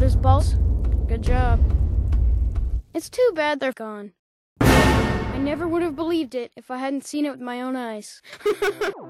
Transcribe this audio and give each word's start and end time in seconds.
father's 0.00 0.16
balls? 0.16 0.54
Good 1.08 1.20
job. 1.20 1.60
It's 2.94 3.10
too 3.10 3.32
bad 3.34 3.60
they're 3.60 3.70
gone. 3.72 4.12
I 4.62 5.36
never 5.38 5.68
would 5.68 5.82
have 5.82 5.94
believed 5.94 6.34
it 6.34 6.52
if 6.56 6.70
I 6.70 6.78
hadn't 6.78 7.04
seen 7.04 7.26
it 7.26 7.30
with 7.30 7.40
my 7.42 7.60
own 7.60 7.76
eyes. 7.76 8.22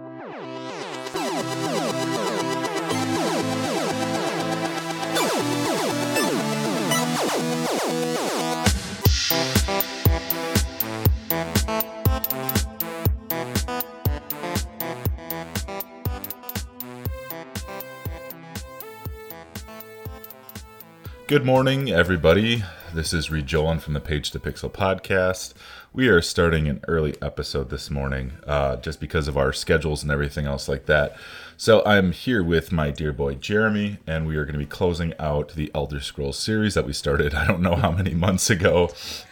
Good 21.30 21.46
morning, 21.46 21.92
everybody. 21.92 22.64
This 22.92 23.12
is 23.12 23.30
Reed 23.30 23.46
Jolan 23.46 23.80
from 23.80 23.94
the 23.94 24.00
Page 24.00 24.32
to 24.32 24.40
Pixel 24.40 24.68
podcast. 24.68 25.54
We 25.92 26.08
are 26.08 26.20
starting 26.20 26.66
an 26.66 26.80
early 26.88 27.14
episode 27.22 27.70
this 27.70 27.88
morning 27.88 28.32
uh, 28.48 28.78
just 28.78 28.98
because 28.98 29.28
of 29.28 29.36
our 29.36 29.52
schedules 29.52 30.02
and 30.02 30.10
everything 30.10 30.46
else 30.46 30.68
like 30.68 30.86
that. 30.86 31.16
So 31.56 31.84
I'm 31.86 32.10
here 32.10 32.42
with 32.42 32.72
my 32.72 32.90
dear 32.90 33.12
boy 33.12 33.36
Jeremy, 33.36 33.98
and 34.08 34.26
we 34.26 34.34
are 34.38 34.44
going 34.44 34.54
to 34.54 34.58
be 34.58 34.66
closing 34.66 35.14
out 35.20 35.50
the 35.50 35.70
Elder 35.72 36.00
Scrolls 36.00 36.36
series 36.36 36.74
that 36.74 36.84
we 36.84 36.92
started 36.92 37.32
I 37.36 37.46
don't 37.46 37.62
know 37.62 37.76
how 37.76 37.92
many 37.92 38.12
months 38.12 38.50
ago, 38.50 38.90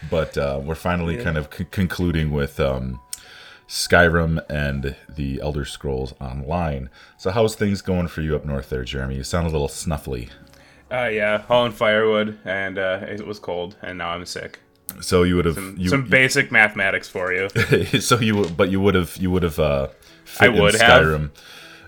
but 0.09 0.39
uh, 0.39 0.61
we're 0.62 0.77
finally 0.77 1.17
kind 1.17 1.37
of 1.37 1.53
c- 1.53 1.67
concluding 1.69 2.31
with. 2.31 2.61
Um, 2.61 3.00
Skyrim 3.67 4.42
and 4.48 4.97
the 5.15 5.42
Elder 5.42 5.67
Scrolls 5.67 6.15
Online. 6.22 6.89
So, 7.19 7.31
how's 7.31 7.55
things 7.55 7.83
going 7.83 8.09
for 8.09 8.22
you 8.22 8.34
up 8.34 8.47
north 8.47 8.70
there, 8.70 8.83
Jeremy? 8.83 9.17
You 9.17 9.25
sound 9.25 9.47
a 9.47 9.50
little 9.50 9.69
snuffly. 9.69 10.31
Uh, 10.91 11.08
yeah, 11.12 11.39
hauling 11.42 11.72
firewood, 11.72 12.39
and 12.44 12.78
uh, 12.78 13.00
it 13.06 13.27
was 13.27 13.39
cold, 13.39 13.77
and 13.83 13.98
now 13.98 14.11
I'm 14.11 14.25
sick. 14.25 14.61
So 15.03 15.22
you 15.22 15.36
would 15.36 15.44
have 15.44 15.55
Some, 15.56 15.75
you, 15.78 15.89
some 15.91 16.08
basic 16.08 16.50
mathematics 16.50 17.08
for 17.08 17.33
you. 17.33 17.48
so 18.00 18.19
you 18.19 18.36
would- 18.36 18.56
but 18.56 18.70
you 18.70 18.81
would 18.81 18.94
have 18.94 19.16
you 19.19 19.31
would 19.31 19.42
have 19.42 19.59
uh 19.59 19.89
fit 20.25 20.50
I 20.50 20.55
in 20.55 20.62
would 20.62 20.75
have. 20.77 21.03
Skyrim. 21.05 21.31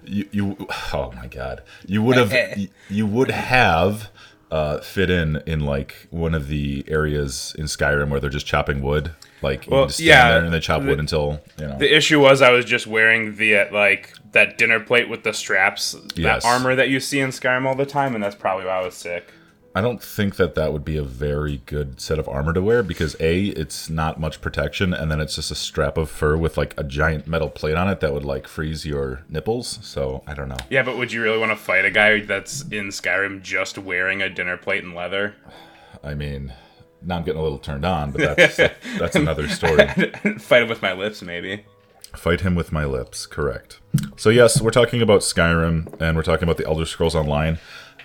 You, 0.04 0.28
you 0.32 0.56
oh 0.92 1.12
my 1.16 1.26
god. 1.26 1.62
You 1.86 2.02
would 2.02 2.16
have 2.18 2.32
you, 2.58 2.68
you 2.90 3.06
would 3.06 3.30
have 3.30 4.10
uh 4.50 4.80
fit 4.80 5.08
in 5.08 5.42
in 5.46 5.60
like 5.60 6.08
one 6.10 6.34
of 6.34 6.48
the 6.48 6.84
areas 6.88 7.54
in 7.58 7.64
Skyrim 7.64 8.10
where 8.10 8.20
they're 8.20 8.28
just 8.28 8.46
chopping 8.46 8.82
wood. 8.82 9.12
Like 9.40 9.66
you 9.66 9.72
Well, 9.72 9.86
just 9.86 9.96
stand 9.96 10.06
yeah, 10.08 10.30
there 10.32 10.44
and 10.44 10.52
they 10.52 10.60
chop 10.60 10.82
the- 10.82 10.88
wood 10.88 10.98
until 10.98 11.40
you 11.58 11.68
know 11.68 11.78
The 11.78 11.96
issue 11.96 12.20
was 12.20 12.42
I 12.42 12.50
was 12.50 12.66
just 12.66 12.86
wearing 12.86 13.36
the 13.36 13.56
uh, 13.56 13.72
like 13.72 14.12
that 14.32 14.58
dinner 14.58 14.80
plate 14.80 15.08
with 15.08 15.22
the 15.24 15.32
straps, 15.32 15.96
Yes. 16.14 16.42
that 16.42 16.48
armor 16.48 16.74
that 16.76 16.88
you 16.88 17.00
see 17.00 17.20
in 17.20 17.30
Skyrim 17.30 17.66
all 17.66 17.74
the 17.74 17.86
time, 17.86 18.14
and 18.14 18.22
that's 18.22 18.36
probably 18.36 18.64
why 18.66 18.80
I 18.80 18.84
was 18.84 18.94
sick. 18.94 19.32
I 19.72 19.80
don't 19.80 20.02
think 20.02 20.34
that 20.34 20.56
that 20.56 20.72
would 20.72 20.84
be 20.84 20.96
a 20.96 21.04
very 21.04 21.62
good 21.64 22.00
set 22.00 22.18
of 22.18 22.28
armor 22.28 22.52
to 22.52 22.60
wear 22.60 22.82
because 22.82 23.14
a 23.20 23.46
it's 23.50 23.88
not 23.88 24.18
much 24.18 24.40
protection 24.40 24.92
and 24.92 25.12
then 25.12 25.20
it's 25.20 25.36
just 25.36 25.52
a 25.52 25.54
strap 25.54 25.96
of 25.96 26.10
fur 26.10 26.36
with 26.36 26.56
like 26.58 26.74
a 26.76 26.82
giant 26.82 27.28
metal 27.28 27.48
plate 27.48 27.76
on 27.76 27.88
it 27.88 28.00
that 28.00 28.12
would 28.12 28.24
like 28.24 28.48
freeze 28.48 28.84
your 28.84 29.22
nipples. 29.28 29.78
So 29.82 30.24
I 30.26 30.34
don't 30.34 30.48
know. 30.48 30.56
Yeah, 30.70 30.82
but 30.82 30.98
would 30.98 31.12
you 31.12 31.22
really 31.22 31.38
want 31.38 31.52
to 31.52 31.56
fight 31.56 31.84
a 31.84 31.90
guy 31.92 32.18
that's 32.18 32.62
in 32.62 32.88
Skyrim 32.88 33.42
just 33.42 33.78
wearing 33.78 34.20
a 34.22 34.28
dinner 34.28 34.56
plate 34.56 34.82
and 34.82 34.92
leather? 34.92 35.36
I 36.02 36.14
mean, 36.14 36.52
now 37.00 37.18
I'm 37.18 37.22
getting 37.22 37.38
a 37.40 37.42
little 37.44 37.58
turned 37.58 37.84
on, 37.84 38.10
but 38.10 38.36
that's 38.36 38.56
that's 38.98 39.14
another 39.24 39.46
story. 39.48 39.86
fight 40.40 40.62
him 40.62 40.68
with 40.68 40.82
my 40.82 40.94
lips, 40.94 41.22
maybe. 41.22 41.64
Fight 42.14 42.40
him 42.40 42.54
with 42.54 42.72
my 42.72 42.84
lips, 42.84 43.26
correct. 43.26 43.80
So 44.16 44.30
yes, 44.30 44.60
we're 44.60 44.70
talking 44.70 45.02
about 45.02 45.20
Skyrim 45.20 46.00
and 46.00 46.16
we're 46.16 46.22
talking 46.22 46.44
about 46.44 46.56
the 46.56 46.66
Elder 46.66 46.86
Scrolls 46.86 47.14
Online. 47.14 47.58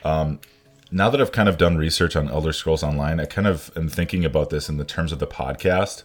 Um, 0.03 0.39
now 0.91 1.09
that 1.09 1.19
I've 1.19 1.31
kind 1.31 1.49
of 1.49 1.57
done 1.57 1.77
research 1.77 2.15
on 2.15 2.29
Elder 2.29 2.53
Scrolls 2.53 2.83
Online, 2.83 3.19
I 3.19 3.25
kind 3.25 3.47
of 3.47 3.71
am 3.75 3.89
thinking 3.89 4.23
about 4.23 4.49
this 4.49 4.69
in 4.69 4.77
the 4.77 4.85
terms 4.85 5.11
of 5.11 5.19
the 5.19 5.27
podcast. 5.27 6.03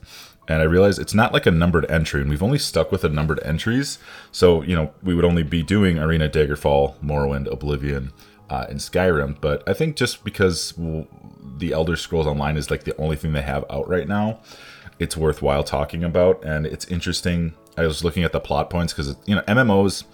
And 0.49 0.61
I 0.61 0.65
realize 0.65 0.99
it's 0.99 1.15
not 1.15 1.33
like 1.33 1.47
a 1.47 1.51
numbered 1.53 1.89
entry, 1.89 2.21
and 2.21 2.29
we've 2.29 2.43
only 2.43 2.59
stuck 2.59 2.91
with 2.91 3.03
the 3.03 3.09
numbered 3.09 3.41
entries. 3.45 3.99
So, 4.33 4.63
you 4.63 4.75
know, 4.75 4.93
we 5.03 5.15
would 5.15 5.25
only 5.25 5.45
be 5.45 5.63
doing 5.63 5.99
Arena, 5.99 6.29
Daggerfall, 6.29 6.99
Morrowind, 6.99 7.47
Oblivion, 7.53 8.13
uh, 8.49 8.67
and 8.69 8.81
Skyrim. 8.81 9.41
But 9.41 9.63
I 9.69 9.75
think 9.75 9.95
just 9.95 10.25
because 10.25 10.75
the 10.77 11.73
Elder 11.73 11.95
Scrolls 11.95 12.27
Online 12.27 12.57
is 12.57 12.69
like 12.69 12.83
the 12.83 12.97
only 12.97 13.15
thing 13.15 13.33
they 13.33 13.43
have 13.43 13.65
out 13.71 13.89
right 13.89 14.09
now, 14.09 14.41
it's 14.99 15.17
worthwhile 15.17 15.63
talking 15.63 16.03
about. 16.03 16.43
And 16.45 16.67
it's 16.67 16.87
interesting. 16.87 17.55
I 17.77 17.87
was 17.87 18.05
looking 18.05 18.25
at 18.25 18.33
the 18.33 18.41
plot 18.41 18.69
points 18.71 18.93
because, 18.93 19.17
you 19.27 19.35
know, 19.35 19.43
MMOs, 19.43 20.05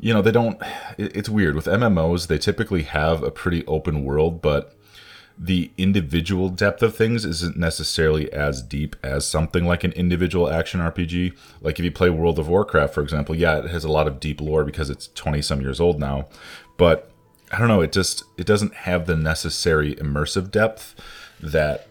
you 0.00 0.12
know, 0.14 0.22
they 0.22 0.30
don't, 0.32 0.60
it- 0.96 1.14
it's 1.16 1.28
weird. 1.28 1.54
With 1.54 1.66
MMOs, 1.66 2.26
they 2.28 2.38
typically 2.38 2.82
have 2.84 3.22
a 3.22 3.30
pretty 3.30 3.64
open 3.66 4.04
world, 4.04 4.40
but 4.42 4.74
the 5.40 5.70
individual 5.78 6.48
depth 6.48 6.82
of 6.82 6.96
things 6.96 7.24
isn't 7.24 7.56
necessarily 7.56 8.32
as 8.32 8.60
deep 8.60 8.96
as 9.04 9.24
something 9.24 9.64
like 9.64 9.84
an 9.84 9.92
individual 9.92 10.50
action 10.50 10.80
RPG. 10.80 11.32
Like 11.60 11.78
if 11.78 11.84
you 11.84 11.92
play 11.92 12.10
World 12.10 12.40
of 12.40 12.48
Warcraft, 12.48 12.92
for 12.92 13.02
example, 13.02 13.36
yeah, 13.36 13.58
it 13.58 13.70
has 13.70 13.84
a 13.84 13.88
lot 13.92 14.08
of 14.08 14.18
deep 14.18 14.40
lore 14.40 14.64
because 14.64 14.90
it's 14.90 15.08
20 15.14 15.40
some 15.42 15.60
years 15.60 15.78
old 15.78 16.00
now. 16.00 16.26
But 16.76 17.12
I 17.52 17.58
don't 17.58 17.68
know, 17.68 17.82
it 17.82 17.92
just 17.92 18.24
it 18.36 18.46
doesn't 18.46 18.74
have 18.74 19.06
the 19.06 19.14
necessary 19.16 19.94
immersive 19.94 20.50
depth 20.50 20.96
that 21.40 21.86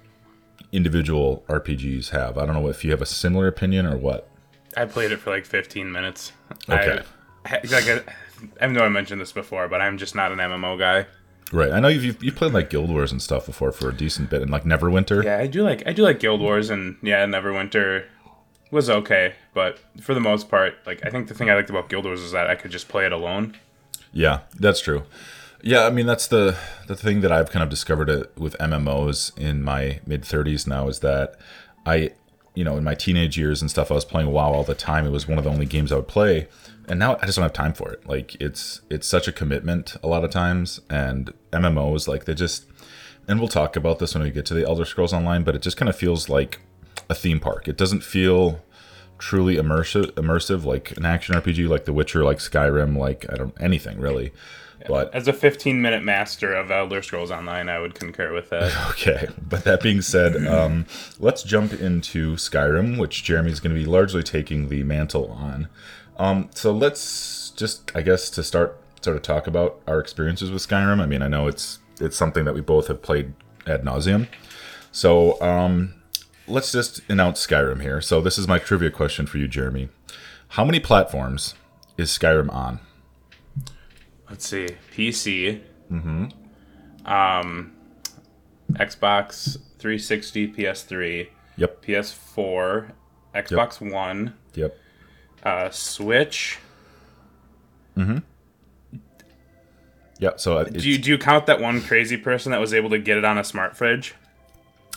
individual 0.74 1.46
RPGs 1.48 2.10
have. 2.10 2.38
I 2.38 2.46
don't 2.46 2.56
know 2.56 2.68
if 2.68 2.84
you 2.84 2.92
have 2.92 3.02
a 3.02 3.06
similar 3.06 3.48
opinion 3.48 3.86
or 3.86 3.98
what. 3.98 4.30
I 4.82 4.86
played 4.86 5.12
it 5.12 5.18
for 5.18 5.30
like 5.32 5.46
15 5.46 5.92
minutes. 5.92 6.32
Okay. 6.70 7.02
I, 7.46 7.60
like, 7.72 7.88
I, 7.90 8.02
I 8.62 8.68
know 8.68 8.82
I 8.84 8.90
mentioned 8.90 9.20
this 9.22 9.32
before, 9.32 9.68
but 9.68 9.82
I'm 9.82 9.98
just 9.98 10.16
not 10.16 10.32
an 10.32 10.38
MMO 10.40 10.78
guy. 10.78 11.06
Right. 11.52 11.72
I 11.72 11.80
know 11.80 11.88
you've 11.88 12.04
you've- 12.04 12.26
you've 12.26 12.36
played 12.36 12.52
like 12.54 12.70
Guild 12.70 12.90
Wars 12.90 13.12
and 13.12 13.22
stuff 13.22 13.46
before 13.46 13.72
for 13.72 13.90
a 13.90 13.94
decent 13.94 14.30
bit 14.30 14.42
and 14.42 14.52
like 14.52 14.64
Neverwinter. 14.66 15.24
Yeah, 15.24 15.38
I 15.38 15.48
do 15.48 15.64
like 15.64 15.82
I 15.88 15.94
do 15.94 16.04
like 16.04 16.20
Guild 16.20 16.42
Wars 16.42 16.70
and 16.70 16.98
yeah, 17.02 17.26
Neverwinter 17.26 18.06
was 18.70 18.90
okay, 18.90 19.34
but 19.54 19.80
for 20.02 20.14
the 20.14 20.20
most 20.20 20.50
part, 20.50 20.76
like 20.86 21.06
I 21.06 21.10
think 21.10 21.30
the 21.30 21.34
thing 21.34 21.50
I 21.50 21.56
liked 21.56 21.70
about 21.70 21.88
Guild 21.88 22.04
Wars 22.04 22.20
is 22.20 22.34
that 22.34 22.50
I 22.50 22.56
could 22.56 22.72
just 22.72 22.90
play 22.90 23.06
it 23.06 23.14
alone. 23.14 23.56
Yeah, 24.12 24.42
that's 24.60 24.82
true. 24.82 25.04
Yeah, 25.64 25.86
I 25.86 25.90
mean 25.90 26.06
that's 26.06 26.28
the 26.28 26.58
the 26.88 26.98
thing 26.98 27.22
that 27.22 27.32
I've 27.32 27.50
kind 27.50 27.64
of 27.64 27.70
discovered 27.70 28.10
it 28.10 28.38
with 28.38 28.58
MMOs 28.60 29.36
in 29.38 29.64
my 29.64 30.02
mid 30.06 30.24
30s 30.24 30.68
now 30.68 30.90
is 30.90 31.00
that 31.00 31.36
I 31.86 32.12
you 32.58 32.64
know, 32.64 32.76
in 32.76 32.84
my 32.84 32.96
teenage 32.96 33.38
years 33.38 33.62
and 33.62 33.70
stuff 33.70 33.92
I 33.92 33.94
was 33.94 34.04
playing 34.04 34.32
WoW 34.32 34.52
all 34.52 34.64
the 34.64 34.74
time. 34.74 35.06
It 35.06 35.12
was 35.12 35.28
one 35.28 35.38
of 35.38 35.44
the 35.44 35.52
only 35.52 35.68
games 35.68 35.92
I 35.92 35.98
would 35.98 36.08
play. 36.08 36.48
And 36.88 36.98
now 36.98 37.16
I 37.22 37.28
just 37.28 37.36
don't 37.36 37.44
have 37.44 37.54
time 37.54 37.74
for 37.74 37.92
it. 37.92 38.08
Like 38.08 38.34
it's 38.42 38.82
it's 38.90 39.06
such 39.06 39.28
a 39.28 39.32
commitment 39.32 39.96
a 40.02 40.08
lot 40.08 40.24
of 40.24 40.32
times 40.32 40.82
and 40.90 41.32
MMOs 41.52 42.08
like 42.08 42.26
they 42.26 42.34
just 42.34 42.66
and 43.28 43.40
we'll 43.40 43.48
talk 43.48 43.76
about 43.76 44.00
this 44.00 44.16
when 44.16 44.24
we 44.24 44.32
get 44.32 44.48
to 44.48 44.56
the 44.56 44.66
Elder 44.66 44.86
Scrolls 44.86 45.14
Online, 45.14 45.44
but 45.44 45.54
it 45.54 45.62
just 45.62 45.78
kind 45.78 45.88
of 45.88 45.96
feels 45.96 46.30
like 46.30 46.60
a 47.12 47.14
theme 47.14 47.40
park. 47.40 47.68
It 47.68 47.78
doesn't 47.78 48.02
feel 48.02 48.60
truly 49.18 49.56
immersive 49.56 50.12
immersive 50.12 50.64
like 50.64 50.96
an 50.98 51.06
action 51.06 51.36
RPG 51.36 51.68
like 51.68 51.86
The 51.86 51.94
Witcher, 51.94 52.24
like 52.24 52.38
Skyrim, 52.38 52.98
like 52.98 53.26
I 53.32 53.36
don't 53.36 53.56
anything 53.60 54.00
really. 54.00 54.32
But 54.88 55.14
As 55.14 55.28
a 55.28 55.34
15 55.34 55.82
minute 55.82 56.04
master 56.04 56.54
of 56.54 56.72
Elder 56.72 57.02
Scrolls 57.02 57.32
Online, 57.32 57.68
I 57.68 57.80
would 57.80 57.96
concur 57.96 58.34
with 58.34 58.50
that. 58.50 58.72
okay, 58.92 59.28
but 59.42 59.64
that 59.64 59.82
being 59.82 60.02
said, 60.02 60.46
um, 60.48 60.86
let's 61.20 61.44
jump 61.44 61.74
into 61.74 62.36
Skyrim, 62.36 62.98
which 62.98 63.24
Jeremy's 63.24 63.60
going 63.60 63.76
to 63.76 63.80
be 63.80 63.86
largely 63.86 64.24
taking 64.24 64.70
the 64.70 64.84
mantle 64.84 65.32
on. 65.32 65.68
Um, 66.18 66.50
so 66.54 66.72
let's 66.72 67.52
just, 67.52 67.92
I 67.96 68.02
guess, 68.02 68.30
to 68.32 68.44
start, 68.44 68.80
sort 69.02 69.18
of 69.18 69.24
talk 69.24 69.48
about 69.48 69.82
our 69.88 70.00
experiences 70.00 70.52
with 70.52 70.66
Skyrim. 70.66 71.02
I 71.02 71.06
mean, 71.06 71.22
I 71.22 71.28
know 71.28 71.48
it's 71.48 71.80
it's 72.00 72.16
something 72.16 72.46
that 72.46 72.54
we 72.54 72.62
both 72.62 72.88
have 72.88 73.02
played 73.02 73.34
ad 73.66 73.84
nauseum. 73.84 74.28
So 74.92 75.42
um, 75.42 75.94
let's 76.48 76.72
just 76.72 77.02
announce 77.10 77.46
Skyrim 77.46 77.82
here. 77.82 78.02
So 78.02 78.22
this 78.22 78.38
is 78.38 78.48
my 78.48 78.60
trivia 78.60 78.90
question 78.90 79.26
for 79.26 79.38
you, 79.38 79.48
Jeremy. 79.48 79.90
How 80.50 80.64
many 80.64 80.80
platforms 80.80 81.56
is 81.98 82.10
Skyrim 82.10 82.52
on? 82.54 82.80
Let's 84.30 84.48
see, 84.48 84.70
PC, 84.94 85.62
mm-hmm. 85.92 86.26
um, 87.06 87.74
Xbox 88.74 89.58
360, 89.80 90.54
PS3, 90.54 91.30
Yep, 91.56 91.86
PS4, 91.86 92.92
Xbox 93.34 93.92
One, 93.92 94.36
yep. 94.54 94.78
uh, 95.44 95.70
Switch. 95.70 96.60
Mm-hmm. 97.96 98.18
Yeah, 100.20 100.32
so 100.36 100.64
Do 100.66 100.90
you, 100.90 100.98
do 100.98 101.10
you 101.10 101.18
count 101.18 101.46
that 101.46 101.62
one 101.62 101.82
crazy 101.82 102.18
person 102.18 102.52
that 102.52 102.60
was 102.60 102.74
able 102.74 102.90
to 102.90 103.00
get 103.00 103.18
it 103.18 103.26
on 103.26 103.38
a 103.38 103.44
smart 103.44 103.78
fridge? 103.78 104.14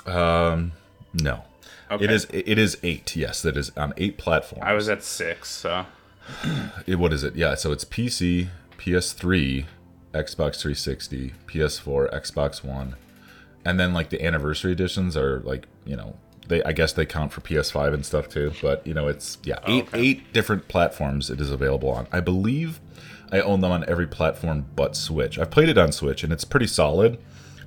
Um, 0.06 0.72
no. 1.14 1.44
Okay. 1.90 2.04
It 2.04 2.10
is 2.12 2.26
it 2.32 2.58
is 2.58 2.78
eight. 2.84 3.16
Yes, 3.16 3.42
that 3.42 3.56
is 3.56 3.70
on 3.76 3.92
eight 3.96 4.16
platforms. 4.16 4.64
I 4.64 4.74
was 4.74 4.88
at 4.88 5.02
six, 5.02 5.48
so 5.50 5.86
It- 6.86 6.96
what 7.00 7.12
is 7.12 7.24
it? 7.24 7.34
Yeah, 7.34 7.54
so 7.56 7.72
it's 7.72 7.84
PC, 7.84 8.48
PS3, 8.78 9.66
Xbox 10.14 10.60
360, 10.60 11.34
PS4, 11.48 12.12
Xbox 12.12 12.62
One, 12.64 12.96
and 13.64 13.78
then 13.78 13.92
like 13.92 14.10
the 14.10 14.24
anniversary 14.24 14.72
editions 14.72 15.16
are 15.16 15.40
like 15.40 15.66
you 15.84 15.96
know 15.96 16.16
they 16.48 16.62
I 16.64 16.72
guess 16.72 16.92
they 16.92 17.06
count 17.06 17.32
for 17.32 17.40
PS5 17.40 17.94
and 17.94 18.06
stuff 18.06 18.28
too. 18.28 18.52
But 18.62 18.86
you 18.86 18.94
know 18.94 19.08
it's 19.08 19.38
yeah 19.42 19.58
oh, 19.66 19.72
eight 19.72 19.88
okay. 19.88 20.00
eight 20.00 20.32
different 20.32 20.68
platforms 20.68 21.28
it 21.30 21.40
is 21.40 21.50
available 21.50 21.90
on. 21.90 22.06
I 22.12 22.20
believe 22.20 22.80
I 23.32 23.40
own 23.40 23.60
them 23.60 23.70
on 23.72 23.84
every 23.88 24.06
platform 24.06 24.66
but 24.76 24.96
Switch. 24.96 25.38
I've 25.38 25.50
played 25.50 25.68
it 25.68 25.78
on 25.78 25.92
Switch 25.92 26.22
and 26.24 26.32
it's 26.32 26.44
pretty 26.44 26.66
solid. 26.66 27.18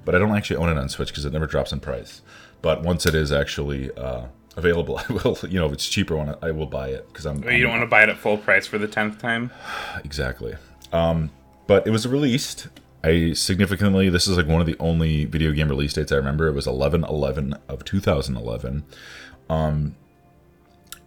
but 0.06 0.14
I 0.16 0.20
don't 0.20 0.36
actually 0.36 0.58
own 0.58 0.70
it 0.70 0.78
on 0.78 0.90
Switch 0.90 1.10
because 1.10 1.24
it 1.26 1.32
never 1.34 1.48
drops 1.48 1.72
in 1.72 1.80
price. 1.80 2.22
But 2.64 2.82
once 2.82 3.06
it 3.06 3.14
is 3.14 3.32
actually 3.32 3.92
uh, 3.92 4.28
available, 4.56 4.98
I 5.10 5.14
will. 5.14 5.38
You 5.48 5.60
know, 5.60 5.68
if 5.68 5.74
it's 5.74 5.88
cheaper 5.88 6.16
one, 6.16 6.36
I 6.42 6.50
will 6.50 6.66
buy 6.66 6.88
it 6.88 7.08
because 7.10 7.28
I'm. 7.28 7.42
But 7.42 7.54
you 7.54 7.62
don't 7.62 7.72
want 7.72 7.84
to 7.84 7.88
buy 7.88 8.02
it 8.02 8.10
at 8.10 8.18
full 8.18 8.38
price 8.38 8.66
for 8.66 8.80
the 8.80 8.88
tenth 8.88 9.20
time. 9.20 9.52
exactly. 10.04 10.56
Um, 10.92 11.30
but 11.68 11.86
it 11.86 11.92
was 11.92 12.08
released. 12.08 12.70
I 13.04 13.34
significantly. 13.34 14.10
This 14.10 14.28
is 14.28 14.38
like 14.38 14.48
one 14.48 14.62
of 14.62 14.66
the 14.66 14.78
only 14.80 15.26
video 15.26 15.52
game 15.52 15.68
release 15.68 15.94
dates 15.94 16.12
I 16.12 16.16
remember. 16.16 16.48
It 16.48 16.54
was 16.54 16.66
11 16.66 17.04
11 17.04 17.56
of 17.68 17.84
2011. 17.84 18.86
Um, 19.50 19.96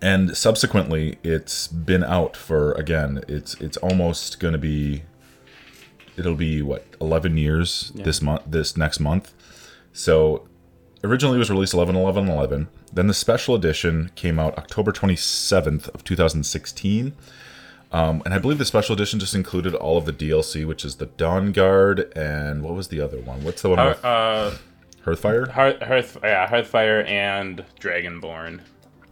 and 0.03 0.37
subsequently, 0.37 1.19
it's 1.25 1.69
been 1.69 2.05
out 2.05 2.37
for 2.37 2.73
again. 2.73 3.25
It's 3.26 3.55
it's 3.55 3.79
almost 3.79 4.38
going 4.38 4.53
to 4.53 4.58
be. 4.58 5.05
It'll 6.19 6.35
be 6.35 6.61
what 6.61 6.87
11 7.00 7.38
years 7.38 7.93
this 7.94 8.20
month. 8.20 8.43
This 8.47 8.76
next 8.76 9.00
month. 9.00 9.32
So 9.94 10.47
originally 11.04 11.37
it 11.37 11.38
was 11.38 11.50
released 11.50 11.75
11 11.75 11.94
11 11.96 12.28
11 12.28 12.69
then 12.93 13.06
the 13.06 13.14
special 13.14 13.54
edition 13.54 14.10
came 14.14 14.38
out 14.38 14.56
october 14.58 14.93
27th 14.93 15.88
of 15.94 16.02
2016 16.04 17.12
um, 17.93 18.22
and 18.25 18.34
i 18.34 18.38
believe 18.38 18.58
the 18.58 18.64
special 18.64 18.94
edition 18.94 19.20
just 19.20 19.34
included 19.34 19.75
all 19.75 19.96
of 19.98 20.04
the 20.06 20.12
dlc 20.12 20.66
which 20.66 20.84
is 20.84 20.96
the 20.96 21.06
Dawnguard 21.06 22.10
and 22.16 22.62
what 22.62 22.75
was 22.75 22.88
the 22.88 23.00
other 23.00 23.20
one? 23.20 23.44
What's 23.44 23.62
the 23.62 23.69
one 23.70 23.78
Uh, 23.78 23.88
with 23.88 24.04
uh, 24.04 24.50
hearthfire? 25.04 25.48
Hearth, 25.50 25.81
Hearth, 25.82 26.19
yeah, 26.22 26.48
Hearthfire 26.48 27.06
and 27.08 27.64
Dragonborn. 27.81 28.60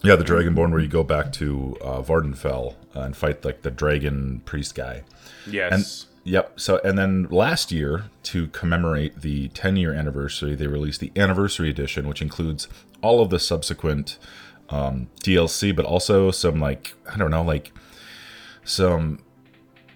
yeah 0.02 0.16
the 0.16 0.24
dragonborn 0.24 0.70
where 0.72 0.80
you 0.80 0.88
go 0.88 1.04
back 1.04 1.32
to 1.34 1.76
uh, 1.82 2.02
Vvardenfell 2.02 2.74
and 2.94 3.16
fight 3.16 3.44
like 3.44 3.62
the 3.62 3.70
dragon 3.70 4.40
priest 4.44 4.74
guy. 4.74 5.02
Yes. 5.46 6.06
Yep. 6.24 6.58
So, 6.58 6.80
and 6.82 6.98
then 6.98 7.28
last 7.30 7.70
year, 7.70 8.06
to 8.24 8.48
commemorate 8.48 9.20
the 9.20 9.48
10 9.48 9.76
year 9.76 9.92
anniversary, 9.92 10.54
they 10.54 10.66
released 10.66 11.00
the 11.00 11.12
anniversary 11.16 11.68
edition, 11.68 12.08
which 12.08 12.22
includes 12.22 12.66
all 13.02 13.20
of 13.20 13.28
the 13.28 13.38
subsequent 13.38 14.18
um, 14.70 15.08
DLC, 15.22 15.76
but 15.76 15.84
also 15.84 16.30
some, 16.30 16.60
like, 16.60 16.94
I 17.12 17.18
don't 17.18 17.30
know, 17.30 17.42
like 17.42 17.72
some 18.64 19.18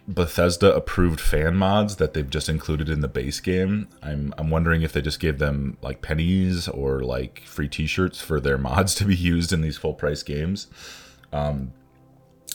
Bethesda 0.07 0.75
approved 0.75 1.21
fan 1.21 1.57
mods 1.57 1.97
that 1.97 2.13
they've 2.13 2.29
just 2.29 2.51
included 2.51 2.91
in 2.91 3.01
the 3.01 3.09
base 3.09 3.41
game. 3.41 3.89
I'm, 4.03 4.35
I'm 4.37 4.51
wondering 4.51 4.83
if 4.83 4.93
they 4.93 5.03
just 5.03 5.21
gave 5.21 5.39
them 5.39 5.79
like 5.81 6.03
pennies 6.03 6.69
or 6.69 7.01
like 7.01 7.41
free 7.41 7.69
t 7.69 7.87
shirts 7.87 8.21
for 8.21 8.39
their 8.41 8.59
mods 8.59 8.95
to 8.97 9.05
be 9.05 9.17
used 9.17 9.53
in 9.53 9.63
these 9.63 9.79
full 9.79 9.95
price 9.95 10.23
games. 10.23 10.67
Um, 11.33 11.73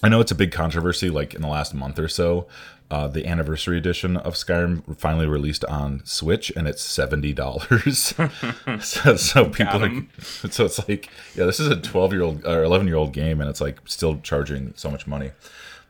I 0.01 0.09
know 0.09 0.19
it's 0.19 0.31
a 0.31 0.35
big 0.35 0.51
controversy, 0.51 1.09
like 1.09 1.33
in 1.33 1.41
the 1.41 1.47
last 1.47 1.73
month 1.73 1.97
or 1.97 2.09
so. 2.09 2.47
Uh, 2.91 3.07
the 3.07 3.25
anniversary 3.25 3.77
edition 3.77 4.17
of 4.17 4.35
Skyrim 4.35 4.97
finally 4.97 5.25
released 5.25 5.65
on 5.65 6.01
Switch, 6.05 6.51
and 6.55 6.67
it's 6.67 6.83
seventy 6.83 7.33
dollars. 7.33 8.13
so, 8.81 9.15
so 9.15 9.45
people 9.49 10.03
so 10.49 10.65
it's 10.65 10.87
like, 10.87 11.09
yeah, 11.33 11.45
this 11.45 11.59
is 11.59 11.69
a 11.69 11.75
twelve-year-old 11.75 12.45
or 12.45 12.63
eleven-year-old 12.63 13.11
game, 13.11 13.41
and 13.41 13.49
it's 13.49 13.61
like 13.61 13.79
still 13.85 14.19
charging 14.19 14.73
so 14.75 14.91
much 14.91 15.07
money. 15.07 15.31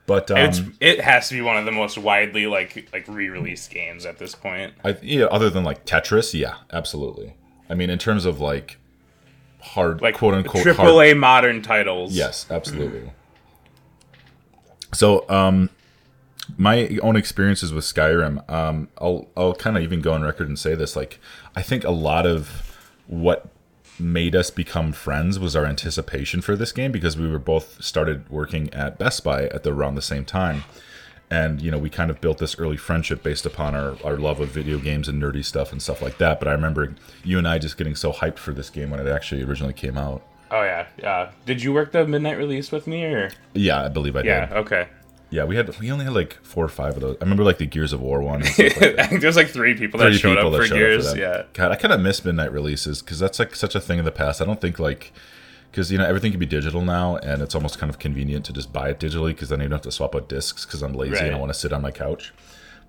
But 0.06 0.32
um, 0.32 0.38
it's 0.38 0.62
it 0.80 1.02
has 1.02 1.30
to 1.30 1.36
be 1.36 1.42
one 1.42 1.58
of 1.58 1.66
the 1.66 1.72
most 1.72 1.98
widely 1.98 2.48
like 2.48 2.90
like 2.94 3.06
re-released 3.08 3.70
games 3.70 4.06
at 4.06 4.18
this 4.18 4.36
point. 4.36 4.74
I, 4.84 4.98
yeah, 5.02 5.26
other 5.26 5.50
than 5.50 5.64
like 5.64 5.86
Tetris, 5.86 6.34
yeah, 6.34 6.58
absolutely. 6.72 7.36
I 7.70 7.76
mean, 7.76 7.90
in 7.90 7.98
terms 8.00 8.26
of 8.26 8.40
like 8.40 8.78
hard, 9.62 10.02
Like 10.02 10.16
quote 10.16 10.34
unquote, 10.34 10.64
triple 10.64 10.86
hard, 10.86 11.08
A 11.08 11.14
modern 11.14 11.62
titles. 11.62 12.14
Yes, 12.14 12.46
absolutely. 12.50 13.12
So, 14.94 15.28
um, 15.30 15.70
my 16.58 16.98
own 17.02 17.16
experiences 17.16 17.74
with 17.74 17.84
Skyrim, 17.84 18.48
um, 18.50 18.88
I'll 19.00 19.28
I'll 19.36 19.56
kind 19.56 19.78
of 19.78 19.84
even 19.84 20.02
go 20.02 20.14
on 20.14 20.24
record 20.24 20.48
and 20.48 20.58
say 20.58 20.76
this. 20.76 20.96
Like, 20.96 21.20
I 21.56 21.62
think 21.62 21.84
a 21.84 21.92
lot 21.92 22.26
of 22.26 22.78
what 23.08 23.50
made 24.00 24.36
us 24.36 24.50
become 24.50 24.92
friends 24.92 25.40
was 25.40 25.56
our 25.56 25.66
anticipation 25.66 26.42
for 26.42 26.56
this 26.56 26.72
game 26.72 26.92
because 26.92 27.18
we 27.18 27.28
were 27.30 27.40
both 27.40 27.82
started 27.84 28.28
working 28.30 28.74
at 28.74 28.98
Best 28.98 29.24
Buy 29.24 29.46
at 29.46 29.64
the 29.64 29.72
around 29.72 29.96
the 29.96 30.02
same 30.02 30.26
time. 30.26 30.64
And 31.30 31.62
you 31.62 31.72
know, 31.72 31.78
we 31.78 31.90
kind 31.90 32.12
of 32.12 32.22
built 32.22 32.38
this 32.38 32.58
early 32.60 32.78
friendship 32.78 33.24
based 33.24 33.46
upon 33.46 33.76
our, 33.76 33.96
our 34.04 34.18
love 34.18 34.40
of 34.40 34.50
video 34.50 34.78
games 34.78 35.08
and 35.08 35.22
nerdy 35.22 35.44
stuff 35.44 35.72
and 35.72 35.82
stuff 35.82 36.02
like 36.02 36.18
that. 36.18 36.40
But 36.40 36.48
I 36.48 36.52
remember 36.52 36.96
you 37.24 37.38
and 37.38 37.48
I 37.48 37.58
just 37.58 37.78
getting 37.78 37.96
so 37.96 38.12
hyped 38.12 38.38
for 38.38 38.52
this 38.52 38.70
game 38.70 38.90
when 38.92 39.00
it 39.00 39.08
actually 39.08 39.44
originally 39.44 39.74
came 39.74 39.98
out. 39.98 40.22
Oh 40.52 40.62
yeah, 40.62 40.88
yeah. 41.00 41.32
Did 41.46 41.64
you 41.64 41.74
work 41.74 41.92
the 41.92 42.06
midnight 42.06 42.38
release 42.38 42.72
with 42.72 42.86
me 42.86 43.06
or? 43.06 43.32
Yeah, 43.54 43.86
I 43.86 43.88
believe 43.88 44.16
I 44.16 44.22
did. 44.22 44.28
Yeah. 44.28 44.50
Okay. 44.54 44.88
Yeah, 45.34 45.46
we 45.46 45.56
had 45.56 45.76
we 45.80 45.92
only 45.92 46.06
had 46.06 46.14
like 46.14 46.38
four 46.44 46.64
or 46.64 46.70
five 46.70 46.96
of 46.96 47.02
those. 47.02 47.18
I 47.20 47.24
remember 47.24 47.44
like 47.44 47.58
the 47.58 47.66
Gears 47.66 47.92
of 47.92 48.02
War 48.02 48.22
one. 48.22 48.42
Like 48.42 48.60
I 48.60 48.70
that. 48.92 49.18
there's 49.22 49.36
like 49.36 49.48
three 49.50 49.74
people 49.74 50.00
that 50.00 50.10
Three 50.12 50.18
showed 50.20 50.36
people 50.36 50.48
up 50.48 50.52
that 50.54 50.58
for 50.60 50.68
showed 50.68 50.76
Gears. 50.78 51.08
up 51.08 51.14
for 51.16 51.22
that. 51.22 51.38
yeah. 51.40 51.44
God, 51.54 51.72
I 51.72 51.76
kind 51.76 51.92
of 51.92 52.02
miss 52.02 52.24
midnight 52.24 52.52
releases 52.52 53.02
because 53.02 53.18
that's 53.18 53.40
like 53.40 53.56
such 53.56 53.74
a 53.74 53.80
thing 53.80 53.98
in 53.98 54.06
the 54.06 54.12
past. 54.12 54.42
I 54.42 54.46
don't 54.46 54.62
think 54.62 54.78
like 54.78 55.12
because 55.72 55.92
you 55.92 55.98
know 55.98 56.06
everything 56.06 56.30
can 56.32 56.40
be 56.40 56.46
digital 56.46 56.82
now, 56.82 57.16
and 57.18 57.42
it's 57.42 57.56
almost 57.56 57.80
kind 57.80 57.90
of 57.90 57.98
convenient 57.98 58.46
to 58.46 58.54
just 58.54 58.72
buy 58.72 58.90
it 58.90 59.00
digitally 59.00 59.30
because 59.30 59.50
then 59.50 59.60
you 59.60 59.66
don't 59.66 59.78
have 59.78 59.82
to 59.82 59.92
swap 59.92 60.14
out 60.16 60.30
discs 60.30 60.66
because 60.66 60.84
I'm 60.84 60.94
lazy 60.94 61.18
and 61.26 61.36
I 61.36 61.40
want 61.40 61.52
to 61.52 61.58
sit 61.60 61.74
on 61.74 61.82
my 61.82 61.90
couch. 61.92 62.32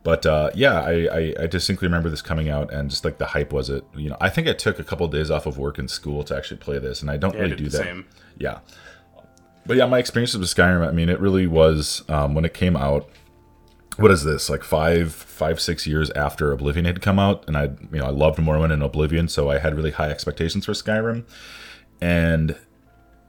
But 0.03 0.27
uh, 0.27 0.51
yeah, 0.55 0.83
I, 0.83 0.93
I, 1.11 1.35
I 1.45 1.47
distinctly 1.47 1.87
remember 1.89 2.11
this 2.11 2.21
coming 2.21 2.51
out 2.51 2.71
and 2.71 2.91
just 2.91 3.07
like 3.07 3.17
the 3.17 3.25
hype 3.25 3.55
was 3.55 3.71
it. 3.71 3.85
You 3.97 4.11
know, 4.11 4.19
I 4.21 4.29
think 4.29 4.49
I 4.49 4.53
took 4.53 4.79
a 4.79 4.85
couple 4.85 5.07
of 5.07 5.13
days 5.13 5.31
off 5.31 5.47
of 5.47 5.57
work 5.57 5.79
and 5.79 5.91
school 5.91 6.23
to 6.25 6.37
actually 6.37 6.59
play 6.59 6.79
this, 6.79 7.01
and 7.01 7.11
I 7.11 7.17
don't 7.17 7.33
Yeah, 7.33 7.39
I 7.39 7.43
really 7.45 7.57
did 7.57 7.65
do 7.65 7.71
that. 7.71 7.85
same. 7.85 8.05
Yeah. 8.37 8.59
But 9.67 9.77
yeah, 9.77 9.87
my 9.87 9.99
experiences 9.99 10.39
with 10.39 10.49
Skyrim, 10.49 10.87
I 10.87 10.93
mean, 10.93 11.09
it 11.09 11.21
really 11.21 11.47
was 11.47 12.03
um, 12.09 12.35
when 12.35 12.45
it 12.45 12.55
came 12.55 12.77
out. 12.77 13.09
What 13.97 14.11
is 14.11 14.25
this? 14.25 14.51
Like 14.51 14.65
five, 14.65 15.13
five, 15.13 15.61
six 15.61 15.87
years 15.87 16.11
after 16.11 16.53
Oblivion 16.53 16.85
had 16.85 17.01
come 17.01 17.19
out, 17.19 17.45
and 17.47 17.57
I, 17.57 17.65
you 17.93 17.99
know, 17.99 18.07
I 18.07 18.11
loved 18.11 18.39
Morrowind 18.39 18.73
and 18.73 18.83
Oblivion, 18.83 19.29
so 19.29 19.51
I 19.51 19.59
had 19.59 19.75
really 19.75 19.93
high 19.93 20.11
expectations 20.11 20.67
for 20.67 20.73
Skyrim, 20.73 21.25
and 22.01 22.57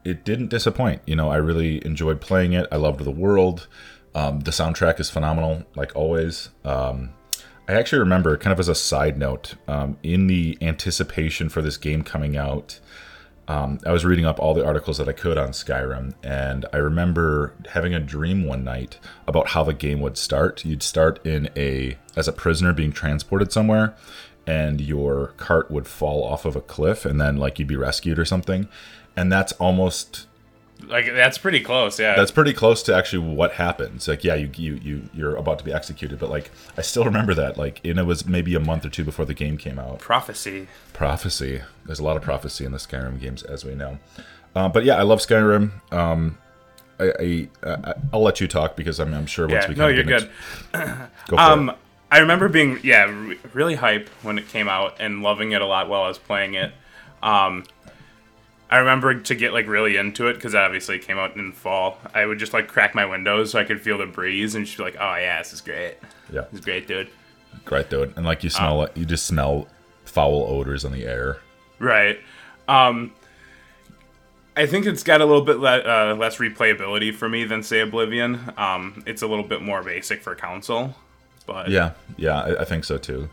it 0.03 0.25
didn't 0.25 0.47
disappoint. 0.47 1.01
You 1.05 1.15
know, 1.15 1.29
I 1.29 1.37
really 1.37 1.85
enjoyed 1.85 2.19
playing 2.19 2.53
it. 2.53 2.67
I 2.71 2.77
loved 2.77 3.03
the 3.03 3.11
world. 3.11 3.67
Um, 4.15 4.39
the 4.41 4.51
soundtrack 4.51 4.99
is 4.99 5.09
phenomenal, 5.09 5.63
like 5.75 5.95
always. 5.95 6.49
Um, 6.63 7.11
I 7.67 7.73
actually 7.73 7.99
remember, 7.99 8.37
kind 8.37 8.53
of 8.53 8.59
as 8.59 8.69
a 8.69 8.75
side 8.75 9.17
note, 9.17 9.55
um, 9.67 9.97
in 10.03 10.27
the 10.27 10.57
anticipation 10.61 11.49
for 11.49 11.61
this 11.61 11.77
game 11.77 12.03
coming 12.03 12.37
out, 12.37 12.79
um, 13.47 13.79
I 13.85 13.91
was 13.91 14.03
reading 14.03 14.25
up 14.25 14.39
all 14.39 14.53
the 14.53 14.65
articles 14.65 14.97
that 14.97 15.07
I 15.07 15.13
could 15.13 15.37
on 15.37 15.49
Skyrim, 15.49 16.15
and 16.23 16.65
I 16.73 16.77
remember 16.77 17.53
having 17.69 17.93
a 17.93 17.99
dream 17.99 18.45
one 18.45 18.63
night 18.63 18.99
about 19.27 19.49
how 19.49 19.63
the 19.63 19.73
game 19.73 20.01
would 20.01 20.17
start. 20.17 20.65
You'd 20.65 20.83
start 20.83 21.23
in 21.25 21.49
a 21.55 21.97
as 22.15 22.27
a 22.27 22.33
prisoner 22.33 22.73
being 22.73 22.91
transported 22.91 23.51
somewhere, 23.51 23.95
and 24.47 24.81
your 24.81 25.33
cart 25.37 25.69
would 25.69 25.87
fall 25.87 26.23
off 26.23 26.45
of 26.45 26.55
a 26.55 26.61
cliff, 26.61 27.05
and 27.05 27.21
then 27.21 27.37
like 27.37 27.59
you'd 27.59 27.67
be 27.67 27.75
rescued 27.75 28.17
or 28.17 28.25
something. 28.25 28.67
And 29.15 29.31
that's 29.31 29.53
almost 29.53 30.27
Like 30.87 31.05
that's 31.07 31.37
pretty 31.37 31.61
close. 31.61 31.99
Yeah. 31.99 32.15
that's 32.15 32.31
pretty 32.31 32.53
close 32.53 32.83
to 32.83 32.95
actually 32.95 33.27
what 33.33 33.53
happens. 33.53 34.07
Like, 34.07 34.23
yeah, 34.23 34.35
you 34.35 34.49
you 34.55 34.75
you 34.83 35.09
you're 35.13 35.35
about 35.35 35.57
to 35.59 35.65
be 35.65 35.73
executed, 35.73 36.19
but 36.19 36.29
like 36.29 36.51
I 36.77 36.81
still 36.81 37.05
remember 37.05 37.33
that. 37.33 37.57
Like, 37.57 37.79
and 37.85 37.97
it 37.97 38.03
was 38.03 38.25
maybe 38.27 38.53
a 38.55 38.59
month 38.59 38.85
or 38.85 38.89
two 38.89 39.03
before 39.03 39.25
the 39.25 39.33
game 39.33 39.57
came 39.57 39.79
out. 39.79 39.99
prophecy. 39.99 40.67
Prophecy. 40.93 41.61
There's 41.85 41.99
a 41.99 42.03
lot 42.03 42.17
of 42.17 42.23
prophecy 42.23 42.65
in 42.65 42.71
the 42.71 42.77
Skyrim 42.77 43.19
games, 43.19 43.41
as 43.43 43.63
we 43.65 43.73
know. 43.73 43.99
Uh, 44.55 44.69
but 44.69 44.83
yeah, 44.85 44.95
I 44.95 45.01
love 45.03 45.19
Skyrim. 45.19 45.71
Um, 45.91 46.37
I, 46.99 47.11
I, 47.19 47.47
I 47.63 47.93
I'll 48.13 48.21
let 48.23 48.39
you 48.39 48.47
talk 48.47 48.75
because 48.75 48.99
I'm, 48.99 49.13
I'm 49.13 49.25
sure 49.25 49.47
once 49.47 49.63
Yeah. 49.63 49.69
we 49.69 49.75
No, 49.75 49.87
you're 49.87 50.03
good. 50.03 50.29
Go 50.73 51.07
for 51.29 51.39
Um, 51.39 51.69
it. 51.69 51.75
I 52.11 52.19
remember 52.19 52.47
being 52.47 52.79
yeah 52.83 53.05
re- 53.05 53.39
really 53.53 53.75
hype 53.75 54.07
when 54.21 54.37
it 54.37 54.47
came 54.49 54.69
out 54.69 54.95
and 54.99 55.23
loving 55.23 55.51
it 55.51 55.61
a 55.61 55.65
lot 55.65 55.89
while 55.89 56.03
I 56.03 56.07
was 56.07 56.17
playing 56.19 56.53
it. 56.53 56.71
Um, 57.23 57.63
I 58.69 58.77
remember 58.77 59.13
to 59.13 59.35
get 59.35 59.53
like 59.53 59.67
really 59.67 59.95
into 59.95 60.27
it 60.27 60.33
because 60.35 60.55
obviously 60.55 60.95
it 60.95 61.03
came 61.03 61.17
out 61.17 61.35
in 61.35 61.51
fall. 61.51 61.99
I 62.13 62.25
would 62.25 62.39
just 62.39 62.51
like 62.53 62.67
crack 62.67 62.95
my 62.95 63.05
windows 63.05 63.51
so 63.51 63.59
I 63.59 63.63
could 63.63 63.79
feel 63.81 63.97
the 63.97 64.05
breeze 64.07 64.55
and 64.55 64.65
just 64.65 64.77
be 64.77 64.83
like, 64.83 64.95
"Oh 64.99 65.15
yeah, 65.15 65.37
this 65.39 65.53
is 65.53 65.61
great. 65.61 65.95
Yeah, 66.31 66.41
This 66.51 66.59
is 66.59 66.65
great, 66.65 66.87
dude." 66.87 67.09
great 67.63 67.89
dude. 67.89 68.13
And 68.17 68.25
like 68.25 68.43
you 68.43 68.49
smell 68.49 68.81
Uh, 68.81 68.85
it, 68.85 68.97
you 68.97 69.05
just 69.05 69.25
smell 69.25 69.67
foul 70.03 70.45
odors 70.49 70.83
in 70.83 70.91
the 70.91 71.05
air. 71.05 71.37
Right. 71.79 72.19
Um, 72.67 73.11
I 74.57 74.65
think 74.65 74.85
it's 74.85 75.03
got 75.03 75.21
a 75.21 75.25
little 75.25 75.41
bit 75.43 75.57
le- 75.59 75.79
uh, 75.79 76.15
less 76.15 76.37
replayability 76.37 77.13
for 77.13 77.27
me 77.29 77.43
than 77.43 77.61
say 77.63 77.81
Oblivion. 77.81 78.53
Um, 78.57 79.03
it's 79.05 79.21
a 79.21 79.27
little 79.27 79.43
bit 79.43 79.61
more 79.61 79.83
basic 79.83 80.21
for 80.21 80.33
console, 80.35 80.95
but 81.45 81.69
Yeah, 81.69 81.91
yeah, 82.17 82.39
I, 82.41 82.61
I 82.61 82.65
think 82.65 82.83
so 82.85 82.97
too. 82.97 83.29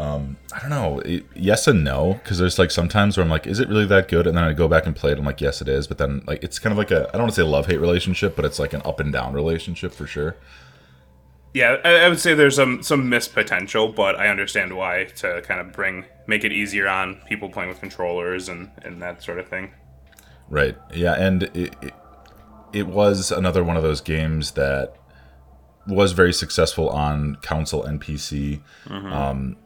Um, 0.00 0.38
I 0.52 0.60
don't 0.60 0.70
know. 0.70 1.00
It, 1.00 1.26
yes 1.34 1.66
and 1.68 1.84
no, 1.84 2.14
because 2.14 2.38
there's 2.38 2.58
like 2.58 2.70
sometimes 2.70 3.16
where 3.16 3.24
I'm 3.24 3.30
like, 3.30 3.46
is 3.46 3.60
it 3.60 3.68
really 3.68 3.84
that 3.86 4.08
good? 4.08 4.26
And 4.26 4.34
then 4.36 4.44
I 4.44 4.54
go 4.54 4.66
back 4.66 4.86
and 4.86 4.96
play 4.96 5.12
it. 5.12 5.18
I'm 5.18 5.26
like, 5.26 5.42
yes, 5.42 5.60
it 5.60 5.68
is. 5.68 5.86
But 5.86 5.98
then 5.98 6.22
like 6.26 6.42
it's 6.42 6.58
kind 6.58 6.72
of 6.72 6.78
like 6.78 6.90
a 6.90 7.08
I 7.08 7.12
don't 7.12 7.22
want 7.22 7.34
to 7.34 7.36
say 7.36 7.42
love 7.46 7.66
hate 7.66 7.80
relationship, 7.80 8.34
but 8.34 8.46
it's 8.46 8.58
like 8.58 8.72
an 8.72 8.80
up 8.84 8.98
and 8.98 9.12
down 9.12 9.34
relationship 9.34 9.92
for 9.92 10.06
sure. 10.06 10.36
yeah, 11.52 11.76
I, 11.84 11.96
I 12.06 12.08
would 12.08 12.18
say 12.18 12.32
there's 12.32 12.56
some 12.56 12.82
some 12.82 13.08
missed 13.10 13.34
potential, 13.34 13.88
but 13.88 14.16
I 14.16 14.28
understand 14.28 14.74
why 14.74 15.04
to 15.16 15.42
kind 15.42 15.60
of 15.60 15.72
bring 15.72 16.06
make 16.26 16.44
it 16.44 16.52
easier 16.52 16.88
on 16.88 17.20
people 17.28 17.50
playing 17.50 17.68
with 17.68 17.80
controllers 17.80 18.48
and 18.48 18.70
and 18.82 19.02
that 19.02 19.22
sort 19.22 19.38
of 19.38 19.48
thing. 19.48 19.72
Right. 20.48 20.76
Yeah, 20.94 21.12
and 21.14 21.42
it, 21.42 21.76
it 21.82 21.94
it 22.72 22.86
was 22.86 23.30
another 23.30 23.62
one 23.62 23.76
of 23.76 23.82
those 23.82 24.00
games 24.00 24.52
that 24.52 24.96
was 25.86 26.12
very 26.12 26.32
successful 26.32 26.88
on 26.88 27.36
console 27.42 27.82
and 27.82 28.00
PC. 28.00 28.60
Um, 29.12 29.56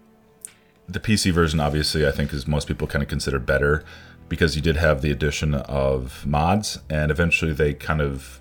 the 0.89 1.01
PC 1.01 1.33
version, 1.33 1.61
obviously, 1.61 2.07
I 2.07 2.11
think 2.11 2.33
is 2.33 2.47
most 2.47 2.69
people 2.69 2.87
kind 2.87 3.03
of 3.03 3.09
consider 3.09 3.39
better 3.39 3.85
because 4.29 4.57
you 4.57 4.63
did 4.63 4.77
have 4.77 5.01
the 5.03 5.11
addition 5.11 5.55
of 5.55 6.25
mods, 6.27 6.79
and 6.91 7.11
eventually 7.11 7.53
they 7.53 7.75
kind 7.75 8.01
of 8.01 8.41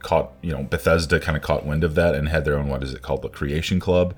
caught, 0.00 0.32
you 0.42 0.52
know, 0.52 0.62
Bethesda 0.62 1.18
kind 1.20 1.36
of 1.36 1.42
caught 1.42 1.66
wind 1.66 1.82
of 1.84 1.94
that 1.96 2.14
and 2.14 2.28
had 2.28 2.44
their 2.44 2.56
own 2.58 2.68
what 2.68 2.82
is 2.82 2.94
it 2.94 3.02
called, 3.02 3.22
the 3.22 3.28
Creation 3.28 3.80
Club, 3.80 4.14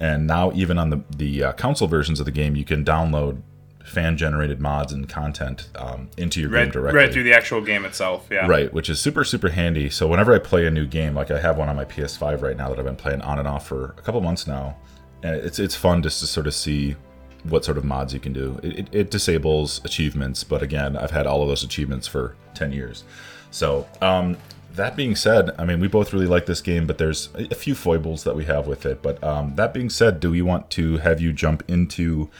and 0.00 0.26
now 0.26 0.52
even 0.52 0.78
on 0.78 0.90
the 0.90 1.02
the 1.16 1.44
uh, 1.44 1.52
console 1.52 1.88
versions 1.88 2.18
of 2.20 2.26
the 2.26 2.32
game, 2.32 2.56
you 2.56 2.64
can 2.64 2.84
download 2.84 3.40
fan 3.84 4.16
generated 4.16 4.60
mods 4.60 4.92
and 4.92 5.08
content 5.08 5.68
um, 5.74 6.08
into 6.16 6.40
your 6.40 6.48
game 6.48 6.58
Right, 6.60 6.72
directly. 6.72 6.98
right 7.00 7.12
through 7.12 7.24
the 7.24 7.34
actual 7.34 7.60
game 7.60 7.84
itself. 7.84 8.28
Yeah. 8.30 8.46
Right, 8.46 8.72
which 8.72 8.88
is 8.88 9.00
super 9.00 9.24
super 9.24 9.48
handy. 9.50 9.90
So 9.90 10.06
whenever 10.06 10.32
I 10.34 10.38
play 10.38 10.66
a 10.66 10.70
new 10.70 10.86
game, 10.86 11.14
like 11.14 11.30
I 11.32 11.40
have 11.40 11.56
one 11.58 11.68
on 11.68 11.74
my 11.76 11.84
PS5 11.84 12.40
right 12.42 12.56
now 12.56 12.68
that 12.68 12.78
I've 12.78 12.84
been 12.84 12.96
playing 12.96 13.22
on 13.22 13.38
and 13.40 13.48
off 13.48 13.66
for 13.66 13.94
a 13.98 14.02
couple 14.02 14.20
months 14.20 14.46
now, 14.46 14.76
and 15.24 15.34
it's 15.34 15.58
it's 15.58 15.74
fun 15.74 16.02
just 16.02 16.20
to 16.20 16.26
sort 16.26 16.46
of 16.46 16.54
see 16.54 16.94
what 17.44 17.64
sort 17.64 17.76
of 17.78 17.84
mods 17.84 18.14
you 18.14 18.20
can 18.20 18.32
do. 18.32 18.60
It, 18.62 18.78
it, 18.78 18.88
it 18.92 19.10
disables 19.10 19.80
achievements, 19.84 20.44
but 20.44 20.62
again, 20.62 20.96
I've 20.96 21.10
had 21.10 21.26
all 21.26 21.42
of 21.42 21.48
those 21.48 21.62
achievements 21.62 22.06
for 22.06 22.34
ten 22.54 22.72
years. 22.72 23.04
So 23.50 23.86
um, 24.00 24.36
that 24.74 24.96
being 24.96 25.14
said, 25.16 25.50
I 25.58 25.64
mean 25.64 25.80
we 25.80 25.88
both 25.88 26.12
really 26.12 26.26
like 26.26 26.46
this 26.46 26.60
game, 26.60 26.86
but 26.86 26.98
there's 26.98 27.28
a 27.34 27.54
few 27.54 27.74
foibles 27.74 28.24
that 28.24 28.34
we 28.36 28.44
have 28.46 28.66
with 28.66 28.86
it. 28.86 29.02
But 29.02 29.22
um, 29.24 29.56
that 29.56 29.74
being 29.74 29.90
said, 29.90 30.20
do 30.20 30.30
we 30.30 30.42
want 30.42 30.70
to 30.70 30.98
have 30.98 31.20
you 31.20 31.32
jump 31.32 31.62
into 31.68 32.30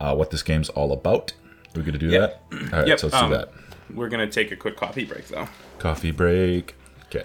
uh, 0.00 0.14
what 0.14 0.30
this 0.30 0.42
game's 0.42 0.68
all 0.70 0.92
about? 0.92 1.32
Are 1.74 1.78
we 1.78 1.82
going 1.82 1.92
to 1.92 1.98
do 1.98 2.08
Yep. 2.08 2.50
that? 2.50 2.62
All 2.72 2.78
right, 2.80 2.88
Yep, 2.88 2.98
so 3.00 3.06
let's 3.08 3.16
um, 3.16 3.30
do 3.30 3.36
that. 3.36 3.52
We're 3.94 4.08
gonna 4.08 4.28
take 4.30 4.52
a 4.52 4.56
quick 4.56 4.76
coffee 4.76 5.04
break 5.04 5.26
though. 5.28 5.48
Coffee 5.78 6.12
break. 6.12 6.76
Okay. 7.06 7.24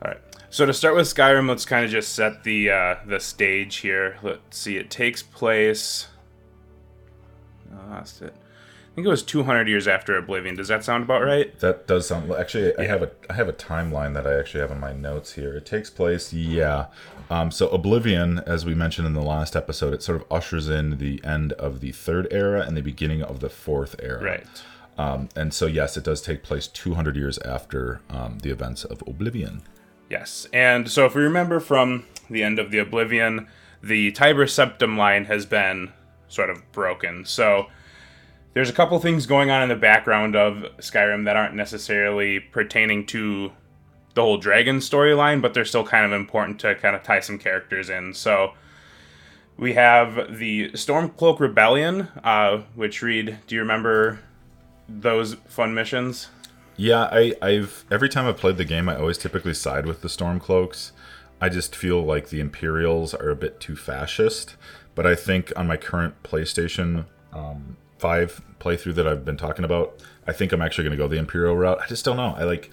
All 0.00 0.12
right. 0.12 0.20
So 0.48 0.64
to 0.66 0.72
start 0.72 0.94
with 0.94 1.06
Skyrim, 1.06 1.48
let's 1.48 1.64
kind 1.64 1.84
of 1.84 1.90
just 1.90 2.12
set 2.14 2.44
the 2.44 2.70
uh, 2.70 2.96
the 3.04 3.18
stage 3.18 3.76
here. 3.78 4.18
Let's 4.22 4.58
see. 4.58 4.76
It 4.76 4.90
takes 4.90 5.22
place. 5.24 6.06
I 7.72 7.90
lost 7.90 8.22
it. 8.22 8.34
I 8.34 8.94
think 8.94 9.06
it 9.06 9.10
was 9.10 9.22
200 9.22 9.68
years 9.68 9.88
after 9.88 10.18
Oblivion. 10.18 10.54
Does 10.54 10.68
that 10.68 10.84
sound 10.84 11.04
about 11.04 11.22
right? 11.22 11.58
That 11.60 11.86
does 11.86 12.06
sound 12.06 12.30
actually. 12.30 12.76
I 12.76 12.84
have 12.84 13.02
a 13.02 13.10
I 13.30 13.34
have 13.34 13.48
a 13.48 13.52
timeline 13.54 14.12
that 14.12 14.26
I 14.26 14.38
actually 14.38 14.60
have 14.60 14.70
in 14.70 14.80
my 14.80 14.92
notes 14.92 15.32
here. 15.32 15.56
It 15.56 15.64
takes 15.64 15.88
place, 15.88 16.32
yeah. 16.32 16.86
Um, 17.30 17.50
so 17.50 17.68
Oblivion, 17.68 18.40
as 18.40 18.66
we 18.66 18.74
mentioned 18.74 19.06
in 19.06 19.14
the 19.14 19.22
last 19.22 19.56
episode, 19.56 19.94
it 19.94 20.02
sort 20.02 20.20
of 20.20 20.30
ushers 20.30 20.68
in 20.68 20.98
the 20.98 21.24
end 21.24 21.54
of 21.54 21.80
the 21.80 21.92
third 21.92 22.28
era 22.30 22.60
and 22.60 22.76
the 22.76 22.82
beginning 22.82 23.22
of 23.22 23.40
the 23.40 23.48
fourth 23.48 23.96
era. 24.02 24.22
Right. 24.22 24.46
Um, 24.98 25.30
and 25.34 25.54
so 25.54 25.64
yes, 25.64 25.96
it 25.96 26.04
does 26.04 26.20
take 26.20 26.42
place 26.42 26.66
200 26.66 27.16
years 27.16 27.38
after 27.38 28.02
um, 28.10 28.40
the 28.40 28.50
events 28.50 28.84
of 28.84 29.02
Oblivion. 29.06 29.62
Yes. 30.10 30.46
And 30.52 30.90
so 30.90 31.06
if 31.06 31.14
we 31.14 31.22
remember 31.22 31.60
from 31.60 32.04
the 32.28 32.42
end 32.42 32.58
of 32.58 32.70
the 32.70 32.78
Oblivion, 32.78 33.48
the 33.82 34.12
Tiber 34.12 34.44
Septim 34.44 34.98
line 34.98 35.24
has 35.24 35.46
been 35.46 35.94
sort 36.32 36.50
of 36.50 36.70
broken. 36.72 37.24
So 37.24 37.66
there's 38.54 38.70
a 38.70 38.72
couple 38.72 38.98
things 39.00 39.26
going 39.26 39.50
on 39.50 39.62
in 39.62 39.68
the 39.68 39.76
background 39.76 40.36
of 40.36 40.64
Skyrim 40.78 41.24
that 41.24 41.36
aren't 41.36 41.54
necessarily 41.54 42.40
pertaining 42.40 43.06
to 43.06 43.52
the 44.14 44.22
whole 44.22 44.38
dragon 44.38 44.78
storyline, 44.78 45.40
but 45.40 45.54
they're 45.54 45.64
still 45.64 45.84
kind 45.84 46.04
of 46.04 46.12
important 46.12 46.58
to 46.60 46.74
kind 46.74 46.94
of 46.94 47.02
tie 47.02 47.20
some 47.20 47.38
characters 47.38 47.88
in. 47.88 48.12
So 48.12 48.52
we 49.56 49.74
have 49.74 50.38
the 50.38 50.70
Stormcloak 50.72 51.40
Rebellion, 51.40 52.08
uh, 52.22 52.58
which 52.74 53.00
read, 53.00 53.38
do 53.46 53.54
you 53.54 53.60
remember 53.60 54.20
those 54.88 55.34
fun 55.46 55.72
missions? 55.74 56.28
Yeah, 56.76 57.08
I, 57.12 57.34
I've 57.40 57.84
every 57.90 58.08
time 58.08 58.26
I've 58.26 58.38
played 58.38 58.56
the 58.56 58.64
game, 58.64 58.88
I 58.88 58.96
always 58.96 59.18
typically 59.18 59.54
side 59.54 59.86
with 59.86 60.02
the 60.02 60.08
Stormcloaks. 60.08 60.92
I 61.40 61.48
just 61.48 61.74
feel 61.74 62.02
like 62.02 62.28
the 62.28 62.40
Imperials 62.40 63.14
are 63.14 63.30
a 63.30 63.36
bit 63.36 63.60
too 63.60 63.76
fascist. 63.76 64.56
But 64.94 65.06
I 65.06 65.14
think 65.14 65.52
on 65.56 65.66
my 65.66 65.76
current 65.76 66.22
PlayStation 66.22 67.06
um, 67.32 67.76
Five 67.98 68.42
playthrough 68.58 68.96
that 68.96 69.06
I've 69.06 69.24
been 69.24 69.36
talking 69.36 69.64
about, 69.64 70.02
I 70.26 70.32
think 70.32 70.50
I'm 70.50 70.60
actually 70.60 70.84
going 70.84 70.96
to 70.98 71.02
go 71.02 71.06
the 71.06 71.18
Imperial 71.18 71.56
route. 71.56 71.78
I 71.80 71.86
just 71.86 72.04
don't 72.04 72.16
know. 72.16 72.34
I 72.36 72.42
like. 72.42 72.72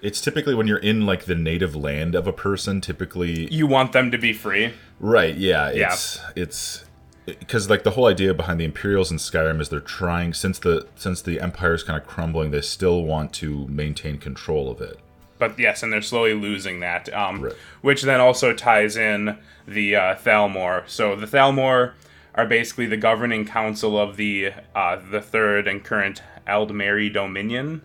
It's 0.00 0.20
typically 0.20 0.54
when 0.54 0.66
you're 0.66 0.78
in 0.78 1.04
like 1.04 1.26
the 1.26 1.34
native 1.34 1.76
land 1.76 2.14
of 2.14 2.26
a 2.26 2.32
person. 2.32 2.80
Typically, 2.80 3.52
You 3.52 3.66
want 3.66 3.92
them 3.92 4.10
to 4.10 4.16
be 4.16 4.32
free. 4.32 4.72
Right. 5.00 5.36
Yeah. 5.36 5.70
Yeah. 5.70 5.92
It's 5.92 6.20
it's 6.34 6.84
because 7.26 7.68
like 7.70 7.82
the 7.84 7.90
whole 7.90 8.06
idea 8.06 8.34
behind 8.34 8.60
the 8.60 8.64
Imperials 8.64 9.10
in 9.10 9.18
Skyrim 9.18 9.60
is 9.60 9.68
they're 9.68 9.80
trying 9.80 10.32
since 10.34 10.58
the 10.58 10.86
since 10.94 11.22
the 11.22 11.40
Empire's 11.40 11.82
kind 11.82 12.00
of 12.00 12.06
crumbling, 12.06 12.50
they 12.50 12.60
still 12.60 13.02
want 13.02 13.32
to 13.34 13.66
maintain 13.68 14.18
control 14.18 14.70
of 14.70 14.80
it. 14.80 14.98
But 15.38 15.58
yes, 15.58 15.82
and 15.82 15.92
they're 15.92 16.02
slowly 16.02 16.34
losing 16.34 16.80
that. 16.80 17.12
Um, 17.12 17.42
Right. 17.42 17.54
Which 17.82 18.02
then 18.02 18.20
also 18.20 18.52
ties 18.54 18.96
in 18.96 19.38
the 19.66 19.96
uh, 19.96 20.14
Thalmor. 20.16 20.88
So 20.88 21.16
the 21.16 21.26
Thalmor 21.26 21.92
are 22.34 22.46
basically 22.46 22.86
the 22.86 22.96
governing 22.96 23.44
council 23.44 23.98
of 23.98 24.16
the 24.16 24.52
uh, 24.74 24.96
the 25.10 25.20
third 25.20 25.68
and 25.68 25.82
current 25.84 26.22
Aldmeri 26.46 27.12
Dominion, 27.12 27.82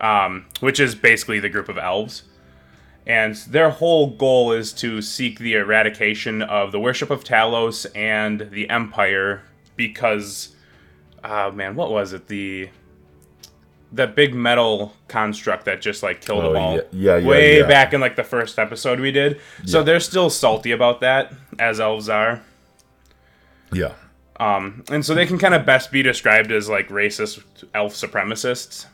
um, 0.00 0.46
which 0.60 0.80
is 0.80 0.94
basically 0.94 1.40
the 1.40 1.48
group 1.48 1.68
of 1.68 1.78
elves. 1.78 2.24
And 3.06 3.34
their 3.36 3.68
whole 3.70 4.10
goal 4.10 4.52
is 4.52 4.72
to 4.74 5.02
seek 5.02 5.38
the 5.38 5.54
eradication 5.54 6.40
of 6.40 6.72
the 6.72 6.80
worship 6.80 7.10
of 7.10 7.22
Talos 7.22 7.84
and 7.94 8.48
the 8.50 8.70
Empire 8.70 9.42
because, 9.76 10.56
oh 11.22 11.50
man, 11.52 11.76
what 11.76 11.90
was 11.90 12.14
it? 12.14 12.28
The 12.28 12.70
that 13.94 14.14
big 14.16 14.34
metal 14.34 14.92
construct 15.08 15.64
that 15.66 15.80
just 15.80 16.02
like 16.02 16.20
killed 16.20 16.44
Oh, 16.44 16.52
them 16.52 16.62
all. 16.62 16.74
yeah- 16.76 16.82
yeah, 16.92 17.16
yeah, 17.16 17.26
way 17.28 17.58
yeah. 17.60 17.66
back 17.66 17.92
in 17.92 18.00
like 18.00 18.16
the 18.16 18.24
first 18.24 18.58
episode 18.58 19.00
we 19.00 19.12
did. 19.12 19.40
So 19.64 19.78
Yeah. 19.78 19.84
they're 19.84 20.00
still 20.00 20.30
salty 20.30 20.72
about 20.72 21.00
that, 21.00 21.32
as 21.58 21.80
elves 21.80 22.08
are. 22.08 22.42
Yeah. 23.72 23.92
Um, 24.40 24.82
and 24.90 25.04
so 25.04 25.14
they 25.14 25.26
can 25.26 25.38
kind 25.38 25.54
of 25.54 25.64
best 25.64 25.92
be 25.92 26.02
described 26.02 26.50
as 26.50 26.68
like 26.68 26.88
racist 26.88 27.42
elf 27.72 27.94
supremacists. 27.94 28.86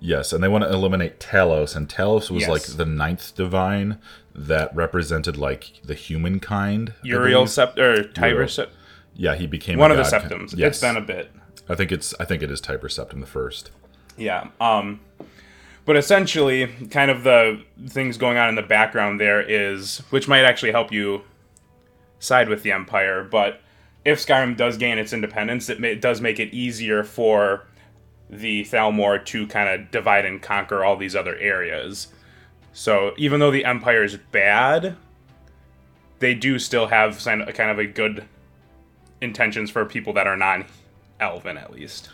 Yes, 0.00 0.32
and 0.32 0.42
they 0.42 0.48
want 0.48 0.64
to 0.64 0.70
eliminate 0.70 1.20
Talos, 1.20 1.76
and 1.76 1.88
Talos 1.88 2.30
was 2.30 2.42
Yes. 2.42 2.48
like 2.48 2.62
the 2.62 2.86
ninth 2.86 3.34
divine 3.36 3.98
that 4.34 4.74
represented 4.74 5.36
like 5.36 5.72
the 5.84 5.94
humankind. 5.94 6.94
Uriel. 7.02 7.44
Sept 7.44 7.78
or 7.78 8.04
Tiber. 8.04 8.46
Sept- 8.46 8.68
Yeah, 9.14 9.34
he 9.34 9.46
became 9.46 9.78
one 9.78 9.90
of 9.90 9.96
the 9.96 10.04
Septims. 10.04 10.54
Yes. 10.56 10.70
It's 10.76 10.80
been 10.80 10.96
a 10.96 11.00
bit. 11.02 11.30
I 11.68 11.74
think 11.74 11.92
it's 11.92 12.14
I 12.18 12.24
think 12.24 12.42
it 12.42 12.50
is 12.50 12.60
Tiber 12.60 12.88
Septim 12.88 13.20
the 13.20 13.26
first. 13.26 13.70
Yeah. 14.20 14.48
Um, 14.60 15.00
but 15.86 15.96
essentially, 15.96 16.68
kind 16.90 17.10
of 17.10 17.24
the 17.24 17.62
things 17.88 18.18
going 18.18 18.36
on 18.36 18.50
in 18.50 18.54
the 18.54 18.62
background 18.62 19.18
there 19.18 19.40
is, 19.40 19.98
which 20.10 20.28
might 20.28 20.44
actually 20.44 20.72
help 20.72 20.92
you 20.92 21.22
side 22.20 22.48
with 22.48 22.62
the 22.62 22.70
Empire. 22.70 23.24
But 23.24 23.62
if 24.04 24.24
Skyrim 24.24 24.56
does 24.56 24.76
gain 24.76 24.98
its 24.98 25.12
independence, 25.12 25.68
it, 25.70 25.80
ma- 25.80 25.88
it 25.88 26.00
does 26.00 26.20
make 26.20 26.38
it 26.38 26.54
easier 26.54 27.02
for 27.02 27.66
the 28.28 28.62
Thalmor 28.64 29.24
to 29.26 29.46
kind 29.48 29.68
of 29.68 29.90
divide 29.90 30.26
and 30.26 30.40
conquer 30.40 30.84
all 30.84 30.96
these 30.96 31.16
other 31.16 31.36
areas. 31.36 32.08
So 32.72 33.14
even 33.16 33.40
though 33.40 33.50
the 33.50 33.64
Empire 33.64 34.04
is 34.04 34.16
bad, 34.30 34.96
they 36.20 36.34
do 36.34 36.58
still 36.58 36.86
have 36.86 37.24
kind 37.24 37.42
of 37.42 37.78
a 37.78 37.86
good 37.86 38.26
intentions 39.20 39.70
for 39.70 39.84
people 39.86 40.12
that 40.12 40.26
are 40.26 40.36
non-elven, 40.36 41.56
at 41.56 41.72
least. 41.72 42.10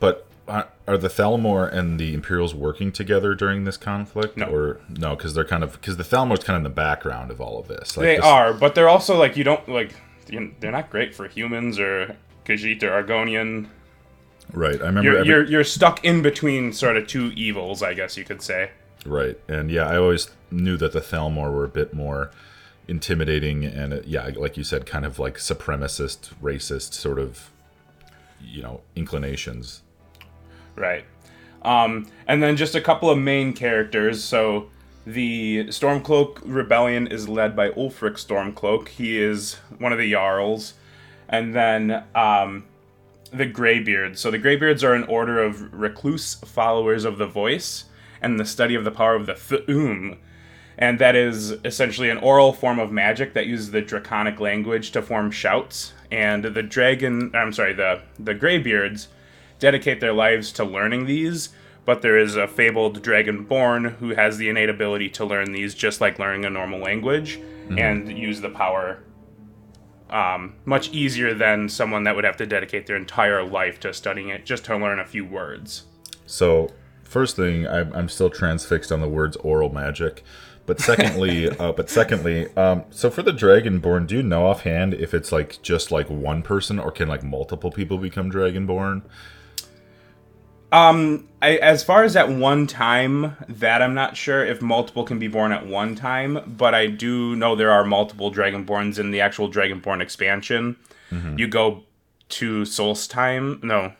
But 0.00 0.26
are 0.52 0.68
are 0.86 0.98
the 0.98 1.08
Thalmor 1.08 1.72
and 1.72 1.98
the 1.98 2.12
Imperials 2.14 2.54
working 2.54 2.92
together 2.92 3.34
during 3.34 3.64
this 3.64 3.76
conflict? 3.76 4.36
No. 4.36 4.46
Or 4.46 4.80
no, 4.88 5.16
because 5.16 5.34
they're 5.34 5.44
kind 5.44 5.62
of 5.64 5.72
because 5.72 5.96
the 5.96 6.02
Thalmor's 6.04 6.44
kind 6.44 6.56
of 6.56 6.60
in 6.60 6.64
the 6.64 6.70
background 6.70 7.30
of 7.30 7.40
all 7.40 7.58
of 7.58 7.68
this. 7.68 7.96
Like 7.96 8.04
They 8.04 8.16
this- 8.16 8.24
are, 8.24 8.52
but 8.52 8.74
they're 8.74 8.88
also 8.88 9.16
like 9.18 9.36
you 9.36 9.44
don't 9.44 9.66
like 9.68 9.94
you- 10.28 10.54
they're 10.60 10.72
not 10.72 10.90
great 10.90 11.14
for 11.14 11.26
humans 11.28 11.78
or 11.78 12.16
Khajiit 12.44 12.82
or 12.82 12.90
Argonian. 13.02 13.66
right. 14.52 14.80
I 14.80 14.86
remember 14.86 15.02
You're 15.02 15.18
every, 15.18 15.28
you're 15.28 15.44
you're 15.44 15.64
stuck 15.64 16.04
in 16.04 16.22
between 16.22 16.72
sort 16.72 16.96
of 16.96 17.06
two 17.06 17.32
evils, 17.36 17.82
I 17.82 17.94
guess 17.94 18.16
you 18.16 18.24
could 18.24 18.42
say. 18.42 18.70
right, 19.06 19.38
and 19.48 19.70
yeah, 19.70 19.86
I 19.88 19.96
always 19.96 20.28
knew 20.50 20.76
that 20.76 20.92
the 20.92 21.00
Thalmor 21.00 21.52
were 21.52 21.64
a 21.64 21.68
bit 21.68 21.92
more 21.94 22.30
intimidating 22.88 23.64
and 23.64 23.92
uh, 23.94 24.00
yeah, 24.04 24.30
like 24.36 24.56
you 24.56 24.64
said, 24.64 24.86
kind 24.86 25.04
of 25.06 25.18
like 25.18 25.36
supremacist, 25.38 26.32
racist 26.42 26.94
sort 26.94 27.18
of 27.18 27.50
you 28.40 28.62
know 28.62 28.80
inclinations. 28.96 29.82
Right. 30.76 31.04
Um, 31.62 32.08
and 32.26 32.42
then 32.42 32.56
just 32.56 32.74
a 32.74 32.80
couple 32.80 33.10
of 33.10 33.18
main 33.18 33.52
characters. 33.52 34.22
So 34.22 34.68
the 35.06 35.64
Stormcloak 35.66 36.42
Rebellion 36.44 37.06
is 37.06 37.28
led 37.28 37.54
by 37.56 37.70
Ulfric 37.70 38.14
Stormcloak. 38.14 38.88
He 38.88 39.20
is 39.20 39.54
one 39.78 39.92
of 39.92 39.98
the 39.98 40.10
Jarls. 40.10 40.74
And 41.28 41.54
then 41.54 42.04
um, 42.14 42.64
the 43.32 43.46
Greybeards. 43.46 44.20
So 44.20 44.30
the 44.30 44.38
Greybeards 44.38 44.84
are 44.84 44.94
an 44.94 45.04
order 45.04 45.42
of 45.42 45.72
recluse 45.72 46.34
followers 46.34 47.04
of 47.04 47.18
the 47.18 47.26
voice 47.26 47.84
and 48.20 48.38
the 48.38 48.44
study 48.44 48.74
of 48.74 48.84
the 48.84 48.90
power 48.90 49.14
of 49.14 49.26
the 49.26 49.32
Thu'um. 49.34 50.18
And 50.78 50.98
that 50.98 51.14
is 51.14 51.52
essentially 51.64 52.10
an 52.10 52.18
oral 52.18 52.52
form 52.52 52.78
of 52.78 52.90
magic 52.90 53.34
that 53.34 53.46
uses 53.46 53.70
the 53.70 53.82
draconic 53.82 54.40
language 54.40 54.90
to 54.92 55.02
form 55.02 55.30
shouts. 55.30 55.92
And 56.10 56.44
the 56.44 56.62
dragon, 56.62 57.30
I'm 57.34 57.52
sorry, 57.52 57.72
the, 57.72 58.02
the 58.18 58.34
Greybeards 58.34 59.08
dedicate 59.62 60.00
their 60.00 60.12
lives 60.12 60.50
to 60.50 60.64
learning 60.64 61.06
these, 61.06 61.50
but 61.84 62.02
there 62.02 62.18
is 62.18 62.34
a 62.34 62.48
fabled 62.48 63.00
dragonborn 63.00 63.94
who 63.98 64.10
has 64.10 64.36
the 64.36 64.48
innate 64.48 64.68
ability 64.68 65.08
to 65.08 65.24
learn 65.24 65.52
these 65.52 65.72
just 65.72 66.00
like 66.00 66.18
learning 66.18 66.44
a 66.44 66.50
normal 66.50 66.80
language 66.80 67.40
and 67.78 68.18
use 68.18 68.40
the 68.40 68.50
power 68.50 68.98
um, 70.10 70.56
much 70.64 70.90
easier 70.90 71.32
than 71.32 71.68
someone 71.68 72.02
that 72.04 72.16
would 72.16 72.24
have 72.24 72.36
to 72.36 72.44
dedicate 72.44 72.86
their 72.86 72.96
entire 72.96 73.42
life 73.44 73.78
to 73.80 73.94
studying 73.94 74.28
it 74.28 74.44
just 74.44 74.64
to 74.64 74.76
learn 74.76 74.98
a 74.98 75.06
few 75.06 75.24
words. 75.24 75.84
So, 76.26 76.70
first 77.04 77.36
thing, 77.36 77.66
I'm, 77.66 77.92
I'm 77.94 78.08
still 78.08 78.30
transfixed 78.30 78.92
on 78.92 79.00
the 79.00 79.08
words 79.08 79.36
oral 79.36 79.72
magic. 79.72 80.24
But 80.66 80.80
secondly, 80.80 81.48
uh, 81.58 81.72
but 81.72 81.88
secondly, 81.88 82.54
um, 82.56 82.84
so 82.90 83.10
for 83.10 83.22
the 83.22 83.32
Dragonborn, 83.32 84.06
do 84.06 84.16
you 84.16 84.22
know 84.22 84.46
offhand 84.46 84.92
if 84.92 85.14
it's 85.14 85.32
like 85.32 85.62
just 85.62 85.90
like 85.90 86.10
one 86.10 86.42
person 86.42 86.78
or 86.78 86.90
can 86.90 87.08
like 87.08 87.22
multiple 87.22 87.70
people 87.70 87.96
become 87.96 88.30
Dragonborn? 88.30 89.02
Um, 90.72 91.28
I, 91.42 91.56
as 91.56 91.84
far 91.84 92.02
as 92.02 92.16
at 92.16 92.30
one 92.30 92.66
time, 92.66 93.36
that 93.48 93.82
I'm 93.82 93.94
not 93.94 94.16
sure 94.16 94.44
if 94.44 94.62
multiple 94.62 95.04
can 95.04 95.18
be 95.18 95.28
born 95.28 95.52
at 95.52 95.66
one 95.66 95.94
time, 95.94 96.42
but 96.46 96.74
I 96.74 96.86
do 96.86 97.36
know 97.36 97.54
there 97.54 97.70
are 97.70 97.84
multiple 97.84 98.32
Dragonborns 98.32 98.98
in 98.98 99.10
the 99.10 99.20
actual 99.20 99.50
Dragonborn 99.50 100.00
expansion. 100.00 100.76
You 101.36 101.46
go 101.46 101.82
to 102.30 102.62
Solstheim, 102.62 103.62
no, 103.62 103.92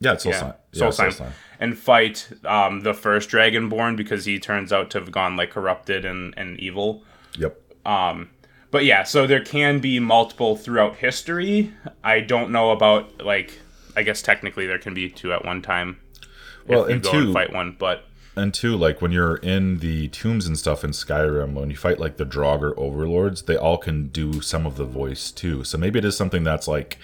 Yeah, 0.00 0.12
it's 0.12 0.26
yeah, 0.26 0.32
Solstheim. 0.32 0.54
Yeah, 0.72 0.82
Solstheim, 0.84 1.08
Solstheim. 1.08 1.32
and 1.60 1.78
fight 1.78 2.28
um, 2.44 2.82
the 2.82 2.92
first 2.92 3.30
Dragonborn 3.30 3.96
because 3.96 4.26
he 4.26 4.38
turns 4.38 4.70
out 4.70 4.90
to 4.90 4.98
have 5.00 5.10
gone 5.10 5.34
like 5.34 5.50
corrupted 5.50 6.04
and, 6.04 6.34
and 6.36 6.60
evil. 6.60 7.04
Yep. 7.38 7.58
Um, 7.86 8.28
But 8.70 8.84
yeah, 8.84 9.02
so 9.04 9.26
there 9.26 9.42
can 9.42 9.78
be 9.80 9.98
multiple 9.98 10.56
throughout 10.56 10.96
history. 10.96 11.72
I 12.04 12.20
don't 12.20 12.50
know 12.50 12.70
about 12.70 13.24
like 13.24 13.58
I 13.96 14.02
guess 14.02 14.20
technically 14.20 14.66
there 14.66 14.78
can 14.78 14.92
be 14.92 15.08
two 15.08 15.32
at 15.32 15.42
one 15.42 15.62
time. 15.62 15.98
Well, 16.66 16.84
if 16.84 16.88
you 16.88 16.94
and 16.94 17.02
go 17.02 17.10
two- 17.12 17.18
and 17.18 17.32
fight 17.32 17.52
one, 17.52 17.76
but 17.78 18.04
And 18.36 18.54
two, 18.54 18.76
like 18.76 19.02
when 19.02 19.12
you're 19.12 19.36
in 19.36 19.78
the 19.80 20.08
tombs 20.08 20.46
and 20.46 20.58
stuff 20.58 20.84
in 20.84 20.90
Skyrim, 20.92 21.52
when 21.52 21.68
you 21.70 21.76
fight 21.76 22.00
like 22.00 22.16
the 22.16 22.24
Draugr 22.24 22.72
overlords, 22.78 23.42
they 23.42 23.56
all 23.56 23.76
can 23.78 24.08
do 24.08 24.40
some 24.40 24.64
of 24.66 24.76
the 24.76 24.84
voice 24.86 25.30
too. 25.30 25.64
So 25.64 25.76
maybe 25.76 25.98
it 25.98 26.04
is 26.06 26.16
something 26.16 26.42
that's 26.42 26.66
like, 26.66 26.98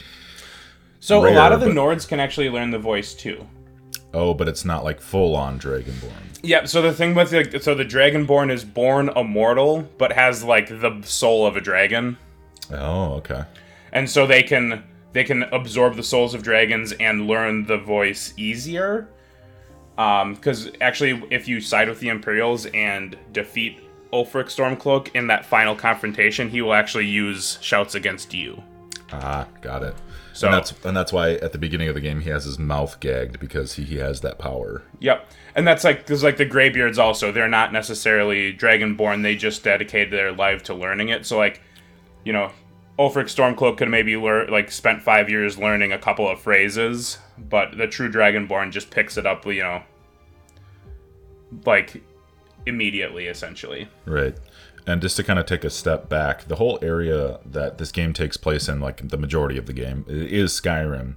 so 1.01 1.27
a 1.27 1.31
lot 1.35 1.53
of 1.53 1.61
the 1.61 1.67
but- 1.67 1.75
Nords 1.75 2.09
can 2.09 2.19
actually 2.21 2.49
learn 2.49 2.71
the 2.71 2.79
voice 2.79 3.15
too. 3.15 3.47
oh, 4.15 4.33
but 4.33 4.49
it's 4.49 4.65
not 4.65 4.85
like 4.85 5.01
full 5.03 5.37
on 5.37 5.59
Dragonborn. 5.61 6.13
Yeah, 6.43 6.65
so 6.65 6.81
the 6.81 6.93
thing 6.95 7.15
with 7.15 7.31
the, 7.31 7.59
so 7.61 7.75
the 7.75 7.85
Dragonborn 7.85 8.51
is 8.51 8.65
born 8.65 9.11
immortal, 9.15 9.87
but 9.99 10.13
has 10.13 10.43
like 10.45 10.69
the 10.69 11.03
soul 11.05 11.45
of 11.47 11.57
a 11.57 11.61
dragon, 11.61 12.17
Oh, 12.73 13.15
okay. 13.17 13.43
and 13.93 14.09
so 14.09 14.27
they 14.27 14.43
can 14.43 14.83
they 15.13 15.25
can 15.25 15.43
absorb 15.45 15.97
the 15.97 16.03
souls 16.03 16.33
of 16.35 16.43
dragons 16.43 16.93
and 16.93 17.27
learn 17.27 17.67
the 17.67 17.77
voice 17.77 18.33
easier. 18.37 19.09
Um, 19.99 20.35
because 20.35 20.71
actually, 20.81 21.23
if 21.31 21.49
you 21.49 21.61
side 21.61 21.89
with 21.89 22.01
the 22.01 22.09
Imperials 22.09 22.67
and 22.67 23.17
defeat 23.33 23.81
Ulfric 24.13 24.47
Stormcloak 24.47 25.11
in 25.15 25.27
that 25.27 25.45
final 25.45 25.75
confrontation, 25.75 26.49
he 26.49 26.63
will 26.63 26.73
actually 26.73 27.07
use 27.07 27.59
shouts 27.61 27.95
against 27.95 28.33
you. 28.33 28.63
Ah, 29.13 29.47
got 29.61 29.83
it. 29.83 29.95
So- 30.33 30.47
and 30.47 30.55
that's 30.55 30.73
and 30.85 30.97
that's 30.97 31.13
why 31.13 31.33
at 31.33 31.51
the 31.51 31.59
beginning 31.59 31.89
of 31.89 31.95
the 31.97 32.01
game 32.01 32.21
he 32.21 32.31
has 32.31 32.45
his 32.45 32.61
mouth 32.61 33.01
gagged 33.01 33.41
because 33.41 33.75
he, 33.75 33.83
he 33.83 33.97
has 33.97 34.21
that 34.21 34.39
power. 34.39 34.85
Yep, 35.01 35.29
and 35.57 35.67
that's 35.67 35.83
like 35.83 35.99
because 35.99 36.23
like 36.23 36.37
the 36.37 36.47
Greybeards 36.47 36.97
also 36.97 37.33
they're 37.33 37.49
not 37.49 37.73
necessarily 37.73 38.53
Dragonborn. 38.55 39.25
They 39.25 39.35
just 39.35 39.65
dedicated 39.65 40.13
their 40.13 40.31
life 40.31 40.63
to 40.65 40.75
learning 40.75 41.09
it. 41.09 41.27
So 41.27 41.37
like, 41.39 41.61
you 42.25 42.33
know, 42.33 42.53
Ulfric 42.99 43.27
Stormcloak 43.27 43.77
could 43.79 43.89
maybe 43.89 44.17
learn 44.17 44.51
like 44.51 44.71
spent 44.71 45.03
five 45.03 45.31
years 45.31 45.57
learning 45.57 45.93
a 45.93 45.99
couple 45.99 46.29
of 46.29 46.41
phrases, 46.41 47.19
but 47.39 47.77
the 47.79 47.87
true 47.87 48.11
Dragonborn 48.11 48.73
just 48.73 48.91
picks 48.91 49.17
it 49.17 49.27
up. 49.27 49.47
You 49.47 49.63
know, 49.63 49.83
like 51.65 52.03
immediately, 52.67 53.27
essentially. 53.27 53.89
Right. 54.05 54.37
And 54.87 55.03
just 55.03 55.17
to 55.17 55.23
kind 55.23 55.39
of 55.39 55.45
take 55.45 55.65
a 55.65 55.71
step 55.71 56.09
back, 56.09 56.45
the 56.49 56.57
whole 56.57 56.79
area 56.81 57.41
that 57.45 57.77
this 57.77 57.93
game 57.93 58.15
takes 58.15 58.39
place 58.39 58.69
in, 58.69 58.81
like 58.81 59.07
the 59.07 59.19
majority 59.19 59.59
of 59.59 59.67
the 59.67 59.75
game, 59.75 60.05
is 60.09 60.53
Skyrim. 60.53 61.17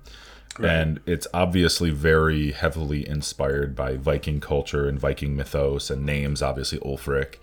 And 0.59 0.99
it's 1.05 1.25
obviously 1.33 1.89
very 1.89 2.51
heavily 2.51 3.07
inspired 3.07 3.75
by 3.75 3.95
Viking 3.95 4.41
culture 4.41 4.87
and 4.87 4.99
Viking 4.99 5.35
mythos 5.35 5.89
and 5.89 6.05
names, 6.05 6.41
obviously 6.41 6.77
Ulfric. 6.79 7.35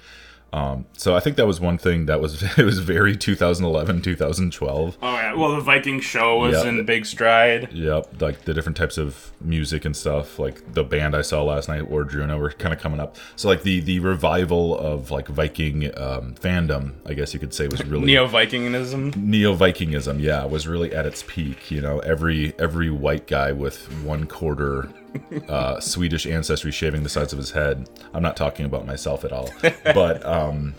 Um, 0.50 0.86
so 0.94 1.14
I 1.14 1.20
think 1.20 1.36
that 1.36 1.46
was 1.46 1.60
one 1.60 1.76
thing 1.76 2.06
that 2.06 2.20
was 2.20 2.42
it 2.58 2.64
was 2.64 2.78
very 2.78 3.16
2011, 3.16 4.00
2012. 4.00 4.98
Oh 5.02 5.12
yeah, 5.14 5.34
well 5.34 5.54
the 5.54 5.60
Viking 5.60 6.00
show 6.00 6.38
was 6.38 6.54
Yep. 6.56 6.66
in 6.66 6.84
big 6.86 7.04
stride. 7.04 7.70
Yep, 7.72 8.20
like 8.22 8.42
the 8.46 8.54
different 8.54 8.76
types 8.76 8.96
of 8.96 9.30
music 9.42 9.84
and 9.84 9.94
stuff. 9.96 10.38
Like 10.38 10.72
the 10.72 10.84
band 10.84 11.14
I 11.14 11.22
saw 11.22 11.42
last 11.42 11.68
night, 11.68 11.82
Wardruna, 11.90 12.38
were 12.38 12.50
kind 12.50 12.72
of 12.74 12.80
coming 12.80 12.98
up. 13.00 13.16
So 13.36 13.48
like 13.48 13.62
the 13.62 13.80
the 13.80 13.98
revival 14.00 14.78
of 14.78 15.10
like 15.10 15.28
Viking 15.28 15.86
um, 15.98 16.34
fandom, 16.36 16.94
I 17.04 17.12
guess 17.14 17.34
you 17.34 17.40
could 17.40 17.52
say, 17.52 17.68
was 17.68 17.84
really 17.84 18.06
Neo 18.06 18.26
Vikingism. 18.26 19.14
neo 19.16 19.54
Vikingism. 19.54 20.20
Yeah, 20.20 20.44
was 20.46 20.66
really 20.66 20.94
at 20.94 21.04
its 21.04 21.22
peak. 21.24 21.70
You 21.70 21.82
know, 21.82 21.98
every 22.00 22.54
every 22.58 22.88
white 22.90 23.26
guy 23.26 23.52
with 23.52 23.84
one 24.02 24.26
quarter 24.26 24.88
uh, 25.48 25.80
Swedish 25.80 26.26
ancestry 26.26 26.70
shaving 26.70 27.02
the 27.02 27.08
sides 27.08 27.32
of 27.32 27.38
his 27.38 27.50
head. 27.50 27.88
I'm 28.12 28.22
not 28.22 28.36
talking 28.36 28.66
about 28.66 28.86
myself 28.86 29.24
at 29.24 29.32
all, 29.32 29.50
but 29.84 30.24
um, 30.24 30.74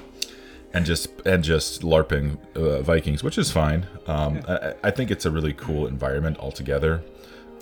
and 0.73 0.85
just 0.85 1.07
and 1.25 1.43
just 1.43 1.81
larping 1.81 2.37
uh, 2.55 2.81
Vikings, 2.81 3.23
which 3.23 3.37
is 3.37 3.51
fine. 3.51 3.87
Um, 4.07 4.41
I, 4.47 4.73
I 4.83 4.91
think 4.91 5.11
it's 5.11 5.25
a 5.25 5.31
really 5.31 5.53
cool 5.53 5.87
environment 5.87 6.37
altogether. 6.39 7.03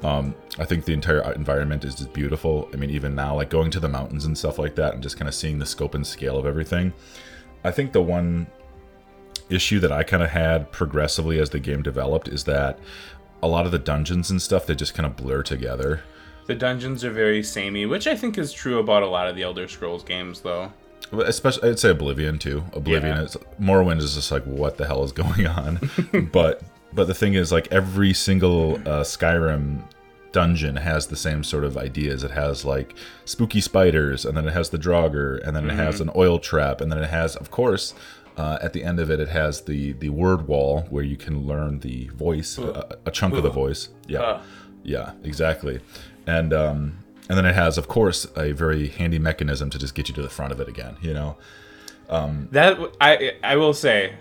Um, 0.03 0.35
I 0.59 0.65
think 0.65 0.85
the 0.85 0.93
entire 0.93 1.31
environment 1.33 1.83
is 1.83 1.95
just 1.95 2.13
beautiful. 2.13 2.69
I 2.73 2.77
mean, 2.77 2.91
even 2.91 3.15
now, 3.15 3.35
like 3.35 3.49
going 3.49 3.71
to 3.71 3.79
the 3.79 3.89
mountains 3.89 4.25
and 4.25 4.37
stuff 4.37 4.59
like 4.59 4.75
that, 4.75 4.93
and 4.93 5.01
just 5.01 5.17
kind 5.17 5.27
of 5.27 5.35
seeing 5.35 5.59
the 5.59 5.65
scope 5.65 5.95
and 5.95 6.05
scale 6.05 6.37
of 6.37 6.45
everything. 6.45 6.93
I 7.63 7.71
think 7.71 7.91
the 7.91 8.01
one 8.01 8.47
issue 9.49 9.79
that 9.79 9.91
I 9.91 10.03
kind 10.03 10.21
of 10.21 10.29
had 10.29 10.71
progressively 10.71 11.39
as 11.39 11.49
the 11.49 11.59
game 11.59 11.81
developed 11.81 12.27
is 12.27 12.43
that 12.43 12.79
a 13.41 13.47
lot 13.47 13.65
of 13.65 13.71
the 13.71 13.79
dungeons 13.79 14.29
and 14.29 14.41
stuff 14.41 14.65
they 14.65 14.75
just 14.75 14.93
kind 14.93 15.05
of 15.05 15.15
blur 15.15 15.43
together. 15.43 16.01
The 16.47 16.55
dungeons 16.55 17.03
are 17.03 17.11
very 17.11 17.43
samey, 17.43 17.85
which 17.85 18.07
I 18.07 18.15
think 18.15 18.37
is 18.37 18.51
true 18.53 18.79
about 18.79 19.03
a 19.03 19.07
lot 19.07 19.27
of 19.27 19.35
the 19.35 19.43
Elder 19.43 19.67
Scrolls 19.67 20.03
games, 20.03 20.41
though. 20.41 20.71
Especially, 21.11 21.69
I'd 21.69 21.79
say 21.79 21.89
Oblivion 21.91 22.39
too. 22.39 22.63
Oblivion 22.73 23.15
Yeah. 23.17 23.23
is 23.23 23.37
Morrowind 23.61 23.99
is 23.99 24.15
just 24.15 24.31
like 24.31 24.43
what 24.43 24.77
the 24.77 24.85
hell 24.87 25.03
is 25.03 25.11
going 25.23 25.45
on, 25.47 25.79
but 26.33 26.61
but 26.93 27.07
the 27.07 27.13
thing 27.13 27.33
is 27.35 27.51
like 27.51 27.67
every 27.71 28.13
single 28.13 28.75
uh, 28.87 29.03
Skyrim 29.03 29.81
dungeon 30.33 30.75
has 30.75 31.07
the 31.07 31.15
same 31.15 31.43
sort 31.43 31.63
of 31.63 31.77
ideas. 31.77 32.23
It 32.23 32.31
has 32.31 32.65
like 32.65 32.95
spooky 33.25 33.61
spiders, 33.61 34.25
and 34.25 34.35
then 34.35 34.47
it 34.47 34.53
has 34.53 34.69
the 34.69 34.77
Draugr, 34.77 35.45
and 35.45 35.55
then 35.55 35.69
it 35.69 35.73
has 35.75 36.01
an 36.01 36.09
oil 36.15 36.39
trap, 36.39 36.81
and 36.81 36.91
then 36.91 36.99
it 36.99 37.09
has, 37.09 37.35
of 37.37 37.51
course, 37.51 37.93
uh, 38.37 38.57
at 38.61 38.73
the 38.73 38.83
end 38.83 38.99
of 38.99 39.09
it, 39.09 39.19
it 39.19 39.29
has 39.29 39.61
the 39.61 39.93
the 39.93 40.09
word 40.09 40.47
wall 40.47 40.81
where 40.89 41.03
you 41.03 41.15
can 41.17 41.45
learn 41.45 41.79
the 41.79 42.07
voice, 42.09 42.57
a, 42.57 42.97
a 43.05 43.11
chunk 43.11 43.33
of 43.35 43.43
the 43.43 43.49
voice. 43.49 43.89
Yeah, 44.07 44.19
Uh. 44.21 44.41
yeah, 44.83 45.11
exactly, 45.23 45.79
and 46.27 46.53
um, 46.53 47.03
and 47.29 47.37
then 47.37 47.45
it 47.45 47.55
has, 47.55 47.77
of 47.77 47.87
course, 47.87 48.27
a 48.35 48.51
very 48.51 48.87
handy 48.89 49.19
mechanism 49.19 49.69
to 49.71 49.79
just 49.79 49.95
get 49.95 50.07
you 50.09 50.15
to 50.15 50.21
the 50.21 50.29
front 50.29 50.51
of 50.51 50.59
it 50.59 50.67
again. 50.67 50.97
You 51.01 51.13
know. 51.13 51.37
That 52.09 52.79
I 53.01 53.33
I 53.43 53.55
will 53.57 53.73
say, 53.73 54.13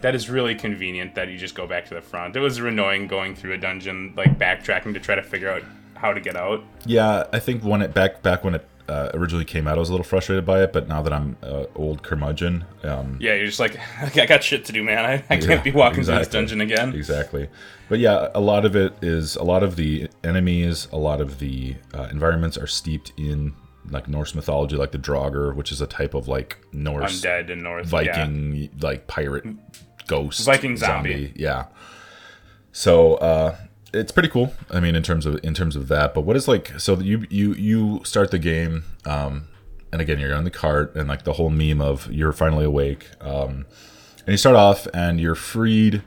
that 0.00 0.14
is 0.14 0.28
really 0.28 0.54
convenient 0.54 1.14
that 1.14 1.28
you 1.28 1.38
just 1.38 1.54
go 1.54 1.66
back 1.66 1.86
to 1.86 1.94
the 1.94 2.02
front. 2.02 2.36
It 2.36 2.40
was 2.40 2.58
annoying 2.58 3.06
going 3.06 3.34
through 3.34 3.52
a 3.54 3.58
dungeon, 3.58 4.12
like 4.16 4.38
backtracking 4.38 4.92
to 4.94 5.00
try 5.00 5.14
to 5.14 5.22
figure 5.22 5.50
out 5.50 5.62
how 5.94 6.12
to 6.12 6.20
get 6.20 6.36
out. 6.36 6.62
Yeah, 6.84 7.24
I 7.32 7.38
think 7.38 7.62
when 7.62 7.80
it 7.82 7.94
back 7.94 8.22
back 8.22 8.44
when 8.44 8.54
it 8.56 8.68
uh, 8.88 9.10
originally 9.14 9.44
came 9.44 9.66
out, 9.68 9.76
I 9.76 9.80
was 9.80 9.88
a 9.88 9.92
little 9.92 10.04
frustrated 10.04 10.44
by 10.44 10.62
it. 10.62 10.72
But 10.72 10.88
now 10.88 11.00
that 11.02 11.12
I'm 11.12 11.36
uh, 11.42 11.64
old 11.76 12.02
curmudgeon, 12.02 12.64
um, 12.82 13.16
Yeah, 13.20 13.34
you're 13.34 13.46
just 13.46 13.60
like, 13.60 13.78
I 14.16 14.26
got 14.26 14.42
shit 14.42 14.64
to 14.66 14.72
do, 14.72 14.82
man. 14.82 15.04
I, 15.06 15.14
I 15.14 15.36
can't 15.38 15.44
Yeah, 15.48 15.62
be 15.62 15.70
walking 15.70 16.02
through 16.04 16.18
this 16.18 16.28
dungeon 16.28 16.60
again. 16.60 16.92
exactly. 16.94 17.48
But 17.92 18.00
yeah, 18.00 18.28
a 18.34 18.40
lot 18.40 18.64
of 18.64 18.74
it 18.74 18.94
is 19.02 19.36
a 19.36 19.42
lot 19.42 19.62
of 19.62 19.76
the 19.76 20.08
enemies, 20.24 20.88
a 20.92 20.96
lot 20.96 21.20
of 21.20 21.40
the 21.40 21.76
uh, 21.92 22.08
environments 22.10 22.56
are 22.56 22.66
steeped 22.66 23.12
in 23.18 23.52
like 23.90 24.08
Norse 24.08 24.34
mythology, 24.34 24.76
like 24.76 24.92
the 24.92 24.98
Draugr, 24.98 25.54
which 25.54 25.70
is 25.70 25.82
a 25.82 25.86
type 25.86 26.14
of 26.14 26.26
like 26.26 26.56
Norse 26.72 27.20
Undead 27.20 27.52
and. 27.52 27.62
Yeah. 27.64 27.82
Viking 27.82 28.70
like 28.80 29.08
pirate 29.08 29.44
ghost 30.06 30.42
Viking 30.46 30.78
zombie. 30.78 31.34
Yeah. 31.36 31.66
So 32.72 33.16
uh 33.16 33.56
it's 33.92 34.10
pretty 34.10 34.30
cool. 34.30 34.54
I 34.70 34.80
mean 34.80 34.94
in 34.94 35.02
terms 35.02 35.26
of 35.26 35.38
in 35.44 35.52
terms 35.52 35.76
of 35.76 35.88
that, 35.88 36.14
but 36.14 36.22
what 36.22 36.34
is 36.34 36.48
like 36.48 36.80
so 36.80 36.98
you 36.98 37.26
you 37.28 37.52
you 37.52 38.00
start 38.04 38.30
the 38.30 38.38
game 38.38 38.84
um 39.04 39.48
and 39.92 40.00
again 40.00 40.18
you're 40.18 40.34
on 40.34 40.44
the 40.44 40.50
cart 40.50 40.96
and 40.96 41.10
like 41.10 41.24
the 41.24 41.34
whole 41.34 41.50
meme 41.50 41.82
of 41.82 42.10
you're 42.10 42.32
finally 42.32 42.64
awake. 42.64 43.10
Um 43.20 43.66
and 44.20 44.28
you 44.28 44.38
start 44.38 44.56
off 44.56 44.88
and 44.94 45.20
you're 45.20 45.34
freed 45.34 46.02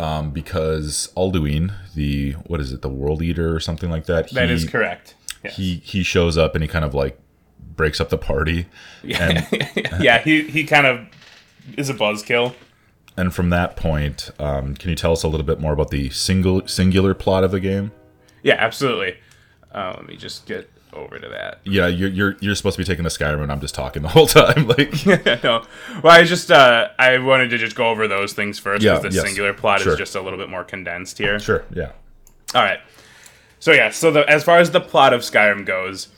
um 0.00 0.30
because 0.30 1.12
Alduin, 1.16 1.72
the 1.94 2.32
what 2.46 2.60
is 2.60 2.72
it, 2.72 2.82
the 2.82 2.88
world 2.88 3.22
eater 3.22 3.54
or 3.54 3.60
something 3.60 3.90
like 3.90 4.06
that. 4.06 4.30
That 4.30 4.48
he, 4.48 4.54
is 4.54 4.68
correct. 4.68 5.14
Yes. 5.44 5.56
He 5.56 5.76
he 5.76 6.02
shows 6.02 6.36
up 6.36 6.54
and 6.54 6.62
he 6.62 6.68
kind 6.68 6.84
of 6.84 6.94
like 6.94 7.18
breaks 7.80 8.00
up 8.00 8.10
the 8.10 8.18
party. 8.18 8.66
And 9.02 9.46
yeah, 10.00 10.18
he, 10.18 10.42
he 10.42 10.64
kind 10.64 10.86
of 10.86 11.06
is 11.78 11.88
a 11.88 11.94
buzzkill. 11.94 12.54
And 13.16 13.34
from 13.34 13.50
that 13.50 13.76
point, 13.76 14.30
um, 14.38 14.74
can 14.74 14.90
you 14.90 14.96
tell 14.96 15.12
us 15.12 15.22
a 15.22 15.28
little 15.28 15.46
bit 15.46 15.60
more 15.60 15.72
about 15.72 15.90
the 15.90 16.10
single 16.10 16.66
singular 16.68 17.14
plot 17.14 17.42
of 17.42 17.50
the 17.50 17.60
game? 17.60 17.90
Yeah, 18.42 18.56
absolutely. 18.58 19.16
Uh, 19.72 19.94
let 19.96 20.06
me 20.06 20.16
just 20.16 20.46
get 20.46 20.70
over 20.92 21.18
to 21.18 21.28
that. 21.28 21.60
Yeah, 21.64 21.86
you're 21.86 22.08
you're 22.08 22.36
you're 22.40 22.54
supposed 22.54 22.76
to 22.76 22.82
be 22.82 22.86
taking 22.86 23.04
the 23.04 23.10
Skyrim, 23.10 23.42
and 23.42 23.52
I'm 23.52 23.60
just 23.60 23.74
talking 23.74 24.02
the 24.02 24.08
whole 24.08 24.26
time. 24.26 24.66
Like, 24.70 25.06
no, 25.44 25.64
well, 26.02 26.12
I 26.12 26.22
just 26.24 26.50
uh, 26.50 26.88
I 26.98 27.18
wanted 27.18 27.50
to 27.50 27.58
just 27.58 27.74
go 27.76 27.88
over 27.88 28.06
those 28.08 28.32
things 28.32 28.58
first 28.58 28.82
Yeah, 28.82 28.96
because 28.98 29.14
the 29.14 29.16
yes, 29.20 29.26
singular 29.26 29.52
plot 29.52 29.80
sure. 29.80 29.92
is 29.92 29.98
just 29.98 30.14
a 30.14 30.20
little 30.20 30.38
bit 30.38 30.48
more 30.48 30.64
condensed 30.64 31.18
here. 31.18 31.38
sure, 31.38 31.64
yeah, 31.74 31.92
All 32.54 32.62
right. 32.62 32.80
So 33.58 33.72
yeah, 33.72 33.90
so 33.90 34.10
the, 34.10 34.28
as 34.30 34.42
far 34.44 34.58
as 34.58 34.70
the 34.70 34.80
plot 34.80 35.12
of 35.12 35.20
Skyrim 35.20 35.66
goes, 35.66 36.08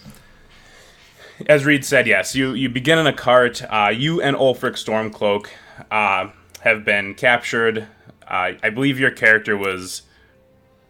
as 1.46 1.64
Reed 1.64 1.84
said, 1.84 2.06
yes, 2.06 2.34
you 2.34 2.52
you 2.52 2.68
begin 2.68 2.98
in 2.98 3.06
a 3.06 3.12
cart. 3.12 3.62
Uh, 3.68 3.92
you 3.94 4.20
and 4.22 4.36
Ulfric 4.36 4.74
Stormcloak 4.74 5.48
uh, 5.90 6.30
have 6.60 6.84
been 6.84 7.14
captured. 7.14 7.88
Uh, 8.26 8.52
I 8.62 8.70
believe 8.70 8.98
your 9.00 9.10
character 9.10 9.56
was 9.56 10.02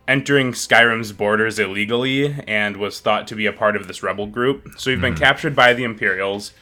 entering 0.08 0.52
Skyrim's 0.52 1.12
borders 1.12 1.58
illegally 1.58 2.34
and 2.46 2.76
was 2.76 3.00
thought 3.00 3.26
to 3.28 3.34
be 3.34 3.46
a 3.46 3.52
part 3.52 3.76
of 3.76 3.86
this 3.86 4.02
rebel 4.02 4.26
group. 4.26 4.68
So 4.76 4.90
you've 4.90 5.00
been 5.00 5.14
captured 5.16 5.54
by 5.54 5.74
the 5.74 5.84
Imperials 5.84 6.52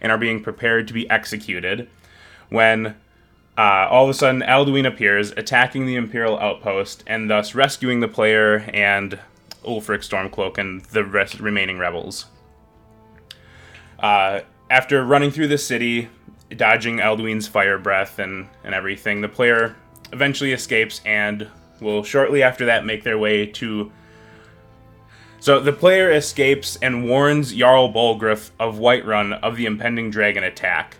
and 0.00 0.10
are 0.10 0.18
being 0.18 0.42
prepared 0.42 0.88
to 0.88 0.94
be 0.94 1.08
executed. 1.10 1.88
When 2.48 2.96
uh, 3.58 3.88
all 3.90 4.04
of 4.04 4.10
a 4.10 4.14
sudden, 4.14 4.42
Alduin 4.42 4.86
appears, 4.86 5.32
attacking 5.32 5.86
the 5.86 5.96
Imperial 5.96 6.38
outpost, 6.38 7.02
and 7.06 7.30
thus 7.30 7.54
rescuing 7.54 8.00
the 8.00 8.08
player 8.08 8.58
and 8.72 9.18
Ulfric 9.64 10.00
Stormcloak 10.00 10.58
and 10.58 10.84
the 10.86 11.04
rest 11.04 11.40
remaining 11.40 11.78
rebels. 11.78 12.26
Uh, 13.98 14.40
after 14.70 15.04
running 15.04 15.30
through 15.30 15.48
the 15.48 15.58
city, 15.58 16.08
dodging 16.54 16.98
Alduin's 16.98 17.48
fire 17.48 17.78
breath 17.78 18.18
and, 18.18 18.48
and 18.62 18.74
everything, 18.74 19.20
the 19.20 19.28
player 19.28 19.76
eventually 20.12 20.52
escapes 20.52 21.00
and 21.04 21.48
will 21.80 22.02
shortly 22.02 22.42
after 22.42 22.66
that 22.66 22.84
make 22.84 23.04
their 23.04 23.18
way 23.18 23.46
to. 23.46 23.90
So 25.40 25.60
the 25.60 25.72
player 25.72 26.10
escapes 26.10 26.76
and 26.82 27.08
warns 27.08 27.52
Jarl 27.52 27.92
Balgruuf 27.92 28.50
of 28.58 28.76
Whiterun 28.76 29.38
of 29.42 29.56
the 29.56 29.66
impending 29.66 30.10
dragon 30.10 30.42
attack. 30.42 30.96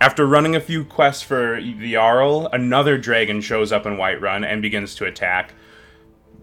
After 0.00 0.26
running 0.26 0.56
a 0.56 0.60
few 0.60 0.84
quests 0.84 1.22
for 1.22 1.60
the 1.60 1.92
Jarl, 1.92 2.48
another 2.52 2.96
dragon 2.96 3.40
shows 3.40 3.70
up 3.70 3.86
in 3.86 3.96
Whiterun 3.96 4.44
and 4.44 4.62
begins 4.62 4.94
to 4.96 5.04
attack. 5.04 5.52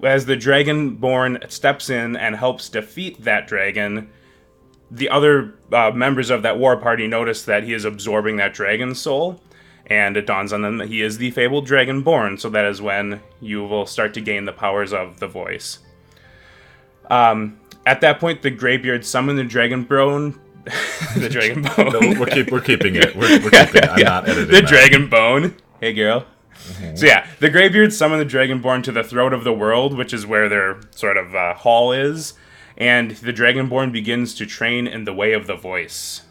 As 0.03 0.27
the 0.27 0.37
Dragonborn 0.37 1.49
steps 1.51 1.89
in 1.89 2.15
and 2.15 2.35
helps 2.35 2.69
defeat 2.69 3.23
that 3.23 3.47
dragon, 3.47 4.11
the 4.91 5.09
other 5.09 5.55
uh, 5.71 5.91
members 5.91 6.29
of 6.29 6.43
that 6.43 6.59
war 6.59 6.77
party 6.77 7.07
notice 7.07 7.43
that 7.43 7.63
he 7.63 7.73
is 7.73 7.83
absorbing 7.83 8.37
that 8.37 8.53
dragon's 8.53 9.01
soul, 9.01 9.41
and 9.87 10.17
it 10.17 10.25
dawns 10.25 10.53
on 10.53 10.61
them 10.61 10.77
that 10.77 10.89
he 10.89 11.01
is 11.01 11.17
the 11.17 11.31
fabled 11.31 11.67
Dragonborn, 11.67 12.39
so 12.39 12.49
that 12.49 12.65
is 12.65 12.81
when 12.81 13.21
you 13.41 13.63
will 13.63 13.85
start 13.85 14.13
to 14.15 14.21
gain 14.21 14.45
the 14.45 14.53
powers 14.53 14.93
of 14.93 15.19
the 15.19 15.27
voice. 15.27 15.79
Um, 17.09 17.59
at 17.85 18.01
that 18.01 18.19
point, 18.19 18.41
the 18.41 18.51
Greybeard 18.51 19.05
summon 19.05 19.37
the 19.37 19.43
Dragonbone. 19.43 20.37
the 20.65 21.29
Dragonbone. 21.29 21.93
no, 21.93 22.19
we're 22.19 22.25
keep 22.25 22.51
we're 22.51 22.59
keeping 22.59 22.95
it. 22.95 23.15
We're, 23.15 23.41
we're 23.41 23.49
keeping. 23.49 23.83
it. 23.83 23.89
I'm 23.89 24.03
not 24.03 24.27
editing 24.27 24.47
the 24.47 24.61
that. 24.61 24.67
dragon 24.67 25.09
bone. 25.09 25.55
Hey, 25.79 25.93
girl. 25.93 26.25
So 26.95 27.05
yeah, 27.05 27.25
the 27.39 27.49
Greybeards 27.49 27.97
summon 27.97 28.19
the 28.19 28.25
Dragonborn 28.25 28.83
to 28.83 28.91
the 28.91 29.03
throat 29.03 29.31
of 29.31 29.45
the 29.45 29.53
world, 29.53 29.95
which 29.95 30.13
is 30.13 30.25
where 30.25 30.49
their 30.49 30.81
sort 30.91 31.15
of 31.15 31.33
uh, 31.33 31.53
hall 31.53 31.93
is, 31.93 32.33
and 32.75 33.11
the 33.11 33.31
Dragonborn 33.31 33.93
begins 33.93 34.35
to 34.35 34.45
train 34.45 34.85
in 34.87 35.05
the 35.05 35.13
way 35.13 35.31
of 35.31 35.47
the 35.47 35.55
voice. 35.55 36.23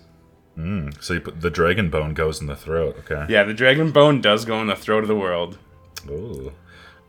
So 1.01 1.15
you 1.15 1.21
put 1.21 1.43
the 1.43 1.51
dragon 1.51 1.91
bone 1.91 2.15
goes 2.15 2.41
in 2.41 2.47
the 2.47 2.57
throat. 2.57 2.97
Okay. 3.01 3.27
Yeah, 3.29 3.45
the 3.45 3.53
Dragon 3.53 3.93
Bone 3.93 4.21
does 4.21 4.45
go 4.45 4.61
in 4.61 4.69
the 4.69 4.77
throat 4.77 5.05
of 5.05 5.09
the 5.09 5.17
world. 5.17 5.59
Ooh. 6.09 6.53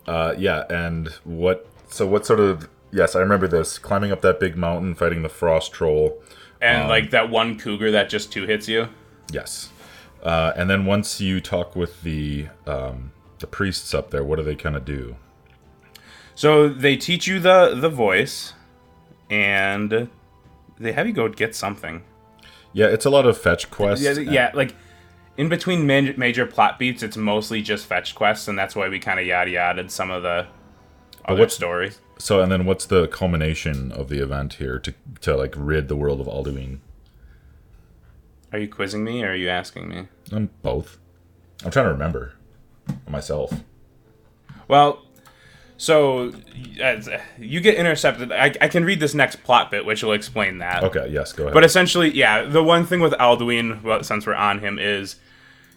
Uh, 0.05 0.33
yeah, 0.37 0.65
and 0.69 1.07
what? 1.23 1.65
So 1.89 2.05
what 2.05 2.25
sort 2.25 2.39
of? 2.39 2.67
Yes, 2.91 3.15
I 3.15 3.19
remember 3.19 3.47
this. 3.47 3.77
Climbing 3.77 4.11
up 4.11 4.21
that 4.21 4.39
big 4.39 4.57
mountain, 4.57 4.95
fighting 4.95 5.21
the 5.23 5.29
frost 5.29 5.71
troll. 5.71 6.21
And 6.61 6.89
like 6.89 7.11
that 7.11 7.29
one 7.29 7.57
cougar 7.57 7.91
that 7.91 8.09
just 8.09 8.31
two 8.31 8.45
hits 8.45 8.67
you. 8.67 8.89
Yes. 9.31 9.69
Uh, 10.23 10.51
and 10.55 10.69
then 10.69 10.85
once 10.85 11.21
you 11.21 11.39
talk 11.39 11.75
with 11.75 12.01
the 12.01 12.47
um, 12.65 13.11
the 13.39 13.47
priests 13.47 13.93
up 13.93 14.11
there, 14.11 14.23
what 14.23 14.37
do 14.37 14.43
they 14.43 14.55
kind 14.55 14.75
of 14.75 14.83
do? 14.83 15.15
So 16.35 16.67
they 16.67 16.97
teach 16.97 17.27
you 17.27 17.39
the 17.39 17.75
the 17.75 17.89
voice, 17.89 18.53
and 19.29 20.09
they 20.79 20.91
have 20.91 21.07
you 21.07 21.13
go 21.13 21.29
get 21.29 21.55
something. 21.55 22.03
Yeah, 22.73 22.87
it's 22.87 23.05
a 23.05 23.09
lot 23.09 23.25
of 23.25 23.37
fetch 23.37 23.69
quests. 23.71 24.03
Yeah, 24.05 24.11
yeah, 24.19 24.51
like 24.53 24.75
in 25.37 25.49
between 25.49 25.87
ma- 25.87 26.13
major 26.17 26.45
plot 26.45 26.77
beats, 26.79 27.01
it's 27.03 27.17
mostly 27.17 27.61
just 27.61 27.85
fetch 27.85 28.15
quests, 28.15 28.47
and 28.47 28.57
that's 28.57 28.75
why 28.75 28.89
we 28.89 28.99
kind 28.99 29.19
of 29.19 29.25
yada 29.25 29.49
yada 29.51 29.89
some 29.89 30.11
of 30.11 30.23
the 30.23 30.47
other 31.25 31.41
what's- 31.41 31.55
stories. 31.55 31.99
So, 32.19 32.41
and 32.41 32.51
then 32.51 32.65
what's 32.65 32.87
the 32.87 33.07
culmination 33.07 33.91
of 33.91 34.09
the 34.09 34.23
event 34.23 34.53
here 34.55 34.79
to 34.79 34.93
to 35.21 35.35
like 35.35 35.53
rid 35.55 35.87
the 35.87 35.95
world 35.95 36.19
of 36.19 36.25
Alduin? 36.27 36.79
Are 38.51 38.57
you 38.59 38.67
quizzing 38.67 39.03
me 39.03 39.23
or 39.23 39.31
are 39.31 39.35
you 39.35 39.49
asking 39.49 39.87
me? 39.89 40.07
I'm 40.31 40.49
both. 40.63 40.97
I'm 41.63 41.69
trying 41.71 41.85
to 41.85 41.91
remember 41.91 42.33
myself. 43.07 43.51
Well, 44.67 45.03
so 45.77 46.33
uh, 46.83 47.01
you 47.37 47.61
get 47.61 47.75
intercepted. 47.75 48.31
I, 48.31 48.53
I 48.59 48.67
can 48.67 48.83
read 48.83 48.99
this 48.99 49.13
next 49.13 49.43
plot 49.43 49.71
bit, 49.71 49.85
which 49.85 50.03
will 50.03 50.13
explain 50.13 50.57
that. 50.57 50.83
Okay. 50.83 51.07
Yes. 51.09 51.33
Go 51.33 51.43
ahead. 51.43 51.53
But 51.53 51.63
essentially, 51.63 52.09
yeah, 52.11 52.43
the 52.43 52.63
one 52.63 52.85
thing 52.85 52.99
with 52.99 53.13
Alduin, 53.13 53.83
well, 53.83 54.03
since 54.03 54.25
we're 54.25 54.33
on 54.33 54.59
him, 54.59 54.79
is 54.79 55.17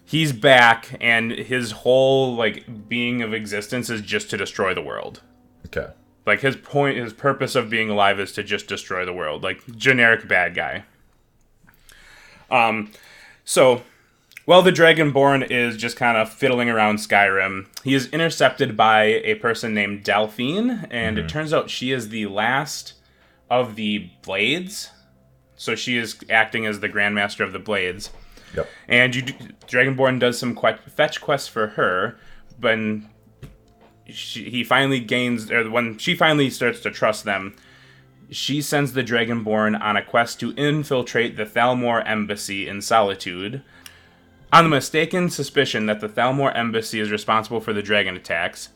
he's 0.03 0.33
back, 0.33 0.97
and 0.99 1.31
his 1.31 1.71
whole 1.71 2.35
like 2.35 2.89
being 2.89 3.21
of 3.21 3.33
existence 3.33 3.89
is 3.89 4.01
just 4.01 4.29
to 4.31 4.37
destroy 4.37 4.73
the 4.73 4.81
world. 4.81 5.21
okay. 5.67 5.87
Like 6.25 6.41
his 6.41 6.55
point, 6.55 6.97
his 6.97 7.13
purpose 7.13 7.55
of 7.55 7.69
being 7.69 7.89
alive 7.89 8.19
is 8.19 8.31
to 8.33 8.43
just 8.43 8.67
destroy 8.67 9.05
the 9.05 9.13
world, 9.13 9.43
like 9.43 9.65
generic 9.75 10.27
bad 10.27 10.53
guy. 10.53 10.83
Um, 12.51 12.91
so 13.43 13.81
while 14.45 14.61
the 14.61 14.71
Dragonborn 14.71 15.49
is 15.49 15.77
just 15.77 15.97
kind 15.97 16.17
of 16.17 16.31
fiddling 16.31 16.69
around 16.69 16.97
Skyrim, 16.97 17.67
he 17.83 17.93
is 17.93 18.07
intercepted 18.07 18.75
by 18.75 19.03
a 19.03 19.35
person 19.35 19.73
named 19.73 20.03
Delphine, 20.03 20.87
and 20.89 21.17
it 21.17 21.21
mm-hmm. 21.21 21.27
turns 21.27 21.53
out 21.53 21.69
she 21.69 21.91
is 21.91 22.09
the 22.09 22.25
last 22.27 22.93
of 23.49 23.75
the 23.75 24.09
Blades. 24.23 24.89
So 25.55 25.75
she 25.75 25.97
is 25.97 26.17
acting 26.29 26.65
as 26.65 26.79
the 26.79 26.89
Grandmaster 26.89 27.45
of 27.45 27.53
the 27.53 27.59
Blades. 27.59 28.09
Yep. 28.55 28.67
And 28.87 29.15
you, 29.15 29.21
do, 29.21 29.33
Dragonborn 29.67 30.19
does 30.19 30.39
some 30.39 30.57
fetch 30.87 31.21
quests 31.21 31.47
for 31.47 31.67
her, 31.67 32.17
when 32.59 33.09
she, 34.07 34.49
he 34.49 34.63
finally 34.63 34.99
gains, 34.99 35.51
or 35.51 35.69
when 35.69 35.97
she 35.97 36.15
finally 36.15 36.49
starts 36.49 36.79
to 36.81 36.91
trust 36.91 37.25
them, 37.25 37.55
she 38.29 38.61
sends 38.61 38.93
the 38.93 39.03
Dragonborn 39.03 39.79
on 39.79 39.97
a 39.97 40.03
quest 40.03 40.39
to 40.39 40.53
infiltrate 40.53 41.37
the 41.37 41.45
Thalmor 41.45 42.01
embassy 42.07 42.67
in 42.67 42.81
Solitude. 42.81 43.61
On 44.53 44.65
the 44.65 44.69
mistaken 44.69 45.29
suspicion 45.29 45.85
that 45.85 46.01
the 46.01 46.09
Thalmor 46.09 46.53
embassy 46.53 46.99
is 46.99 47.09
responsible 47.09 47.61
for 47.61 47.71
the 47.71 47.81
dragon 47.81 48.17
attacks, 48.17 48.67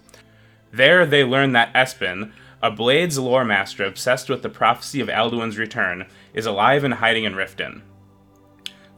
there 0.71 1.05
they 1.05 1.25
learn 1.25 1.51
that 1.51 1.73
Espen, 1.73 2.31
a 2.63 2.71
Blades 2.71 3.19
lore 3.19 3.43
master 3.43 3.83
obsessed 3.83 4.29
with 4.29 4.41
the 4.41 4.47
prophecy 4.47 5.01
of 5.01 5.09
Alduin's 5.09 5.57
return, 5.57 6.05
is 6.33 6.45
alive 6.45 6.85
and 6.85 6.93
hiding 6.93 7.25
in 7.25 7.33
Riften. 7.33 7.81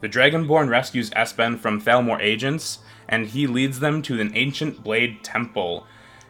The 0.00 0.08
Dragonborn 0.08 0.68
rescues 0.68 1.10
Espen 1.10 1.58
from 1.58 1.80
Thalmor 1.80 2.20
agents, 2.20 2.78
and 3.08 3.26
he 3.26 3.48
leads 3.48 3.80
them 3.80 4.00
to 4.02 4.20
an 4.20 4.30
ancient 4.36 4.84
blade 4.84 5.24
temple 5.24 5.84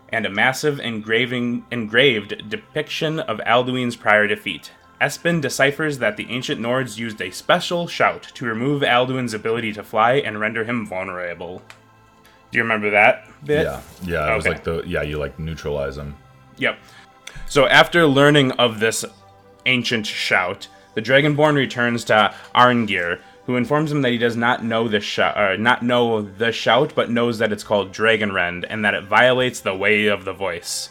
and 0.08 0.24
a 0.24 0.30
massive 0.30 0.80
engraving, 0.80 1.66
engraved 1.70 2.48
depiction 2.48 3.20
of 3.20 3.38
Alduin's 3.40 3.96
prior 3.96 4.26
defeat. 4.26 4.72
Espen 5.00 5.40
deciphers 5.40 5.98
that 5.98 6.16
the 6.16 6.30
ancient 6.30 6.60
Nords 6.60 6.98
used 6.98 7.20
a 7.20 7.30
special 7.30 7.86
shout 7.86 8.24
to 8.34 8.44
remove 8.44 8.82
Alduin's 8.82 9.34
ability 9.34 9.72
to 9.74 9.82
fly 9.82 10.14
and 10.14 10.40
render 10.40 10.64
him 10.64 10.86
vulnerable. 10.86 11.62
Do 12.50 12.58
you 12.58 12.62
remember 12.62 12.90
that 12.90 13.28
bit? 13.44 13.64
Yeah. 13.64 13.80
Yeah. 14.02 14.32
It 14.32 14.36
was 14.36 14.46
like 14.46 14.64
the 14.64 14.82
yeah. 14.86 15.02
You 15.02 15.18
like 15.18 15.38
neutralize 15.38 15.98
him. 15.98 16.16
Yep. 16.56 16.78
So 17.46 17.66
after 17.66 18.06
learning 18.06 18.52
of 18.52 18.80
this 18.80 19.04
ancient 19.66 20.06
shout, 20.06 20.68
the 20.94 21.02
Dragonborn 21.02 21.54
returns 21.54 22.04
to 22.04 22.34
Arngeir, 22.54 23.20
who 23.46 23.56
informs 23.56 23.92
him 23.92 24.02
that 24.02 24.12
he 24.12 24.18
does 24.18 24.36
not 24.36 24.64
know 24.64 24.88
the 24.88 25.00
shout, 25.00 25.36
uh, 25.36 25.56
not 25.56 25.82
know 25.82 26.22
the 26.22 26.50
shout, 26.50 26.92
but 26.94 27.10
knows 27.10 27.38
that 27.38 27.52
it's 27.52 27.64
called 27.64 27.92
Dragonrend 27.92 28.66
and 28.68 28.84
that 28.84 28.94
it 28.94 29.04
violates 29.04 29.60
the 29.60 29.74
way 29.74 30.06
of 30.06 30.24
the 30.24 30.32
voice. 30.32 30.90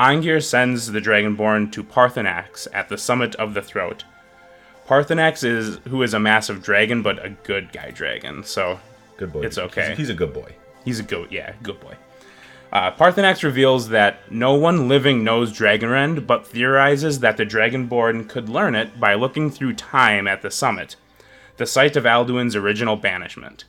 Arngeir 0.00 0.42
sends 0.42 0.90
the 0.90 1.00
Dragonborn 1.00 1.70
to 1.72 1.84
Paarthurnax 1.84 2.66
at 2.72 2.88
the 2.88 2.96
summit 2.96 3.34
of 3.36 3.52
the 3.54 3.62
throat. 3.62 4.04
Paarthurnax 4.88 5.44
is 5.44 5.78
who 5.88 6.02
is 6.02 6.14
a 6.14 6.18
massive 6.18 6.62
dragon, 6.62 7.02
but 7.02 7.24
a 7.24 7.30
good 7.30 7.70
guy 7.72 7.90
dragon. 7.90 8.42
So 8.42 8.80
Good 9.20 9.34
boy. 9.34 9.42
It's 9.42 9.58
okay. 9.58 9.90
He's, 9.90 9.98
he's 9.98 10.08
a 10.08 10.14
good 10.14 10.32
boy. 10.32 10.54
He's 10.82 10.98
a 10.98 11.02
goat, 11.02 11.30
yeah, 11.30 11.52
good 11.62 11.78
boy. 11.78 11.94
Uh, 12.72 12.90
Paarthurnax 12.90 13.42
reveals 13.42 13.90
that 13.90 14.32
no 14.32 14.54
one 14.54 14.88
living 14.88 15.22
knows 15.22 15.52
Dragonrend, 15.52 16.26
but 16.26 16.46
theorizes 16.46 17.20
that 17.20 17.36
the 17.36 17.44
Dragonborn 17.44 18.30
could 18.30 18.48
learn 18.48 18.74
it 18.74 18.98
by 18.98 19.12
looking 19.12 19.50
through 19.50 19.74
time 19.74 20.26
at 20.26 20.40
the 20.40 20.50
summit, 20.50 20.96
the 21.58 21.66
site 21.66 21.96
of 21.96 22.04
Alduin's 22.04 22.56
original 22.56 22.96
banishment. 22.96 23.64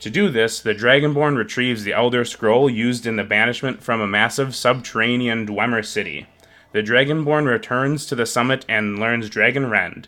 To 0.00 0.10
do 0.10 0.30
this, 0.30 0.60
the 0.60 0.74
Dragonborn 0.74 1.36
retrieves 1.36 1.82
the 1.82 1.92
Elder 1.92 2.24
Scroll 2.24 2.70
used 2.70 3.06
in 3.06 3.16
the 3.16 3.24
banishment 3.24 3.82
from 3.82 4.00
a 4.00 4.06
massive 4.06 4.54
subterranean 4.54 5.46
Dwemer 5.46 5.84
city. 5.84 6.26
The 6.72 6.82
Dragonborn 6.82 7.46
returns 7.46 8.06
to 8.06 8.14
the 8.14 8.26
summit 8.26 8.64
and 8.68 8.98
learns 8.98 9.28
Dragonrend. 9.28 10.06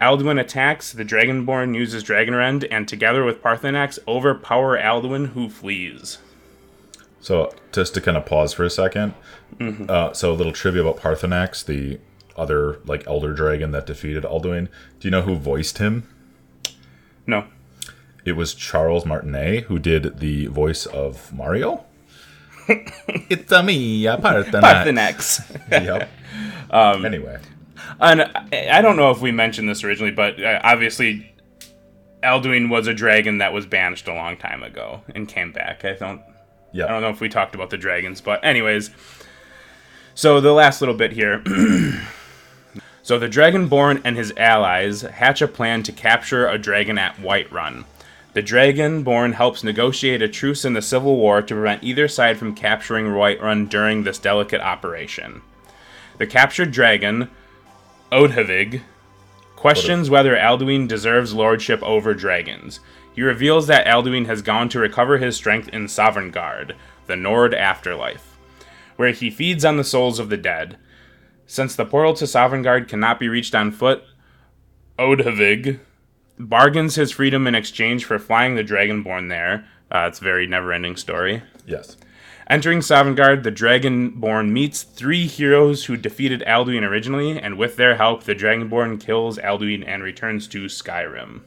Alduin 0.00 0.40
attacks, 0.40 0.92
the 0.92 1.04
Dragonborn 1.04 1.74
uses 1.74 2.04
Dragonrend, 2.04 2.66
and 2.70 2.86
together 2.86 3.24
with 3.24 3.42
Paarthurnax, 3.42 3.98
overpower 4.06 4.78
Alduin, 4.78 5.28
who 5.28 5.48
flees. 5.48 6.18
So 7.20 7.52
just 7.72 7.94
to 7.94 8.00
kind 8.00 8.16
of 8.16 8.26
pause 8.26 8.52
for 8.52 8.64
a 8.64 8.68
2nd 8.68 9.14
uh, 9.88 10.12
so 10.12 10.32
a 10.32 10.34
little 10.34 10.52
trivia 10.52 10.82
about 10.82 11.00
Paarthurnax, 11.00 11.64
the 11.64 12.00
other 12.36 12.80
like 12.84 13.06
elder 13.06 13.32
dragon 13.32 13.72
that 13.72 13.86
defeated 13.86 14.24
Alduin. 14.24 14.68
Do 14.98 15.08
you 15.08 15.10
know 15.10 15.22
who 15.22 15.36
voiced 15.36 15.78
him? 15.78 16.08
No. 17.26 17.46
It 18.24 18.32
was 18.32 18.54
Charles 18.54 19.04
Martinet 19.04 19.64
who 19.64 19.78
did 19.78 20.18
the 20.20 20.46
voice 20.46 20.86
of 20.86 21.32
Mario. 21.32 21.84
it's 22.68 23.50
a 23.50 23.62
me, 23.62 24.06
a 24.06 24.16
Paarthurnax. 24.16 24.60
Paarthurnax. 24.62 25.70
yep. 25.70 26.08
Um, 26.70 27.04
anyway, 27.04 27.40
and 28.00 28.22
I 28.22 28.68
I 28.70 28.82
don't 28.82 28.96
know 28.96 29.10
if 29.10 29.20
we 29.20 29.32
mentioned 29.32 29.68
this 29.68 29.82
originally, 29.82 30.12
but 30.12 30.42
uh, 30.42 30.60
obviously, 30.62 31.34
Alduin 32.22 32.70
was 32.70 32.86
a 32.86 32.94
dragon 32.94 33.38
that 33.38 33.52
was 33.52 33.66
banished 33.66 34.06
a 34.06 34.14
long 34.14 34.36
time 34.36 34.62
ago 34.62 35.02
and 35.14 35.28
came 35.28 35.52
back. 35.52 35.84
I 35.84 35.94
don't 35.94 36.22
yeah. 36.72 36.86
I 36.86 36.88
don't 36.88 37.02
know 37.02 37.10
if 37.10 37.20
we 37.20 37.28
talked 37.28 37.54
about 37.54 37.70
the 37.70 37.76
dragons, 37.76 38.20
but 38.20 38.44
anyways. 38.44 38.90
So 40.14 40.40
the 40.40 40.52
last 40.52 40.80
little 40.80 40.94
bit 40.94 41.12
here. 41.12 41.42
so 43.02 43.18
the 43.18 43.28
Dragonborn 43.28 44.02
and 44.04 44.16
his 44.16 44.32
allies 44.36 45.02
hatch 45.02 45.40
a 45.40 45.48
plan 45.48 45.82
to 45.84 45.92
capture 45.92 46.46
a 46.46 46.58
dragon 46.58 46.98
at 46.98 47.16
Whiterun. 47.16 47.84
The 48.34 48.42
Dragonborn 48.42 49.34
helps 49.34 49.62
negotiate 49.62 50.22
a 50.22 50.28
truce 50.28 50.64
in 50.64 50.72
the 50.72 50.80
Civil 50.80 51.16
War 51.16 51.42
to 51.42 51.54
prevent 51.54 51.84
either 51.84 52.08
side 52.08 52.38
from 52.38 52.54
capturing 52.54 53.06
Whiterun 53.06 53.68
during 53.68 54.04
this 54.04 54.18
delicate 54.18 54.62
operation. 54.62 55.42
The 56.16 56.26
captured 56.26 56.72
dragon, 56.72 57.30
Odahviing, 58.10 58.82
questions 59.54 60.08
whether 60.08 60.34
Alduin 60.34 60.88
deserves 60.88 61.34
lordship 61.34 61.82
over 61.82 62.14
dragons. 62.14 62.80
He 63.14 63.20
reveals 63.20 63.66
that 63.66 63.86
Alduin 63.86 64.24
has 64.26 64.40
gone 64.40 64.70
to 64.70 64.78
recover 64.78 65.18
his 65.18 65.36
strength 65.36 65.68
in 65.68 65.84
Sovngarde, 65.84 66.74
the 67.06 67.16
Nord 67.16 67.52
afterlife, 67.52 68.38
where 68.96 69.12
he 69.12 69.30
feeds 69.30 69.62
on 69.62 69.76
the 69.76 69.84
souls 69.84 70.18
of 70.18 70.30
the 70.30 70.38
dead. 70.38 70.78
Since 71.46 71.76
the 71.76 71.84
portal 71.84 72.14
to 72.14 72.24
Sovngarde 72.24 72.88
cannot 72.88 73.20
be 73.20 73.28
reached 73.28 73.54
on 73.54 73.72
foot, 73.72 74.04
Odahviing 74.98 75.80
bargains 76.48 76.94
his 76.94 77.10
freedom 77.12 77.46
in 77.46 77.54
exchange 77.54 78.04
for 78.04 78.18
flying 78.18 78.54
the 78.54 78.64
Dragonborn 78.64 79.28
there. 79.28 79.66
Uh, 79.90 80.06
it's 80.08 80.20
a 80.20 80.24
very 80.24 80.46
never-ending 80.46 80.96
story. 80.96 81.42
yes. 81.66 81.96
Entering 82.48 82.80
Sovngarde, 82.80 83.44
the 83.44 83.52
Dragonborn 83.52 84.50
meets 84.50 84.82
three 84.82 85.26
heroes 85.26 85.84
who 85.84 85.96
defeated 85.96 86.42
Alduin 86.46 86.82
originally, 86.82 87.38
and 87.38 87.56
with 87.56 87.76
their 87.76 87.96
help, 87.96 88.24
the 88.24 88.34
Dragonborn 88.34 89.00
kills 89.00 89.38
Alduin 89.38 89.86
and 89.86 90.02
returns 90.02 90.48
to 90.48 90.64
Skyrim. 90.64 91.42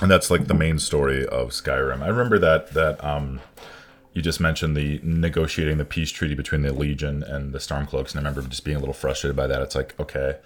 And 0.00 0.10
that's 0.10 0.30
like 0.30 0.46
the 0.46 0.54
main 0.54 0.78
story 0.78 1.26
of 1.26 1.50
Skyrim. 1.50 2.02
I 2.02 2.08
remember 2.08 2.38
that 2.38 2.72
that 2.72 3.04
um 3.04 3.40
you 4.14 4.22
just 4.22 4.40
mentioned 4.40 4.76
the 4.76 4.98
negotiating 5.04 5.76
the 5.78 5.84
peace 5.84 6.10
treaty 6.10 6.34
between 6.34 6.62
the 6.62 6.72
Legion 6.72 7.22
and 7.22 7.52
the 7.52 7.58
Stormcloaks, 7.58 8.10
and 8.10 8.26
I 8.26 8.30
remember 8.30 8.48
just 8.48 8.64
being 8.64 8.78
a 8.78 8.80
little 8.80 8.94
frustrated 8.94 9.36
by 9.36 9.46
that. 9.46 9.60
It's 9.62 9.74
like, 9.76 9.94
okay, 10.00 10.38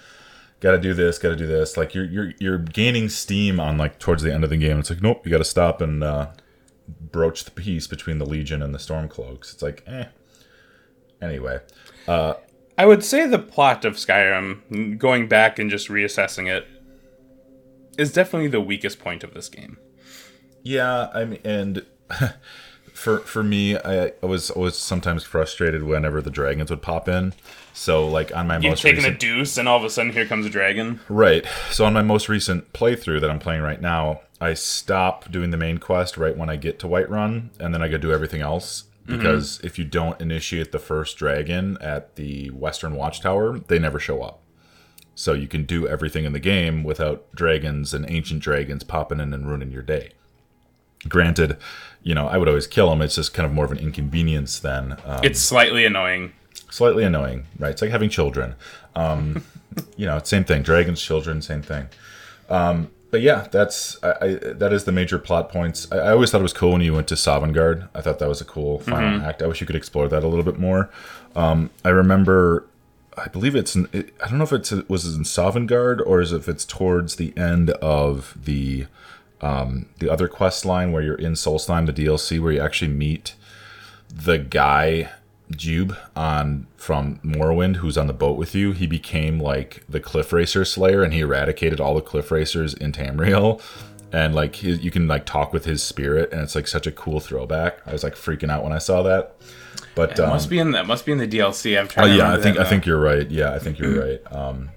gotta 0.64 0.78
do 0.78 0.94
this, 0.94 1.18
gotta 1.18 1.36
do 1.36 1.46
this. 1.46 1.76
Like 1.76 1.94
you're 1.94 2.06
you're 2.06 2.32
you're 2.40 2.58
gaining 2.58 3.08
steam 3.08 3.60
on 3.60 3.78
like 3.78 4.00
towards 4.00 4.22
the 4.22 4.34
end 4.34 4.42
of 4.42 4.50
the 4.50 4.56
game. 4.56 4.80
It's 4.80 4.90
like, 4.90 5.02
nope, 5.02 5.24
you 5.24 5.30
gotta 5.30 5.44
stop 5.44 5.80
and 5.80 6.02
uh 6.02 6.28
broach 6.88 7.44
the 7.44 7.50
peace 7.52 7.86
between 7.86 8.18
the 8.18 8.26
Legion 8.26 8.62
and 8.62 8.74
the 8.74 8.78
Stormcloaks. 8.78 9.52
It's 9.52 9.62
like, 9.62 9.84
eh. 9.86 10.06
Anyway. 11.22 11.60
I 12.76 12.86
would 12.86 13.04
say 13.04 13.26
the 13.26 13.38
plot 13.38 13.84
of 13.84 13.94
Skyrim, 13.94 14.98
going 14.98 15.28
back 15.28 15.58
and 15.58 15.70
just 15.70 15.88
reassessing 15.88 16.48
it, 16.48 16.66
is 17.96 18.12
definitely 18.12 18.48
the 18.48 18.60
weakest 18.60 18.98
point 18.98 19.22
of 19.22 19.32
this 19.32 19.48
game. 19.48 19.78
Yeah, 20.62 21.08
I 21.14 21.24
mean, 21.24 21.40
and 21.44 21.86
for 23.04 23.18
for 23.20 23.42
me, 23.42 23.76
I, 23.76 24.12
I 24.22 24.26
was 24.26 24.50
always 24.50 24.76
sometimes 24.76 25.24
frustrated 25.24 25.82
whenever 25.82 26.22
the 26.22 26.30
dragons 26.30 26.70
would 26.70 26.80
pop 26.80 27.06
in. 27.06 27.34
So 27.74 28.08
like 28.08 28.34
on 28.34 28.46
my 28.46 28.54
You've 28.54 28.70
most 28.70 28.82
taken 28.82 29.04
recent, 29.04 29.16
a 29.16 29.18
deuce, 29.18 29.58
and 29.58 29.68
all 29.68 29.76
of 29.76 29.84
a 29.84 29.90
sudden 29.90 30.12
here 30.12 30.24
comes 30.24 30.46
a 30.46 30.50
dragon. 30.50 31.00
right. 31.08 31.44
So 31.70 31.84
on 31.84 31.92
my 31.92 32.02
most 32.02 32.30
recent 32.30 32.72
playthrough 32.72 33.20
that 33.20 33.30
I'm 33.30 33.38
playing 33.38 33.60
right 33.60 33.80
now, 33.80 34.22
I 34.40 34.54
stop 34.54 35.30
doing 35.30 35.50
the 35.50 35.58
main 35.58 35.78
quest 35.78 36.16
right 36.16 36.36
when 36.36 36.48
I 36.48 36.56
get 36.56 36.78
to 36.78 36.86
Whiterun, 36.86 37.50
and 37.60 37.74
then 37.74 37.82
I 37.82 37.88
go 37.88 37.98
do 37.98 38.10
everything 38.10 38.40
else. 38.40 38.84
Mm-hmm. 39.06 39.18
Because 39.18 39.60
if 39.62 39.78
you 39.78 39.84
don't 39.84 40.18
initiate 40.18 40.72
the 40.72 40.78
first 40.78 41.18
dragon 41.18 41.76
at 41.82 42.16
the 42.16 42.48
Western 42.50 42.94
Watchtower, 42.94 43.58
they 43.58 43.78
never 43.78 44.00
show 44.00 44.22
up. 44.22 44.40
So 45.14 45.34
you 45.34 45.46
can 45.46 45.64
do 45.64 45.86
everything 45.86 46.24
in 46.24 46.32
the 46.32 46.40
game 46.40 46.82
without 46.82 47.30
dragons 47.34 47.92
and 47.92 48.08
ancient 48.08 48.42
dragons 48.42 48.82
popping 48.82 49.20
in 49.20 49.34
and 49.34 49.46
ruining 49.46 49.70
your 49.70 49.82
day. 49.82 50.12
Granted, 51.08 51.56
you 52.02 52.14
know, 52.14 52.26
I 52.28 52.36
would 52.38 52.48
always 52.48 52.66
kill 52.66 52.90
them. 52.90 53.02
It's 53.02 53.14
just 53.16 53.34
kind 53.34 53.46
of 53.46 53.52
more 53.52 53.64
of 53.64 53.72
an 53.72 53.78
inconvenience 53.78 54.58
than 54.58 54.96
um, 55.04 55.20
It's 55.22 55.40
slightly 55.40 55.84
annoying. 55.84 56.32
slightly 56.70 57.04
annoying, 57.04 57.46
right? 57.58 57.70
It's 57.70 57.82
like 57.82 57.90
having 57.90 58.10
children. 58.10 58.54
Um, 58.94 59.44
you 59.96 60.06
know, 60.06 60.20
same 60.22 60.44
thing. 60.44 60.62
Dragons, 60.62 61.00
children, 61.02 61.42
same 61.42 61.62
thing. 61.62 61.88
Um, 62.48 62.90
but 63.10 63.22
yeah, 63.22 63.46
that's 63.50 63.96
I, 64.02 64.10
I, 64.20 64.28
that 64.54 64.72
is 64.72 64.84
the 64.84 64.92
major 64.92 65.18
plot 65.18 65.48
points. 65.48 65.86
I, 65.92 65.98
I 65.98 66.10
always 66.12 66.30
thought 66.30 66.40
it 66.40 66.42
was 66.42 66.52
cool 66.52 66.72
when 66.72 66.80
you 66.80 66.92
went 66.92 67.06
to 67.08 67.14
Sovngarde. 67.14 67.88
I 67.94 68.00
thought 68.00 68.18
that 68.18 68.28
was 68.28 68.40
a 68.40 68.44
cool 68.44 68.80
final 68.80 69.22
act. 69.22 69.40
I 69.40 69.46
wish 69.46 69.60
you 69.60 69.66
could 69.66 69.76
explore 69.76 70.08
that 70.08 70.24
a 70.24 70.28
little 70.28 70.44
bit 70.44 70.58
more. 70.58 70.90
Um, 71.36 71.70
I 71.84 71.90
remember, 71.90 72.66
I 73.16 73.28
believe 73.28 73.54
it's 73.54 73.76
in, 73.76 73.88
it, 73.92 74.12
I 74.22 74.28
don't 74.28 74.38
know 74.38 74.44
if 74.44 74.52
it's 74.52 74.72
was 74.88 75.14
in 75.14 75.22
Sovngarde 75.22 76.04
or 76.04 76.20
is 76.20 76.32
if 76.32 76.48
it's 76.48 76.64
towards 76.64 77.14
the 77.16 77.32
end 77.36 77.70
of 77.70 78.36
the 78.44 78.86
um, 79.44 79.86
the 79.98 80.08
other 80.10 80.26
quest 80.28 80.64
line 80.64 80.90
where 80.92 81.02
you're 81.02 81.14
in 81.14 81.32
Solstheim, 81.34 81.86
the 81.86 81.92
DLC, 81.92 82.40
where 82.40 82.52
you 82.52 82.60
actually 82.60 82.90
meet 82.92 83.34
the 84.08 84.38
guy 84.38 85.10
Jube 85.50 85.94
on 86.16 86.66
from 86.76 87.18
Morrowind, 87.22 87.76
who's 87.76 87.98
on 87.98 88.06
the 88.06 88.14
boat 88.14 88.38
with 88.38 88.54
you. 88.54 88.72
He 88.72 88.86
became 88.86 89.38
like 89.38 89.84
the 89.88 90.00
Cliff 90.00 90.32
Racer 90.32 90.64
Slayer, 90.64 91.02
and 91.02 91.12
he 91.12 91.20
eradicated 91.20 91.78
all 91.80 91.94
the 91.94 92.00
Cliff 92.00 92.30
Racers 92.30 92.72
in 92.74 92.92
Tamriel. 92.92 93.60
And 94.12 94.34
like 94.34 94.56
he, 94.56 94.72
you 94.72 94.90
can 94.90 95.06
like 95.08 95.26
talk 95.26 95.52
with 95.52 95.64
his 95.66 95.82
spirit, 95.82 96.32
and 96.32 96.40
it's 96.40 96.54
like 96.54 96.66
such 96.68 96.86
a 96.86 96.92
cool 96.92 97.20
throwback. 97.20 97.80
I 97.86 97.92
was 97.92 98.02
like 98.02 98.14
freaking 98.14 98.50
out 98.50 98.62
when 98.64 98.72
I 98.72 98.78
saw 98.78 99.02
that. 99.02 99.36
But 99.94 100.12
It 100.12 100.20
um, 100.20 100.30
must 100.30 100.48
be 100.48 100.58
in 100.58 100.70
that 100.70 100.86
must 100.86 101.04
be 101.04 101.12
in 101.12 101.18
the 101.18 101.28
DLC. 101.28 101.78
I'm 101.78 101.84
Oh 101.84 101.88
trying. 101.88 102.08
to 102.12 102.16
yeah, 102.16 102.32
I 102.32 102.40
think 102.40 102.58
I 102.58 102.62
now. 102.62 102.68
think 102.68 102.86
you're 102.86 103.00
right. 103.00 103.28
Yeah, 103.30 103.52
I 103.52 103.58
think 103.58 103.78
you're 103.78 104.00
right. 104.06 104.20
Um, 104.32 104.70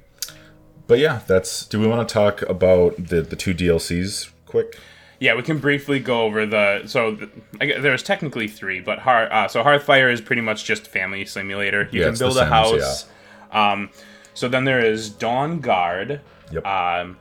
but 0.87 0.99
yeah, 0.99 1.21
that's. 1.27 1.65
Do 1.65 1.79
we 1.79 1.87
want 1.87 2.07
to 2.07 2.11
talk 2.13 2.41
about 2.43 2.97
the 2.97 3.21
the 3.21 3.35
two 3.35 3.53
DLCs 3.53 4.31
quick? 4.47 4.77
Yeah, 5.19 5.35
we 5.35 5.41
can 5.41 5.57
briefly 5.57 5.99
go 5.99 6.21
over 6.23 6.45
the. 6.45 6.83
So 6.85 7.15
th- 7.15 7.29
I 7.59 7.79
there's 7.79 8.03
technically 8.03 8.47
three, 8.47 8.79
but 8.79 8.99
Hearth. 8.99 9.31
Uh, 9.31 9.47
so 9.47 9.63
Hearthfire 9.63 10.11
is 10.11 10.21
pretty 10.21 10.41
much 10.43 10.63
just 10.65 10.87
family 10.87 11.25
simulator. 11.25 11.87
You 11.91 12.01
Yeah, 12.01 12.07
can 12.09 12.19
build 12.19 12.37
a 12.37 12.41
Sims, 12.41 12.49
house. 12.49 13.05
Um, 13.51 13.89
so 14.33 14.47
then 14.47 14.63
there 14.63 14.83
is 14.83 15.09
Dawnguard. 15.09 16.21
Yep. 16.51 16.65
Um, 16.65 17.17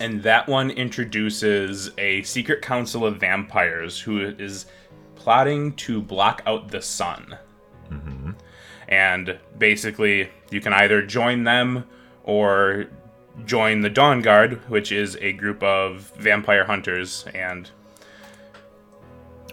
and 0.00 0.22
that 0.22 0.48
one 0.48 0.70
introduces 0.70 1.90
a 1.98 2.22
secret 2.22 2.62
council 2.62 3.04
of 3.04 3.18
vampires 3.18 4.00
who 4.00 4.20
is 4.38 4.64
plotting 5.14 5.74
to 5.74 6.00
block 6.00 6.42
out 6.46 6.68
the 6.70 6.80
sun. 6.80 7.36
And 8.88 9.38
basically, 9.58 10.30
you 10.50 10.60
can 10.60 10.72
either 10.72 11.00
join 11.02 11.44
them 11.44 11.84
or 12.24 12.86
join 13.44 13.80
the 13.80 13.90
Dawnguard, 13.90 14.60
which 14.68 14.92
is 14.92 15.16
a 15.20 15.32
group 15.32 15.62
of 15.62 16.12
vampire 16.16 16.64
hunters. 16.64 17.24
And 17.34 17.70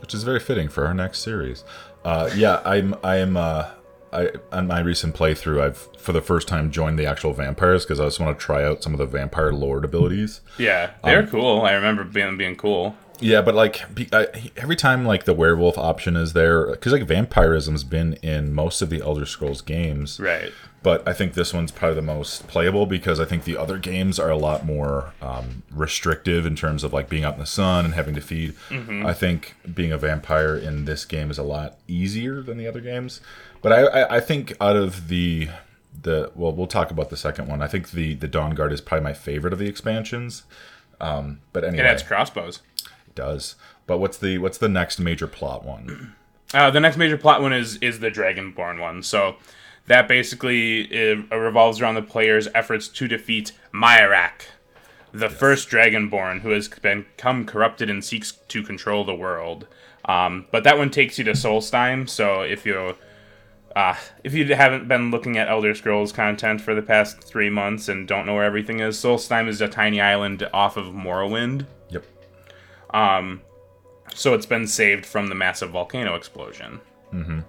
which 0.01 0.13
is 0.13 0.23
very 0.23 0.39
fitting 0.39 0.69
for 0.69 0.85
our 0.85 0.93
next 0.93 1.19
series. 1.19 1.63
Uh, 2.05 2.29
yeah, 2.35 2.61
I'm 2.63 2.95
I'm 3.03 3.35
uh, 3.35 3.69
I 4.13 4.31
on 4.51 4.67
my 4.67 4.79
recent 4.79 5.15
playthrough, 5.15 5.61
I've 5.61 5.89
for 5.97 6.13
the 6.13 6.21
first 6.21 6.47
time 6.47 6.71
joined 6.71 6.97
the 6.97 7.05
actual 7.05 7.33
vampires 7.33 7.83
because 7.83 7.99
I 7.99 8.05
just 8.05 8.19
want 8.19 8.37
to 8.37 8.45
try 8.45 8.63
out 8.63 8.83
some 8.83 8.93
of 8.93 8.99
the 8.99 9.05
vampire 9.05 9.51
lord 9.51 9.83
abilities. 9.83 10.41
yeah, 10.57 10.91
they're 11.03 11.27
cool. 11.27 11.63
I 11.63 11.73
remember 11.73 12.03
being 12.03 12.37
being 12.37 12.55
cool. 12.55 12.95
Yeah, 13.19 13.41
but 13.41 13.55
like 13.55 13.83
I, 14.13 14.27
every 14.57 14.75
time 14.75 15.05
like 15.05 15.23
the 15.25 15.33
werewolf 15.33 15.77
option 15.77 16.15
is 16.15 16.33
there, 16.33 16.67
because 16.67 16.93
like 16.93 17.03
vampirism's 17.03 17.83
been 17.83 18.13
in 18.15 18.53
most 18.53 18.81
of 18.81 18.89
the 18.89 19.01
Elder 19.01 19.25
Scrolls 19.25 19.61
games, 19.61 20.19
Right. 20.19 20.51
but 20.83 21.07
I 21.07 21.13
think 21.13 21.33
this 21.33 21.51
one's 21.53 21.71
probably 21.71 21.95
the 21.95 22.01
most 22.03 22.47
playable 22.47 22.85
because 22.85 23.19
I 23.19 23.25
think 23.25 23.43
the 23.43 23.57
other 23.57 23.79
games 23.79 24.19
are 24.19 24.29
a 24.29 24.37
lot 24.37 24.65
more 24.65 25.13
um, 25.21 25.63
restrictive 25.71 26.45
in 26.45 26.55
terms 26.55 26.83
of 26.83 26.93
like 26.93 27.09
being 27.09 27.23
out 27.23 27.33
in 27.33 27.39
the 27.39 27.45
sun 27.47 27.85
and 27.85 27.93
having 27.95 28.13
to 28.15 28.21
feed. 28.21 28.53
I 28.71 29.13
think 29.13 29.55
being 29.73 29.91
a 29.91 29.97
vampire 29.97 30.55
in 30.55 30.85
this 30.85 31.03
game 31.05 31.31
is 31.31 31.37
a 31.39 31.43
lot 31.43 31.77
easier 31.87 32.41
than 32.43 32.57
the 32.57 32.67
other 32.67 32.81
games. 32.81 33.19
But 33.63 33.71
I, 33.73 33.81
I, 33.85 34.15
I 34.17 34.19
think 34.19 34.53
out 34.61 34.75
of 34.75 35.07
the 35.07 35.49
the 35.99 36.31
well, 36.35 36.51
we'll 36.53 36.67
talk 36.67 36.91
about 36.91 37.09
the 37.09 37.17
second 37.17 37.47
one. 37.47 37.63
I 37.63 37.67
think 37.67 37.89
the 37.89 38.13
the 38.13 38.27
Dawnguard 38.27 38.71
is 38.71 38.81
probably 38.81 39.03
my 39.03 39.13
favorite 39.13 39.53
of 39.53 39.57
the 39.59 39.67
expansions. 39.67 40.43
Um, 41.01 41.39
but 41.53 41.63
anyway, 41.63 41.83
It 41.83 41.87
adds 41.87 42.03
crossbows. 42.03 42.61
Does. 43.17 43.55
But 43.87 43.97
what's 43.97 44.17
the 44.17 44.37
what's 44.37 44.59
the 44.59 44.69
next 44.69 44.99
major 44.99 45.27
plot 45.27 45.65
one? 45.65 46.13
Uh, 46.53 46.71
the 46.71 46.79
next 46.79 46.95
major 46.95 47.17
plot 47.17 47.41
one 47.41 47.51
is 47.51 47.75
is 47.81 47.99
the 47.99 48.09
Dragonborn 48.09 48.79
one. 48.79 49.03
So 49.03 49.35
that 49.87 50.07
basically 50.07 50.83
it 50.83 51.29
revolves 51.29 51.81
around 51.81 51.95
the 51.95 52.01
player's 52.01 52.47
efforts 52.55 52.87
to 52.87 53.05
defeat 53.05 53.51
Miraak, 53.73 54.43
the 55.11 55.29
first 55.29 55.69
Dragonborn 55.69 56.39
who 56.39 56.51
has 56.51 56.69
become 56.69 57.45
corrupted 57.45 57.89
and 57.89 58.01
seeks 58.01 58.31
to 58.31 58.63
control 58.63 59.03
the 59.03 59.13
world. 59.13 59.67
Um, 60.05 60.45
but 60.49 60.63
that 60.63 60.77
one 60.77 60.89
takes 60.89 61.17
you 61.17 61.25
to 61.25 61.31
Solstheim, 61.31 62.07
so 62.07 62.43
if 62.43 62.65
you 62.65 62.95
uh, 63.75 63.95
if 64.23 64.33
you 64.33 64.55
haven't 64.55 64.87
been 64.87 65.11
looking 65.11 65.37
at 65.37 65.49
Elder 65.49 65.75
Scrolls 65.75 66.13
content 66.13 66.61
for 66.61 66.73
the 66.73 66.81
past 66.81 67.21
three 67.21 67.49
months 67.49 67.89
and 67.89 68.07
don't 68.07 68.25
know 68.25 68.35
where 68.35 68.45
everything 68.45 68.79
is, 68.79 68.95
Solstheim 68.95 69.49
is 69.49 69.59
a 69.59 69.67
tiny 69.67 69.99
island 69.99 70.47
off 70.53 70.77
of 70.77 70.93
Morrowind. 70.93 71.65
Yep. 72.93 73.41
So 74.13 74.33
it's 74.33 74.45
been 74.45 74.67
saved 74.67 75.05
from 75.05 75.27
the 75.27 75.35
massive 75.35 75.71
volcano 75.71 76.15
explosion. 76.15 76.79
Mm-hmm. 77.13 77.39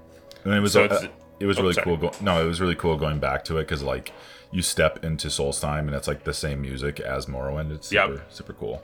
And 0.44 0.54
it 0.54 0.60
was 0.60 0.72
So 0.72 0.84
uh, 0.84 1.06
it 1.40 1.46
was 1.46 1.58
oh, 1.58 1.62
really 1.62 1.74
sorry. 1.74 1.84
cool. 1.84 1.96
Go- 1.96 2.12
no, 2.20 2.42
it 2.42 2.46
was 2.46 2.60
really 2.60 2.74
cool 2.74 2.96
going 2.96 3.18
back 3.20 3.44
to 3.44 3.58
it 3.58 3.62
because 3.62 3.82
like 3.82 4.12
you 4.50 4.62
step 4.62 5.04
into 5.04 5.28
Solstheim 5.28 5.80
and 5.80 5.94
it's 5.94 6.08
like 6.08 6.24
the 6.24 6.34
same 6.34 6.60
music 6.62 7.00
as 7.00 7.26
Morrowind. 7.26 7.72
It's 7.72 7.92
Yep. 7.92 8.08
super 8.08 8.22
super 8.28 8.52
cool. 8.54 8.82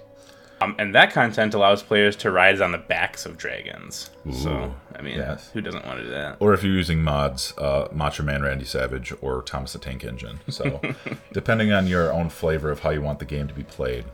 Um, 0.60 0.76
and 0.78 0.94
that 0.94 1.12
content 1.12 1.52
allows 1.52 1.82
players 1.82 2.14
to 2.16 2.30
ride 2.30 2.60
on 2.62 2.70
the 2.72 2.78
backs 2.78 3.26
of 3.26 3.36
dragons. 3.36 4.10
so, 4.32 4.72
I 4.96 5.02
mean, 5.02 5.16
yes. 5.18 5.50
who 5.52 5.60
doesn't 5.60 5.84
want 5.84 5.98
to 5.98 6.04
do 6.04 6.10
that? 6.10 6.36
Or 6.38 6.54
if 6.54 6.62
you're 6.62 6.72
using 6.72 7.02
mods, 7.02 7.52
uh, 7.58 7.88
Macho 7.92 8.22
Man 8.22 8.40
Randy 8.40 8.64
Savage 8.64 9.12
or 9.20 9.42
Thomas 9.42 9.72
the 9.72 9.80
Tank 9.80 10.04
Engine. 10.04 10.38
So, 10.48 10.80
depending 11.32 11.72
on 11.72 11.86
your 11.88 12.12
own 12.12 12.30
flavor 12.30 12.70
of 12.70 12.80
how 12.80 12.90
you 12.90 13.02
want 13.02 13.18
the 13.18 13.24
game 13.24 13.48
to 13.48 13.52
be 13.52 13.64
played. 13.64 14.04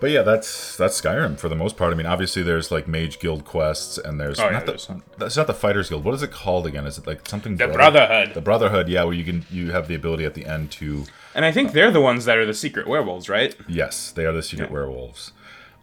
But 0.00 0.10
yeah, 0.10 0.22
that's 0.22 0.76
that's 0.76 1.00
Skyrim 1.00 1.38
for 1.38 1.48
the 1.48 1.56
most 1.56 1.76
part. 1.76 1.92
I 1.92 1.96
mean, 1.96 2.06
obviously 2.06 2.42
there's 2.44 2.70
like 2.70 2.86
Mage 2.86 3.18
Guild 3.18 3.44
quests, 3.44 3.98
and 3.98 4.20
there's 4.20 4.38
Oh, 4.38 4.48
not 4.48 4.64
there's 4.66 4.86
the 4.86 4.92
some. 4.94 5.02
that's 5.18 5.36
not 5.36 5.48
the 5.48 5.54
Fighters 5.54 5.88
Guild. 5.88 6.04
What 6.04 6.14
is 6.14 6.22
it 6.22 6.30
called 6.30 6.66
again? 6.66 6.86
Is 6.86 6.98
it 6.98 7.06
like 7.06 7.28
something? 7.28 7.56
The 7.56 7.66
Brother- 7.66 8.06
Brotherhood. 8.06 8.34
The 8.34 8.40
Brotherhood, 8.40 8.88
yeah, 8.88 9.02
where 9.04 9.14
you 9.14 9.24
can 9.24 9.44
you 9.50 9.72
have 9.72 9.88
the 9.88 9.96
ability 9.96 10.24
at 10.24 10.34
the 10.34 10.46
end 10.46 10.70
to 10.72 11.04
And 11.34 11.44
I 11.44 11.50
think 11.50 11.72
they're 11.72 11.90
the 11.90 12.00
ones 12.00 12.26
that 12.26 12.36
are 12.38 12.46
the 12.46 12.54
secret 12.54 12.86
werewolves, 12.86 13.28
right? 13.28 13.56
Yes, 13.66 14.12
they 14.12 14.24
are 14.24 14.32
the 14.32 14.42
secret 14.42 14.68
Yeah. 14.68 14.74
werewolves. 14.74 15.32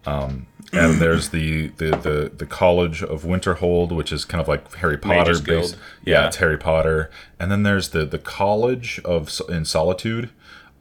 Um, 0.06 0.48
and 0.72 0.94
there's 1.02 1.30
the, 1.30 1.70
the, 1.78 1.92
the, 1.98 2.32
the 2.38 2.46
College 2.46 3.02
of 3.04 3.24
Winterhold, 3.24 3.92
which 3.92 4.12
is 4.14 4.24
kind 4.24 4.40
of 4.42 4.48
like 4.48 4.76
Harry 4.76 4.98
Potter. 4.98 5.16
Mages 5.20 5.42
based- 5.42 5.48
Guild. 5.74 5.82
Yeah, 6.06 6.22
Yeah. 6.22 6.28
it's 6.28 6.36
Harry 6.38 6.58
Potter. 6.58 7.10
And 7.40 7.52
then 7.52 7.64
there's 7.64 7.90
the, 7.90 8.06
the 8.06 8.20
College 8.20 9.00
of 9.04 9.42
in 9.50 9.66
Solitude. 9.66 10.30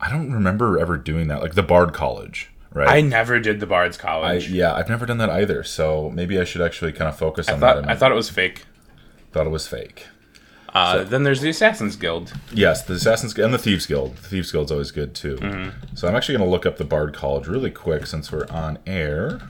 I 0.00 0.10
don't 0.10 0.30
remember 0.32 0.78
ever 0.78 0.96
doing 0.98 1.28
that, 1.28 1.40
like 1.40 1.54
the 1.54 1.62
Bard 1.62 1.94
College, 1.94 2.50
right? 2.74 2.88
I 2.88 3.00
never 3.00 3.40
did 3.40 3.60
the 3.60 3.66
Bard's 3.66 3.98
I, 3.98 4.02
College. 4.02 4.50
yeah, 4.50 4.74
I've 4.74 4.88
never 4.90 5.06
done 5.06 5.18
that 5.18 5.30
either. 5.30 5.62
So 5.64 6.10
maybe 6.10 6.38
I 6.38 6.44
should 6.44 6.60
actually 6.60 6.92
kind 6.92 7.08
of 7.08 7.16
focus 7.16 7.48
I, 7.48 7.54
on 7.54 7.60
thought 7.60 7.82
that. 7.82 7.88
I 7.88 7.96
thought 7.96 8.12
it 8.12 8.16
was 8.16 8.28
fake. 8.28 8.66
thought 9.32 9.46
it 9.46 9.50
was 9.50 9.66
fake. 9.66 10.08
Uh, 10.74 11.04
then 11.04 11.22
there's 11.22 11.40
the 11.40 11.48
Assassin's 11.48 11.94
Guild. 11.94 12.32
Yes, 12.52 12.82
the 12.82 12.94
Assassin's 12.94 13.32
Guild 13.32 13.46
and 13.46 13.54
the 13.54 13.58
Thieves 13.58 13.86
Guild. 13.86 14.16
The 14.16 14.28
Thieves 14.28 14.50
Guild's 14.50 14.72
always 14.72 14.90
good 14.90 15.14
too. 15.14 15.36
Mm-hmm. 15.36 15.94
So 15.94 16.08
I'm 16.08 16.16
actually 16.16 16.36
going 16.36 16.48
to 16.48 16.50
look 16.50 16.66
up 16.66 16.78
the 16.78 16.84
Bard 16.84 17.14
College 17.14 17.46
really 17.46 17.70
quick 17.70 18.06
since 18.06 18.32
we're 18.32 18.48
on 18.50 18.78
air 18.84 19.40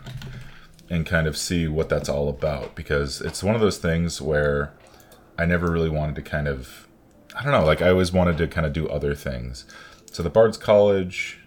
and 0.90 1.06
kind 1.06 1.26
of 1.26 1.37
see 1.38 1.66
what 1.66 1.88
that's 1.88 2.10
all 2.10 2.28
about 2.28 2.74
because 2.74 3.22
it's 3.22 3.42
one 3.42 3.54
of 3.54 3.62
those 3.62 3.78
things 3.78 4.20
where 4.20 4.74
I 5.38 5.46
never 5.46 5.70
really 5.70 5.88
wanted 5.88 6.14
to 6.16 6.22
kind 6.22 6.46
of 6.46 6.87
I 7.34 7.42
don't 7.42 7.52
know, 7.52 7.64
like 7.64 7.82
I 7.82 7.88
always 7.88 8.12
wanted 8.12 8.38
to 8.38 8.46
kind 8.46 8.66
of 8.66 8.72
do 8.72 8.88
other 8.88 9.14
things. 9.14 9.64
So 10.12 10.22
the 10.22 10.30
Bard's 10.30 10.56
College 10.56 11.40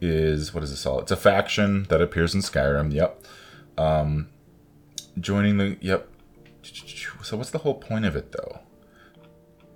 is 0.00 0.54
what 0.54 0.62
is 0.64 0.70
this 0.70 0.86
all? 0.86 1.00
It's 1.00 1.10
a 1.10 1.16
faction 1.16 1.84
that 1.84 2.00
appears 2.00 2.34
in 2.34 2.40
Skyrim. 2.40 2.92
Yep. 2.92 3.24
Um 3.78 4.28
joining 5.18 5.58
the 5.58 5.76
yep. 5.80 6.08
So 7.22 7.36
what's 7.36 7.50
the 7.50 7.58
whole 7.58 7.74
point 7.74 8.04
of 8.04 8.16
it 8.16 8.32
though? 8.32 8.60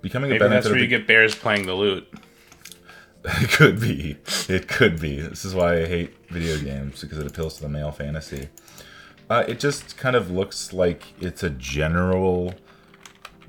Becoming 0.01 0.29
Maybe 0.29 0.37
a 0.37 0.47
benefit 0.47 0.63
that's 0.63 0.71
where 0.71 0.79
you 0.79 0.87
get 0.87 1.07
bears 1.07 1.35
playing 1.35 1.65
the 1.65 1.73
lute. 1.73 2.07
It 3.27 3.49
could 3.49 3.79
be. 3.79 4.17
It 4.47 4.67
could 4.67 5.01
be. 5.01 5.19
This 5.19 5.45
is 5.45 5.55
why 5.55 5.81
I 5.81 5.87
hate 5.87 6.13
video 6.29 6.59
games 6.59 7.01
because 7.01 7.17
it 7.17 7.25
appeals 7.25 7.55
to 7.55 7.63
the 7.63 7.69
male 7.69 7.91
fantasy. 7.91 8.49
Uh, 9.27 9.43
it 9.47 9.59
just 9.59 9.97
kind 9.97 10.15
of 10.15 10.29
looks 10.29 10.71
like 10.73 11.13
it's 11.19 11.41
a 11.41 11.49
general 11.49 12.53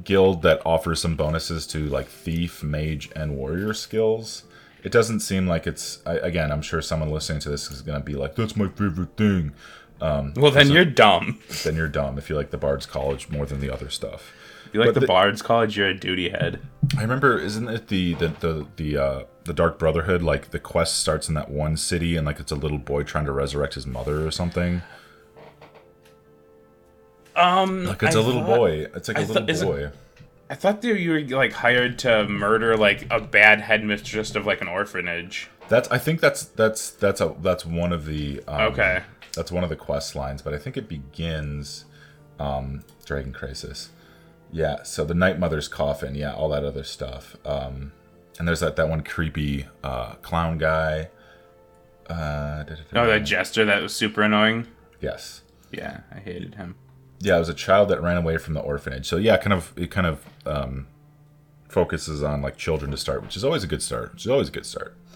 guild 0.02 0.42
that 0.42 0.62
offers 0.64 1.00
some 1.02 1.14
bonuses 1.14 1.66
to 1.68 1.86
like 1.88 2.08
thief, 2.08 2.62
mage, 2.62 3.10
and 3.14 3.36
warrior 3.36 3.74
skills. 3.74 4.44
It 4.86 4.92
doesn't 4.92 5.18
seem 5.20 5.48
like 5.48 5.66
it's. 5.66 6.00
I, 6.06 6.14
again, 6.18 6.52
I'm 6.52 6.62
sure 6.62 6.80
someone 6.80 7.10
listening 7.10 7.40
to 7.40 7.48
this 7.50 7.70
is 7.72 7.82
going 7.82 7.98
to 7.98 8.04
be 8.04 8.14
like, 8.14 8.36
"That's 8.36 8.56
my 8.56 8.68
favorite 8.68 9.16
thing." 9.16 9.52
Well, 10.00 10.50
then 10.52 10.70
you're 10.70 10.84
dumb. 10.84 11.40
Then 11.64 11.74
you're 11.74 11.88
dumb 11.88 12.18
if 12.18 12.30
you 12.30 12.36
like 12.36 12.50
the 12.50 12.56
Bard's 12.58 12.86
College 12.86 13.28
more 13.28 13.46
than 13.46 13.58
the 13.60 13.68
other 13.68 13.90
stuff. 13.90 14.32
If 14.66 14.74
you 14.74 14.80
like 14.80 14.94
the, 14.94 15.00
the- 15.00 15.06
Bard's 15.08 15.42
College, 15.42 15.76
you're 15.76 15.88
a 15.88 15.94
duty 15.98 16.28
head. 16.28 16.60
I 16.96 17.00
remember, 17.02 17.36
isn't 17.38 17.68
it 17.68 17.88
the 17.88 18.14
the 18.14 18.28
the 18.28 18.66
the 18.76 18.96
uh, 18.96 19.24
the 19.44 19.52
Dark 19.52 19.78
Brotherhood? 19.78 20.22
Like 20.22 20.50
the 20.52 20.60
quest 20.60 21.00
starts 21.00 21.28
in 21.28 21.34
that 21.34 21.50
one 21.50 21.76
city, 21.76 22.14
and 22.16 22.24
like 22.24 22.38
it's 22.38 22.52
a 22.52 22.56
little 22.56 22.78
boy 22.78 23.02
trying 23.02 23.24
to 23.24 23.32
resurrect 23.32 23.74
his 23.74 23.86
mother 23.88 24.24
or 24.24 24.30
something. 24.30 24.82
Um, 27.34 27.84
Like 27.86 28.02
it's 28.02 28.14
a 28.14 28.20
a 28.20 28.22
little 28.22 28.42
boy. 28.44 28.86
It's 28.94 29.08
like 29.08 29.16
a 29.18 29.20
I 29.20 29.24
little 29.24 29.42
thought- 29.42 29.50
is 29.50 29.62
it- 29.62 29.66
boy. 29.66 29.90
I 30.48 30.54
thought 30.54 30.80
that 30.82 30.98
you 30.98 31.10
were 31.10 31.20
like 31.20 31.52
hired 31.52 31.98
to 32.00 32.26
murder 32.28 32.76
like 32.76 33.06
a 33.10 33.20
bad 33.20 33.60
headmistress 33.60 34.34
of 34.36 34.46
like 34.46 34.60
an 34.60 34.68
orphanage. 34.68 35.48
That's 35.68 35.88
I 35.90 35.98
think 35.98 36.20
that's 36.20 36.44
that's 36.44 36.90
that's 36.90 37.20
a 37.20 37.34
that's 37.40 37.66
one 37.66 37.92
of 37.92 38.06
the 38.06 38.42
um, 38.46 38.60
Okay. 38.72 39.02
That's 39.34 39.50
one 39.52 39.64
of 39.64 39.70
the 39.70 39.76
quest 39.76 40.14
lines, 40.14 40.40
but 40.42 40.54
I 40.54 40.58
think 40.58 40.76
it 40.76 40.88
begins 40.88 41.84
um, 42.38 42.84
Dragon 43.04 43.32
Crisis. 43.32 43.90
Yeah, 44.52 44.82
so 44.84 45.04
the 45.04 45.12
Night 45.14 45.38
Mother's 45.38 45.68
coffin, 45.68 46.14
yeah, 46.14 46.32
all 46.32 46.48
that 46.50 46.64
other 46.64 46.84
stuff. 46.84 47.36
Um, 47.44 47.92
and 48.38 48.46
there's 48.46 48.60
that 48.60 48.76
that 48.76 48.88
one 48.88 49.02
creepy 49.02 49.66
uh, 49.82 50.14
clown 50.22 50.58
guy. 50.58 51.08
Uh, 52.08 52.64
No, 52.92 53.06
that 53.08 53.24
jester 53.24 53.64
that 53.64 53.82
was 53.82 53.94
super 53.94 54.22
annoying. 54.22 54.68
yes. 55.00 55.42
Yeah, 55.72 56.02
I 56.14 56.20
hated 56.20 56.54
him. 56.54 56.76
Yeah, 57.20 57.36
it 57.36 57.38
was 57.38 57.48
a 57.48 57.54
child 57.54 57.88
that 57.88 58.02
ran 58.02 58.16
away 58.16 58.38
from 58.38 58.54
the 58.54 58.60
orphanage. 58.60 59.06
So 59.06 59.16
yeah, 59.16 59.36
kind 59.36 59.52
of 59.52 59.72
it 59.76 59.90
kind 59.90 60.06
of 60.06 60.24
um, 60.44 60.86
focuses 61.68 62.22
on 62.22 62.42
like 62.42 62.56
children 62.56 62.90
to 62.90 62.96
start, 62.96 63.22
which 63.22 63.36
is 63.36 63.44
always 63.44 63.64
a 63.64 63.66
good 63.66 63.82
start. 63.82 64.12
Which 64.12 64.26
is 64.26 64.30
always 64.30 64.48
a 64.48 64.52
good 64.52 64.66
start. 64.66 64.96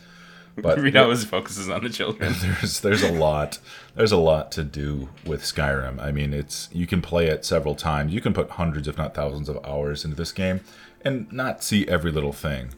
But 0.56 0.80
Read 0.80 0.96
always 0.96 1.24
focuses 1.24 1.70
on 1.70 1.84
the 1.84 1.88
children. 1.88 2.34
there's 2.40 2.80
there's 2.80 3.02
a 3.02 3.12
lot 3.12 3.60
there's 3.94 4.12
a 4.12 4.18
lot 4.18 4.50
to 4.52 4.64
do 4.64 5.08
with 5.24 5.42
Skyrim. 5.42 6.02
I 6.02 6.10
mean, 6.10 6.34
it's 6.34 6.68
you 6.72 6.86
can 6.86 7.00
play 7.00 7.28
it 7.28 7.44
several 7.44 7.76
times. 7.76 8.12
You 8.12 8.20
can 8.20 8.34
put 8.34 8.50
hundreds, 8.50 8.88
if 8.88 8.98
not 8.98 9.14
thousands, 9.14 9.48
of 9.48 9.64
hours 9.64 10.04
into 10.04 10.16
this 10.16 10.32
game 10.32 10.60
and 11.02 11.32
not 11.32 11.62
see 11.62 11.86
every 11.88 12.10
little 12.10 12.32
thing. 12.32 12.70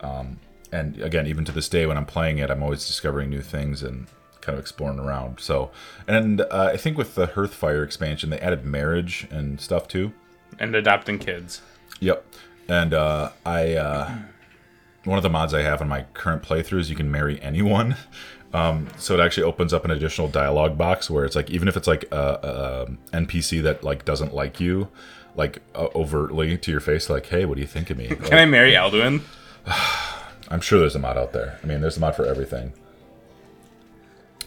Um, 0.00 0.38
and 0.72 1.00
again, 1.00 1.26
even 1.26 1.44
to 1.46 1.52
this 1.52 1.68
day, 1.68 1.86
when 1.86 1.96
I'm 1.96 2.04
playing 2.04 2.38
it, 2.38 2.50
I'm 2.50 2.62
always 2.62 2.86
discovering 2.86 3.30
new 3.30 3.42
things 3.42 3.82
and 3.82 4.06
kind 4.40 4.56
of 4.56 4.60
exploring 4.60 4.98
around. 4.98 5.40
So, 5.40 5.70
and 6.06 6.40
uh, 6.42 6.70
I 6.72 6.76
think 6.76 6.96
with 6.98 7.14
the 7.14 7.28
Hearthfire 7.28 7.84
expansion, 7.84 8.30
they 8.30 8.38
added 8.40 8.64
marriage 8.64 9.26
and 9.30 9.60
stuff 9.60 9.88
too. 9.88 10.12
and 10.58 10.74
adopting 10.74 11.18
kids. 11.18 11.62
Yep. 12.00 12.24
And 12.68 12.94
uh, 12.94 13.30
I 13.44 13.74
uh, 13.74 14.18
one 15.04 15.18
of 15.18 15.22
the 15.22 15.30
mods 15.30 15.54
I 15.54 15.62
have 15.62 15.80
in 15.80 15.88
my 15.88 16.02
current 16.14 16.42
playthrough 16.42 16.80
is 16.80 16.90
you 16.90 16.96
can 16.96 17.10
marry 17.10 17.40
anyone. 17.42 17.96
Um, 18.52 18.88
so 18.98 19.14
it 19.14 19.20
actually 19.20 19.44
opens 19.44 19.72
up 19.72 19.84
an 19.84 19.92
additional 19.92 20.26
dialogue 20.26 20.76
box 20.76 21.08
where 21.08 21.24
it's 21.24 21.36
like 21.36 21.50
even 21.50 21.68
if 21.68 21.76
it's 21.76 21.86
like 21.86 22.06
a, 22.10 22.88
a 23.12 23.16
NPC 23.16 23.62
that 23.62 23.84
like 23.84 24.04
doesn't 24.04 24.34
like 24.34 24.58
you, 24.58 24.88
like 25.36 25.62
uh, 25.76 25.86
overtly 25.94 26.58
to 26.58 26.70
your 26.72 26.80
face, 26.80 27.08
like 27.08 27.26
hey, 27.26 27.44
what 27.44 27.54
do 27.54 27.60
you 27.60 27.66
think 27.68 27.90
of 27.90 27.96
me? 27.96 28.08
Can 28.08 28.38
I 28.38 28.46
marry 28.46 28.72
Alduin? 28.72 29.22
I'm 30.48 30.60
sure 30.60 30.80
there's 30.80 30.96
a 30.96 30.98
mod 30.98 31.16
out 31.16 31.32
there. 31.32 31.60
I 31.62 31.66
mean, 31.68 31.80
there's 31.80 31.96
a 31.96 32.00
mod 32.00 32.16
for 32.16 32.26
everything. 32.26 32.72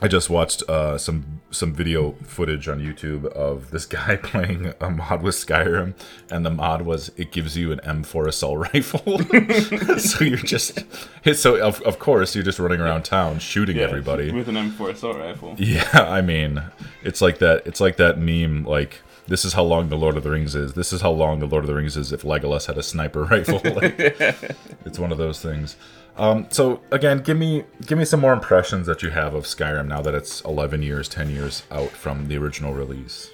I 0.03 0.09
just 0.09 0.29
watched 0.29 0.63
uh, 0.63 0.97
some 0.97 1.39
some 1.49 1.73
video 1.73 2.11
footage 2.23 2.67
on 2.67 2.79
YouTube 2.79 3.25
of 3.27 3.71
this 3.71 3.85
guy 3.97 4.17
playing 4.17 4.73
a 4.81 4.89
mod 4.89 5.23
with 5.23 5.33
Skyrim, 5.33 5.93
and 6.29 6.45
the 6.45 6.49
mod 6.49 6.81
was 6.81 7.09
it 7.15 7.31
gives 7.31 7.55
you 7.55 7.71
an 7.71 7.79
M4 7.79 8.27
assault 8.27 8.59
rifle. 8.73 8.99
so 9.97 10.25
you're 10.25 10.35
just 10.39 10.83
so 11.35 11.55
of, 11.55 11.81
of 11.83 11.99
course 11.99 12.35
you're 12.35 12.43
just 12.43 12.59
running 12.59 12.81
around 12.81 13.03
town 13.03 13.39
shooting 13.39 13.77
everybody. 13.77 14.29
with 14.33 14.49
an 14.49 14.55
M4 14.55 14.89
assault 14.89 15.15
rifle. 15.15 15.55
Yeah, 15.57 15.87
I 15.93 16.19
mean, 16.19 16.61
it's 17.01 17.21
like 17.21 17.37
that. 17.37 17.65
It's 17.65 17.79
like 17.79 17.95
that 17.95 18.19
meme. 18.19 18.65
Like 18.65 18.99
this 19.27 19.45
is 19.45 19.53
how 19.53 19.63
long 19.63 19.87
the 19.87 19.95
Lord 19.95 20.17
of 20.17 20.23
the 20.23 20.31
Rings 20.31 20.53
is. 20.53 20.73
This 20.73 20.91
is 20.91 20.99
how 20.99 21.11
long 21.11 21.39
the 21.39 21.45
Lord 21.45 21.63
of 21.63 21.67
the 21.69 21.75
Rings 21.75 21.95
is 21.95 22.11
if 22.11 22.23
Legolas 22.23 22.65
had 22.65 22.77
a 22.77 22.83
sniper 22.83 23.23
rifle. 23.23 23.61
Like, 23.63 23.97
it's 24.85 24.99
one 24.99 25.13
of 25.13 25.17
those 25.17 25.41
things. 25.41 25.77
Um, 26.15 26.47
so 26.51 26.81
again, 26.91 27.19
give 27.19 27.37
me 27.37 27.63
give 27.85 27.97
me 27.97 28.05
some 28.05 28.19
more 28.19 28.33
impressions 28.33 28.85
that 28.87 29.01
you 29.01 29.09
have 29.09 29.33
of 29.33 29.45
Skyrim 29.45 29.87
now 29.87 30.01
that 30.01 30.13
it's 30.13 30.41
11 30.41 30.83
years, 30.83 31.09
10 31.09 31.29
years 31.29 31.63
out 31.71 31.89
from 31.89 32.27
the 32.27 32.37
original 32.37 32.73
release. 32.73 33.31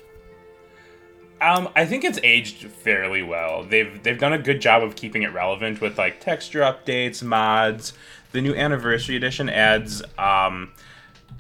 Um, 1.42 1.70
I 1.76 1.86
think 1.86 2.04
it's 2.04 2.20
aged 2.24 2.70
fairly 2.70 3.24
well. 3.24 3.64
They've 3.64 4.02
they've 4.04 4.20
done 4.20 4.34
a 4.34 4.38
good 4.38 4.62
job 4.62 4.84
of 4.84 4.96
keeping 4.96 5.24
it 5.24 5.34
relevant 5.34 5.82
with 5.82 5.98
like 5.98 6.20
texture 6.20 6.62
updates, 6.62 7.24
mods. 7.24 7.94
The 8.32 8.42
new 8.42 8.54
anniversary 8.54 9.16
edition 9.16 9.50
adds 9.50 10.02
um 10.18 10.72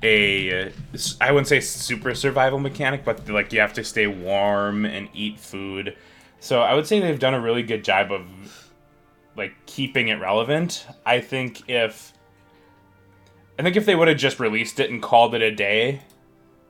a 0.03 0.71
I 1.19 1.31
wouldn't 1.31 1.47
say 1.47 1.59
super 1.59 2.15
survival 2.15 2.59
mechanic, 2.59 3.03
but 3.03 3.27
like 3.29 3.51
you 3.51 3.59
have 3.59 3.73
to 3.73 3.83
stay 3.83 4.07
warm 4.07 4.85
and 4.85 5.09
eat 5.13 5.39
food. 5.39 5.95
So 6.39 6.61
I 6.61 6.73
would 6.73 6.87
say 6.87 6.99
they've 6.99 7.19
done 7.19 7.33
a 7.33 7.41
really 7.41 7.63
good 7.63 7.83
job 7.83 8.11
of 8.11 8.25
like 9.39 9.53
keeping 9.65 10.09
it 10.09 10.15
relevant. 10.19 10.85
I 11.05 11.19
think 11.21 11.67
if 11.67 12.13
I 13.57 13.63
think 13.63 13.75
if 13.75 13.85
they 13.85 13.95
would 13.95 14.07
have 14.07 14.17
just 14.17 14.39
released 14.39 14.79
it 14.79 14.89
and 14.91 15.01
called 15.01 15.33
it 15.35 15.41
a 15.41 15.51
day, 15.53 16.01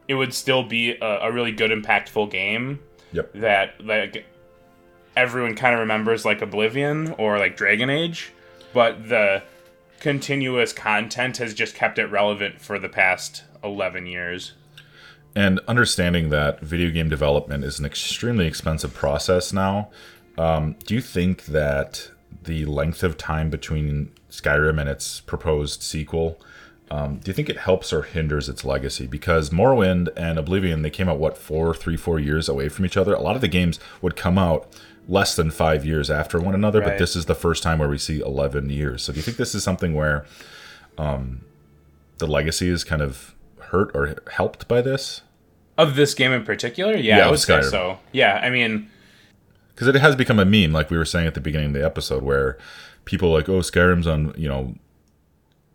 it 0.07 0.13
would 0.15 0.33
still 0.33 0.63
be 0.63 0.91
a, 0.91 1.05
a 1.23 1.31
really 1.31 1.51
good, 1.51 1.71
impactful 1.71 2.31
game 2.31 2.79
Yep. 3.11 3.33
that 3.35 3.85
like 3.85 4.25
everyone 5.17 5.55
kind 5.55 5.73
of 5.73 5.79
remembers 5.81 6.23
like 6.25 6.41
Oblivion 6.41 7.11
or 7.17 7.37
like 7.39 7.57
Dragon 7.57 7.89
Age, 7.89 8.31
but 8.73 9.09
the 9.09 9.43
continuous 9.99 10.71
content 10.73 11.37
has 11.37 11.53
just 11.53 11.75
kept 11.75 11.99
it 11.99 12.05
relevant 12.05 12.61
for 12.61 12.79
the 12.79 12.87
past 12.89 13.43
11 13.63 14.05
years. 14.05 14.53
and 15.35 15.59
understanding 15.67 16.29
that 16.29 16.59
video 16.61 16.89
game 16.89 17.09
development 17.09 17.63
is 17.65 17.77
an 17.79 17.85
extremely 17.85 18.47
expensive 18.47 18.93
process 18.93 19.51
now 19.53 19.89
um, 20.37 20.75
do 20.85 20.95
you 20.95 21.01
think 21.01 21.45
that 21.45 22.09
the 22.43 22.65
length 22.65 23.03
of 23.03 23.17
time 23.17 23.49
between 23.49 24.11
skyrim 24.29 24.79
and 24.79 24.89
its 24.89 25.19
proposed 25.21 25.81
sequel 25.83 26.39
um, 26.91 27.17
do 27.17 27.29
you 27.29 27.33
think 27.33 27.49
it 27.49 27.57
helps 27.57 27.93
or 27.93 28.01
hinders 28.01 28.49
its 28.49 28.65
legacy? 28.65 29.05
Because 29.05 29.51
morrowind 29.51 30.09
and 30.17 30.39
oblivion 30.39 30.81
they 30.81 30.89
came 30.89 31.07
out 31.07 31.19
what 31.19 31.37
four 31.37 31.73
three 31.73 31.97
four 31.97 32.19
years 32.19 32.49
away 32.49 32.69
from 32.69 32.85
each 32.85 32.97
other? 32.97 33.13
A 33.13 33.21
lot 33.21 33.35
of 33.35 33.41
the 33.41 33.47
games 33.47 33.79
would 34.01 34.15
come 34.15 34.37
out 34.37 34.67
less 35.07 35.35
than 35.35 35.51
five 35.51 35.85
years 35.85 36.11
after 36.11 36.39
one 36.39 36.53
another 36.53 36.81
but 36.81 36.99
this 36.99 37.15
is 37.15 37.25
the 37.25 37.33
first 37.33 37.63
time 37.63 37.79
where 37.79 37.89
we 37.89 37.97
see 37.97 38.19
11 38.19 38.69
years. 38.69 39.03
So 39.03 39.11
do 39.11 39.17
you 39.17 39.23
think 39.23 39.37
this 39.37 39.55
is 39.55 39.63
something 39.63 39.95
where 39.95 40.23
um, 40.99 41.41
the 42.19 42.27
legacy 42.27 42.69
is 42.69 42.83
kind 42.83 43.01
of 43.01 43.33
hurt 43.59 43.91
or 43.95 44.15
helped 44.31 44.67
by 44.67 44.81
this? 44.81 45.21
Of 45.77 45.95
this 45.95 46.13
game 46.13 46.31
in 46.31 46.43
particular, 46.43 46.95
yeah, 46.95 47.17
Yeah, 47.17 47.27
I 47.27 47.31
would 47.31 47.39
say 47.39 47.61
so. 47.61 47.99
Yeah, 48.11 48.39
I 48.43 48.49
mean, 48.49 48.89
because 49.79 49.95
it 49.95 50.01
has 50.01 50.13
become 50.13 50.39
a 50.39 50.45
meme, 50.45 50.73
like 50.73 50.89
we 50.89 50.97
were 50.97 51.05
saying 51.05 51.25
at 51.25 51.35
the 51.35 51.39
beginning 51.39 51.67
of 51.67 51.73
the 51.73 51.85
episode, 51.85 52.21
where 52.21 52.57
people 53.05 53.29
are 53.29 53.37
like, 53.37 53.47
"Oh, 53.47 53.59
Skyrim's 53.59 54.07
on 54.07 54.33
you 54.35 54.49
know 54.49 54.75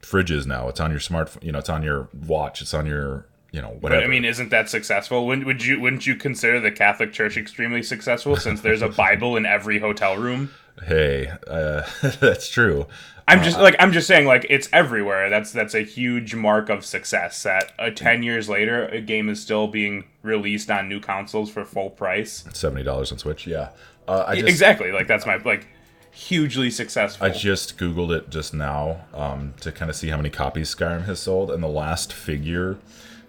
fridges 0.02 0.44
now. 0.44 0.68
It's 0.68 0.78
on 0.78 0.90
your 0.90 1.00
smartphone. 1.00 1.42
You 1.42 1.52
know, 1.52 1.58
it's 1.60 1.70
on 1.70 1.82
your 1.82 2.10
watch. 2.26 2.60
It's 2.60 2.74
on 2.74 2.84
your 2.84 3.26
you 3.50 3.62
know 3.62 3.70
but 3.70 3.84
whatever." 3.84 4.04
I 4.04 4.06
mean, 4.08 4.26
isn't 4.26 4.50
that 4.50 4.68
successful? 4.68 5.26
Wouldn't 5.26 5.46
would 5.46 5.64
you 5.64 5.80
wouldn't 5.80 6.06
you 6.06 6.16
consider 6.16 6.60
the 6.60 6.70
Catholic 6.70 7.14
Church 7.14 7.38
extremely 7.38 7.82
successful 7.82 8.36
since 8.36 8.60
there's 8.60 8.82
a 8.82 8.88
Bible 9.04 9.38
in 9.38 9.46
every 9.46 9.78
hotel 9.78 10.18
room? 10.18 10.50
hey, 10.86 11.32
uh, 11.46 11.82
that's 12.20 12.48
true. 12.48 12.86
I'm 13.26 13.42
just 13.42 13.58
like 13.58 13.74
I'm 13.78 13.92
just 13.92 14.06
saying 14.06 14.26
like 14.26 14.46
it's 14.50 14.68
everywhere. 14.70 15.30
That's 15.30 15.50
that's 15.50 15.74
a 15.74 15.80
huge 15.80 16.34
mark 16.34 16.68
of 16.68 16.84
success. 16.84 17.42
That 17.42 17.72
uh, 17.78 17.88
ten 17.88 18.22
years 18.22 18.50
later, 18.50 18.86
a 18.88 19.00
game 19.00 19.30
is 19.30 19.40
still 19.40 19.66
being 19.66 20.04
released 20.22 20.70
on 20.70 20.90
new 20.90 21.00
consoles 21.00 21.50
for 21.50 21.64
full 21.64 21.88
price. 21.88 22.44
Seventy 22.52 22.82
dollars 22.82 23.10
on 23.12 23.18
Switch. 23.18 23.46
Yeah, 23.46 23.70
uh, 24.08 24.24
I 24.28 24.34
just 24.36 24.48
exactly, 24.48 24.92
like 24.92 25.06
that's 25.06 25.26
my 25.26 25.36
like 25.36 25.66
hugely 26.10 26.70
successful. 26.70 27.26
I 27.26 27.30
just 27.30 27.78
googled 27.78 28.16
it 28.16 28.30
just 28.30 28.54
now 28.54 29.04
um, 29.12 29.54
to 29.60 29.72
kind 29.72 29.90
of 29.90 29.96
see 29.96 30.08
how 30.08 30.16
many 30.16 30.30
copies 30.30 30.74
Skyrim 30.74 31.04
has 31.04 31.20
sold, 31.20 31.50
and 31.50 31.62
the 31.62 31.68
last 31.68 32.12
figure 32.12 32.78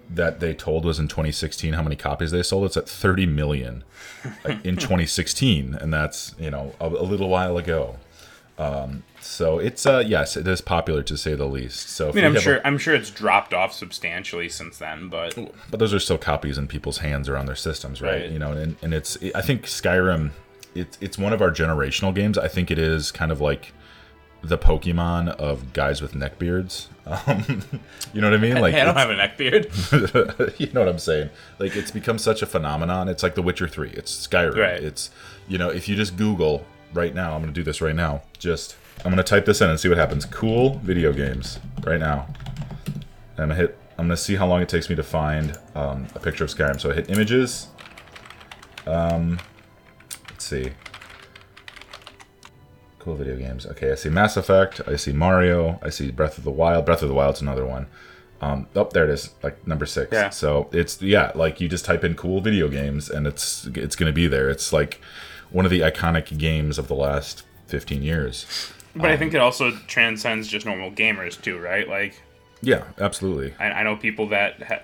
that 0.10 0.40
they 0.40 0.54
told 0.54 0.86
was 0.86 1.00
in 1.00 1.08
2016 1.08 1.74
how 1.74 1.82
many 1.82 1.96
copies 1.96 2.32
they 2.32 2.44
sold. 2.44 2.66
It's 2.66 2.78
at 2.78 2.88
30 2.88 3.26
million 3.26 3.84
like, 4.44 4.64
in 4.64 4.76
2016, 4.78 5.76
and 5.76 5.94
that's 5.94 6.36
you 6.38 6.52
know 6.52 6.74
a, 6.80 6.88
a 6.88 7.04
little 7.04 7.30
while 7.30 7.58
ago. 7.58 7.98
Um, 8.58 9.04
so 9.20 9.60
it's 9.60 9.86
uh 9.86 10.04
yes, 10.06 10.38
it 10.38 10.48
is 10.48 10.62
popular 10.62 11.04
to 11.04 11.18
say 11.18 11.36
the 11.36 11.46
least. 11.46 11.90
So 11.90 12.10
I 12.10 12.12
mean, 12.14 12.24
I'm 12.26 12.40
sure 12.40 12.62
I'm 12.64 12.78
sure 12.78 12.96
it's 12.96 13.10
dropped 13.10 13.54
off 13.54 13.74
substantially 13.74 14.48
since 14.48 14.78
then, 14.78 15.10
but 15.10 15.36
but 15.70 15.80
those 15.80 15.94
are 15.94 16.00
still 16.00 16.18
copies 16.18 16.58
in 16.58 16.68
people's 16.68 17.00
hands 17.00 17.28
or 17.28 17.36
on 17.36 17.48
their 17.48 17.56
systems, 17.56 18.02
right? 18.02 18.22
Right. 18.22 18.32
You 18.32 18.40
know, 18.40 18.54
and, 18.54 18.78
and 18.82 18.94
it's 18.94 19.18
I 19.34 19.42
think 19.42 19.64
Skyrim, 19.64 20.32
it's 20.76 20.98
it's 21.02 21.18
one 21.18 21.34
of 21.34 21.42
our 21.42 21.52
generational 21.52 22.14
games. 22.14 22.38
I 22.38 22.48
think 22.48 22.70
it 22.70 22.78
is 22.78 23.12
kind 23.12 23.32
of 23.32 23.42
like 23.42 23.74
the 24.46 24.58
Pokemon 24.58 25.30
of 25.30 25.74
guys 25.74 26.02
with 26.02 26.14
neckbeards. 26.14 26.88
Um, 27.08 27.62
you 28.16 28.22
know 28.22 28.32
what 28.32 28.40
I 28.40 28.42
mean? 28.42 28.58
Like 28.62 28.74
hey, 28.74 28.82
I 28.82 28.86
don't 28.86 28.98
have 28.98 29.12
a 29.12 29.16
neck 29.16 29.38
beard. 29.38 29.70
you 30.58 30.72
know 30.74 30.80
what 30.80 30.90
I'm 30.90 30.98
saying? 30.98 31.30
Like 31.60 31.76
it's 31.76 31.92
become 31.92 32.18
such 32.18 32.42
a 32.42 32.48
phenomenon. 32.48 33.10
It's 33.10 33.22
like 33.22 33.36
The 33.36 33.44
Witcher 33.44 33.68
3. 33.68 33.92
It's 33.92 34.28
Skyrim. 34.28 34.58
Right. 34.58 34.82
It's 34.82 35.12
you 35.48 35.60
know, 35.60 35.70
if 35.70 35.88
you 35.88 35.96
just 35.96 36.18
Google 36.18 36.66
right 36.96 37.14
now, 37.14 37.36
I'm 37.36 37.42
gonna 37.42 37.52
do 37.54 37.62
this 37.62 37.80
right 37.80 37.94
now. 37.96 38.24
Just 38.40 38.76
I'm 39.04 39.12
gonna 39.12 39.22
type 39.22 39.46
this 39.46 39.62
in 39.62 39.70
and 39.70 39.80
see 39.80 39.88
what 39.88 40.00
happens. 40.00 40.26
Cool 40.26 40.80
video 40.80 41.14
games 41.14 41.60
right 41.84 42.00
now. 42.00 42.26
And 42.88 43.44
I'm 43.44 43.50
gonna 43.50 43.56
hit 43.56 43.78
I'm 44.00 44.06
gonna 44.06 44.18
see 44.18 44.36
how 44.36 44.48
long 44.48 44.64
it 44.64 44.70
takes 44.70 44.90
me 44.90 44.96
to 44.96 45.04
find 45.04 45.56
um, 45.76 46.08
a 46.16 46.20
picture 46.20 46.44
of 46.44 46.50
Skyrim. 46.50 46.82
So 46.82 46.90
I 46.90 46.96
hit 46.96 47.12
images. 47.12 47.68
Um 48.88 49.38
let's 50.52 50.66
see. 50.66 50.74
Cool 53.00 53.16
video 53.16 53.36
games. 53.36 53.66
Okay, 53.66 53.92
I 53.92 53.96
see 53.96 54.10
Mass 54.10 54.38
Effect, 54.38 54.82
I 54.88 54.96
see 54.96 55.12
Mario, 55.12 55.80
I 55.82 55.90
see 55.90 56.12
Breath 56.12 56.38
of 56.38 56.44
the 56.44 56.52
Wild. 56.52 56.86
Breath 56.86 57.02
of 57.02 57.10
the 57.10 57.16
Wild's 57.16 57.42
another 57.42 57.66
one. 57.66 57.88
Um, 58.42 58.68
oh, 58.76 58.90
there 58.94 59.06
it 59.06 59.10
is, 59.10 59.34
like 59.42 59.66
number 59.66 59.86
six. 59.86 60.12
Yeah. 60.12 60.30
So 60.30 60.70
it's 60.72 61.02
yeah, 61.02 61.32
like 61.36 61.62
you 61.62 61.68
just 61.68 61.86
type 61.86 62.04
in 62.04 62.16
cool 62.16 62.42
video 62.42 62.68
games 62.68 63.10
and 63.10 63.26
it's 63.26 63.68
it's 63.74 63.96
gonna 63.96 64.12
be 64.12 64.28
there. 64.28 64.50
It's 64.50 64.74
like 64.74 65.02
one 65.52 65.66
of 65.66 65.72
the 65.72 65.82
iconic 65.82 66.38
games 66.38 66.78
of 66.78 66.88
the 66.88 66.96
last 66.96 67.44
15 67.68 68.04
years. 68.04 68.46
But 68.96 69.12
I 69.12 69.18
think 69.18 69.34
it 69.34 69.40
also 69.40 69.72
transcends 69.88 70.48
just 70.48 70.66
normal 70.66 70.92
gamers 70.92 71.42
too, 71.42 71.60
right? 71.60 71.88
Like 71.88 72.22
Yeah, 72.62 72.84
absolutely. 73.00 73.54
I, 73.60 73.72
I 73.72 73.84
know 73.84 73.96
people 73.96 74.28
that 74.30 74.62
ha- 74.64 74.82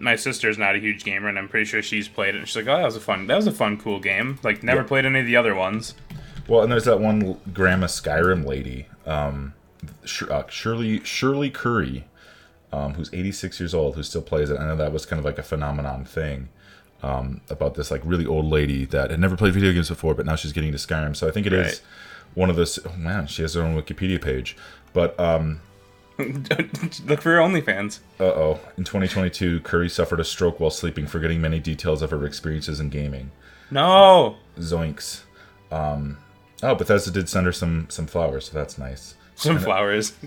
my 0.00 0.16
sister's 0.16 0.58
not 0.58 0.74
a 0.74 0.78
huge 0.78 1.04
gamer, 1.04 1.28
and 1.28 1.38
I'm 1.38 1.48
pretty 1.48 1.64
sure 1.66 1.82
she's 1.82 2.08
played 2.08 2.34
it. 2.34 2.38
And 2.38 2.48
she's 2.48 2.56
like, 2.56 2.66
"Oh, 2.66 2.76
that 2.76 2.84
was 2.84 2.96
a 2.96 3.00
fun, 3.00 3.26
that 3.28 3.36
was 3.36 3.46
a 3.46 3.52
fun, 3.52 3.76
cool 3.78 4.00
game." 4.00 4.38
Like, 4.42 4.62
never 4.62 4.80
Yeah. 4.82 4.86
played 4.86 5.04
any 5.06 5.20
of 5.20 5.26
the 5.26 5.36
other 5.36 5.54
ones. 5.54 5.94
Well, 6.48 6.62
and 6.62 6.70
there's 6.70 6.84
that 6.84 7.00
one 7.00 7.38
Grandma 7.52 7.86
Skyrim 7.86 8.44
lady, 8.46 8.86
um, 9.06 9.54
Sh- 10.04 10.24
uh, 10.30 10.44
Shirley 10.48 11.00
Shirley 11.04 11.50
Curry, 11.50 12.04
um, 12.72 12.94
who's 12.94 13.08
86 13.12 13.60
years 13.60 13.72
old, 13.74 13.94
who 13.96 14.02
still 14.02 14.22
plays 14.22 14.50
it. 14.50 14.58
I 14.58 14.66
know 14.66 14.76
that 14.76 14.92
was 14.92 15.06
kind 15.06 15.18
of 15.18 15.24
like 15.24 15.38
a 15.38 15.42
phenomenon 15.42 16.04
thing 16.04 16.48
um, 17.02 17.40
about 17.50 17.74
this 17.74 17.90
like 17.90 18.00
really 18.04 18.24
old 18.26 18.46
lady 18.46 18.84
that 18.86 19.10
had 19.10 19.20
never 19.20 19.36
played 19.36 19.52
video 19.54 19.72
games 19.72 19.88
before, 19.90 20.14
but 20.14 20.24
now 20.26 20.36
she's 20.36 20.52
getting 20.52 20.72
to 20.72 20.78
Skyrim. 20.78 21.14
So 21.16 21.28
I 21.28 21.30
think 21.30 21.46
it 21.46 21.52
is 21.52 21.66
Right. 21.66 21.80
one 22.34 22.50
of 22.50 22.56
those. 22.56 22.78
Oh 22.86 22.96
man, 22.96 23.26
she 23.26 23.42
has 23.42 23.54
her 23.54 23.62
own 23.62 23.80
Wikipedia 23.80 24.20
page. 24.20 24.56
But 24.92 25.18
um, 25.20 25.60
Look 26.18 27.20
for 27.20 27.30
your 27.30 27.40
OnlyFans. 27.40 28.00
uh 28.20 28.24
oh, 28.24 28.60
in 28.76 28.84
2022, 28.84 29.60
Curry 29.60 29.88
suffered 29.88 30.20
a 30.20 30.24
stroke 30.24 30.60
while 30.60 30.70
sleeping, 30.70 31.06
forgetting 31.06 31.40
many 31.40 31.58
details 31.58 32.02
of 32.02 32.10
her 32.10 32.24
experiences 32.24 32.80
in 32.80 32.88
gaming. 32.88 33.30
No, 33.70 34.36
Zoinks. 34.58 35.22
Um, 35.72 36.18
oh, 36.62 36.74
Bethesda 36.74 37.10
did 37.10 37.28
send 37.28 37.46
her 37.46 37.52
some 37.52 37.86
some 37.90 38.06
flowers, 38.06 38.50
so 38.50 38.58
that's 38.58 38.78
nice. 38.78 39.14
some 39.34 39.58
flowers. 39.58 40.12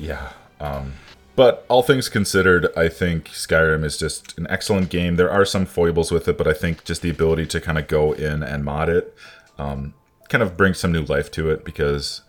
Yeah. 0.00 0.30
Um, 0.60 0.92
but 1.34 1.66
all 1.68 1.82
things 1.82 2.08
considered, 2.08 2.68
I 2.76 2.88
think 2.88 3.30
Skyrim 3.30 3.84
is 3.84 3.96
just 3.98 4.38
an 4.38 4.46
excellent 4.48 4.90
game. 4.90 5.16
There 5.16 5.30
are 5.30 5.44
some 5.44 5.66
foibles 5.66 6.12
with 6.12 6.28
it, 6.28 6.38
but 6.38 6.46
I 6.46 6.52
think 6.52 6.84
just 6.84 7.02
the 7.02 7.10
ability 7.10 7.46
to 7.46 7.60
kind 7.60 7.78
of 7.78 7.88
go 7.88 8.12
in 8.12 8.44
and 8.44 8.64
mod 8.64 8.88
it 8.88 9.12
um, 9.58 9.94
kind 10.28 10.42
of 10.42 10.56
brings 10.56 10.78
some 10.78 10.92
new 10.92 11.02
life 11.02 11.30
to 11.32 11.50
it 11.50 11.64
because 11.64 12.22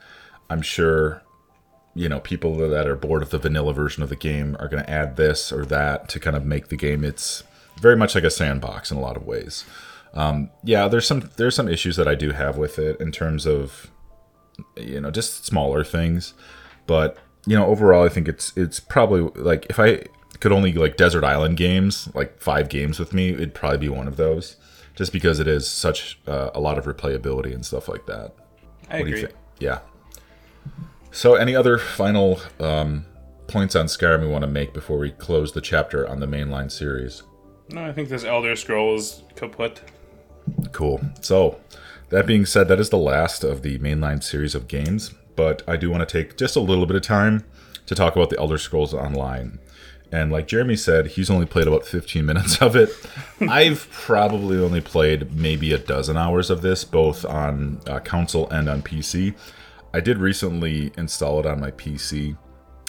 I'm 0.49 0.63
sure, 0.63 1.21
you 1.95 2.07
know, 2.09 2.19
people 2.19 2.55
that 2.55 2.87
are 2.87 2.95
bored 2.95 3.21
of 3.21 3.29
the 3.29 3.39
vanilla 3.39 3.73
version 3.73 4.03
of 4.03 4.09
the 4.09 4.15
game 4.15 4.55
are 4.59 4.67
going 4.67 4.83
to 4.83 4.89
add 4.89 5.15
this 5.15 5.51
or 5.51 5.65
that 5.65 6.09
to 6.09 6.19
kind 6.19 6.35
of 6.35 6.45
make 6.45 6.67
the 6.67 6.77
game. 6.77 7.03
It's 7.03 7.43
very 7.81 7.95
much 7.95 8.15
like 8.15 8.23
a 8.23 8.29
sandbox 8.29 8.91
in 8.91 8.97
a 8.97 9.01
lot 9.01 9.17
of 9.17 9.25
ways. 9.25 9.65
Um, 10.13 10.49
yeah, 10.63 10.87
there's 10.87 11.05
some 11.05 11.29
there's 11.37 11.55
some 11.55 11.67
issues 11.67 11.95
that 11.97 12.07
I 12.07 12.15
do 12.15 12.31
have 12.31 12.57
with 12.57 12.79
it 12.79 12.99
in 12.99 13.11
terms 13.11 13.45
of 13.45 13.91
you 14.75 14.99
know 14.99 15.11
just 15.11 15.45
smaller 15.45 15.83
things 15.83 16.33
but 16.85 17.17
you 17.45 17.55
know 17.55 17.65
overall 17.65 18.03
i 18.05 18.09
think 18.09 18.27
it's 18.27 18.55
it's 18.55 18.79
probably 18.79 19.21
like 19.41 19.65
if 19.69 19.79
i 19.79 20.03
could 20.39 20.51
only 20.51 20.73
like 20.73 20.97
desert 20.97 21.23
island 21.23 21.57
games 21.57 22.09
like 22.13 22.39
five 22.41 22.69
games 22.69 22.99
with 22.99 23.13
me 23.13 23.29
it'd 23.29 23.53
probably 23.53 23.77
be 23.77 23.89
one 23.89 24.07
of 24.07 24.17
those 24.17 24.55
just 24.95 25.13
because 25.13 25.39
it 25.39 25.47
is 25.47 25.69
such 25.69 26.19
uh, 26.27 26.49
a 26.53 26.59
lot 26.59 26.77
of 26.77 26.85
replayability 26.85 27.53
and 27.53 27.65
stuff 27.65 27.87
like 27.87 28.05
that 28.05 28.33
I 28.89 28.97
what 28.99 29.05
do 29.05 29.05
agree. 29.05 29.21
you 29.21 29.27
think 29.27 29.37
yeah 29.59 29.79
so 31.11 31.35
any 31.35 31.55
other 31.55 31.77
final 31.77 32.39
um, 32.59 33.05
points 33.47 33.75
on 33.75 33.85
skyrim 33.85 34.21
we 34.21 34.27
want 34.27 34.43
to 34.43 34.47
make 34.47 34.73
before 34.73 34.97
we 34.97 35.11
close 35.11 35.51
the 35.53 35.61
chapter 35.61 36.07
on 36.07 36.19
the 36.19 36.27
mainline 36.27 36.71
series 36.71 37.23
No, 37.69 37.83
I 37.85 37.91
think 37.93 38.09
this 38.09 38.23
Elder 38.23 38.55
Scrolls 38.55 39.01
is 39.01 39.23
kaput. 39.35 39.81
Cool. 40.71 41.01
So, 41.21 41.59
that 42.09 42.25
being 42.25 42.45
said, 42.45 42.67
that 42.69 42.79
is 42.79 42.89
the 42.89 42.97
last 42.97 43.43
of 43.43 43.61
the 43.61 43.77
mainline 43.79 44.23
series 44.23 44.55
of 44.55 44.67
games, 44.67 45.13
but 45.35 45.61
I 45.67 45.77
do 45.77 45.91
want 45.91 46.07
to 46.07 46.11
take 46.11 46.37
just 46.37 46.55
a 46.55 46.59
little 46.59 46.85
bit 46.87 46.95
of 46.95 47.03
time 47.03 47.45
to 47.85 47.95
talk 47.95 48.15
about 48.15 48.29
the 48.29 48.39
Elder 48.39 48.57
Scrolls 48.57 48.93
Online. 48.93 49.59
And 50.11 50.31
like 50.31 50.47
Jeremy 50.47 50.75
said, 50.75 51.07
he's 51.07 51.29
only 51.29 51.45
played 51.45 51.67
about 51.67 51.85
15 51.85 52.25
minutes 52.25 52.61
of 52.61 52.75
it. 52.75 52.89
I've 53.41 53.87
probably 53.91 54.57
only 54.57 54.81
played 54.81 55.35
maybe 55.35 55.71
a 55.71 55.77
dozen 55.77 56.17
hours 56.17 56.49
of 56.49 56.61
this, 56.61 56.83
both 56.83 57.25
on 57.25 57.79
uh, 57.87 57.99
console 57.99 58.49
and 58.49 58.67
on 58.67 58.81
PC. 58.81 59.35
I 59.93 59.99
did 59.99 60.17
recently 60.17 60.91
install 60.97 61.39
it 61.39 61.45
on 61.45 61.59
my 61.59 61.71
PC, 61.71 62.37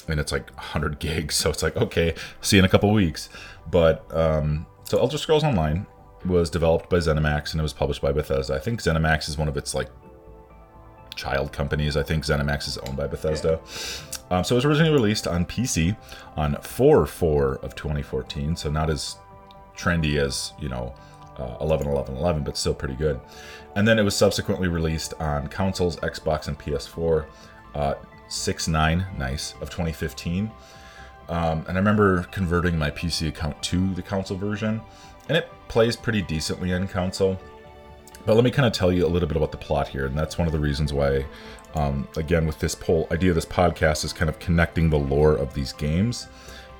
and 0.08 0.20
it's 0.20 0.32
like 0.32 0.50
100 0.50 0.98
gigs, 1.00 1.34
so 1.34 1.50
it's 1.50 1.62
like, 1.62 1.76
okay, 1.76 2.14
see 2.40 2.56
you 2.56 2.60
in 2.60 2.64
a 2.64 2.68
couple 2.68 2.92
weeks. 2.92 3.28
But, 3.70 4.04
um, 4.14 4.66
so 4.84 4.98
Elder 4.98 5.18
Scrolls 5.18 5.44
Online 5.44 5.86
was 6.24 6.50
developed 6.50 6.90
by 6.90 6.98
ZeniMax 6.98 7.52
and 7.52 7.60
it 7.60 7.62
was 7.62 7.72
published 7.72 8.02
by 8.02 8.12
Bethesda. 8.12 8.54
I 8.54 8.58
think 8.58 8.82
ZeniMax 8.82 9.28
is 9.28 9.38
one 9.38 9.48
of 9.48 9.56
its 9.56 9.74
like 9.74 9.88
child 11.16 11.52
companies. 11.52 11.96
I 11.96 12.02
think 12.02 12.24
ZeniMax 12.24 12.68
is 12.68 12.78
owned 12.78 12.96
by 12.96 13.06
Bethesda. 13.06 13.60
Um, 14.30 14.44
so 14.44 14.54
it 14.54 14.58
was 14.58 14.64
originally 14.64 14.92
released 14.92 15.26
on 15.26 15.44
PC 15.44 15.96
on 16.36 16.56
4 16.56 17.06
4 17.06 17.54
of 17.56 17.74
2014, 17.74 18.56
so 18.56 18.70
not 18.70 18.90
as 18.90 19.16
trendy 19.76 20.16
as, 20.16 20.52
you 20.60 20.68
know, 20.68 20.94
uh, 21.38 21.56
11 21.60 21.86
11 21.88 22.16
11, 22.16 22.44
but 22.44 22.56
still 22.56 22.74
pretty 22.74 22.94
good. 22.94 23.20
And 23.76 23.86
then 23.86 23.98
it 23.98 24.02
was 24.02 24.16
subsequently 24.16 24.68
released 24.68 25.14
on 25.20 25.48
consoles, 25.48 25.96
Xbox, 25.96 26.48
and 26.48 26.58
PS4. 26.58 27.26
Uh, 27.74 27.94
6 28.30 28.68
9, 28.68 29.06
nice, 29.18 29.54
of 29.60 29.70
2015. 29.70 30.50
Um, 31.28 31.64
and 31.68 31.70
I 31.70 31.74
remember 31.74 32.22
converting 32.24 32.78
my 32.78 32.90
PC 32.90 33.28
account 33.28 33.60
to 33.64 33.92
the 33.94 34.02
console 34.02 34.36
version, 34.36 34.80
and 35.28 35.36
it 35.36 35.48
plays 35.68 35.96
pretty 35.96 36.22
decently 36.22 36.72
on 36.72 36.88
console. 36.88 37.38
But 38.26 38.34
let 38.34 38.44
me 38.44 38.50
kind 38.50 38.66
of 38.66 38.72
tell 38.72 38.92
you 38.92 39.06
a 39.06 39.08
little 39.08 39.28
bit 39.28 39.36
about 39.36 39.52
the 39.52 39.58
plot 39.58 39.88
here, 39.88 40.06
and 40.06 40.16
that's 40.16 40.38
one 40.38 40.46
of 40.46 40.52
the 40.52 40.58
reasons 40.58 40.92
why, 40.92 41.24
um, 41.74 42.06
again, 42.16 42.46
with 42.46 42.58
this 42.58 42.74
whole 42.74 43.06
idea 43.10 43.32
this 43.32 43.46
podcast 43.46 44.04
is 44.04 44.12
kind 44.12 44.28
of 44.28 44.38
connecting 44.38 44.90
the 44.90 44.98
lore 44.98 45.34
of 45.34 45.54
these 45.54 45.72
games. 45.72 46.28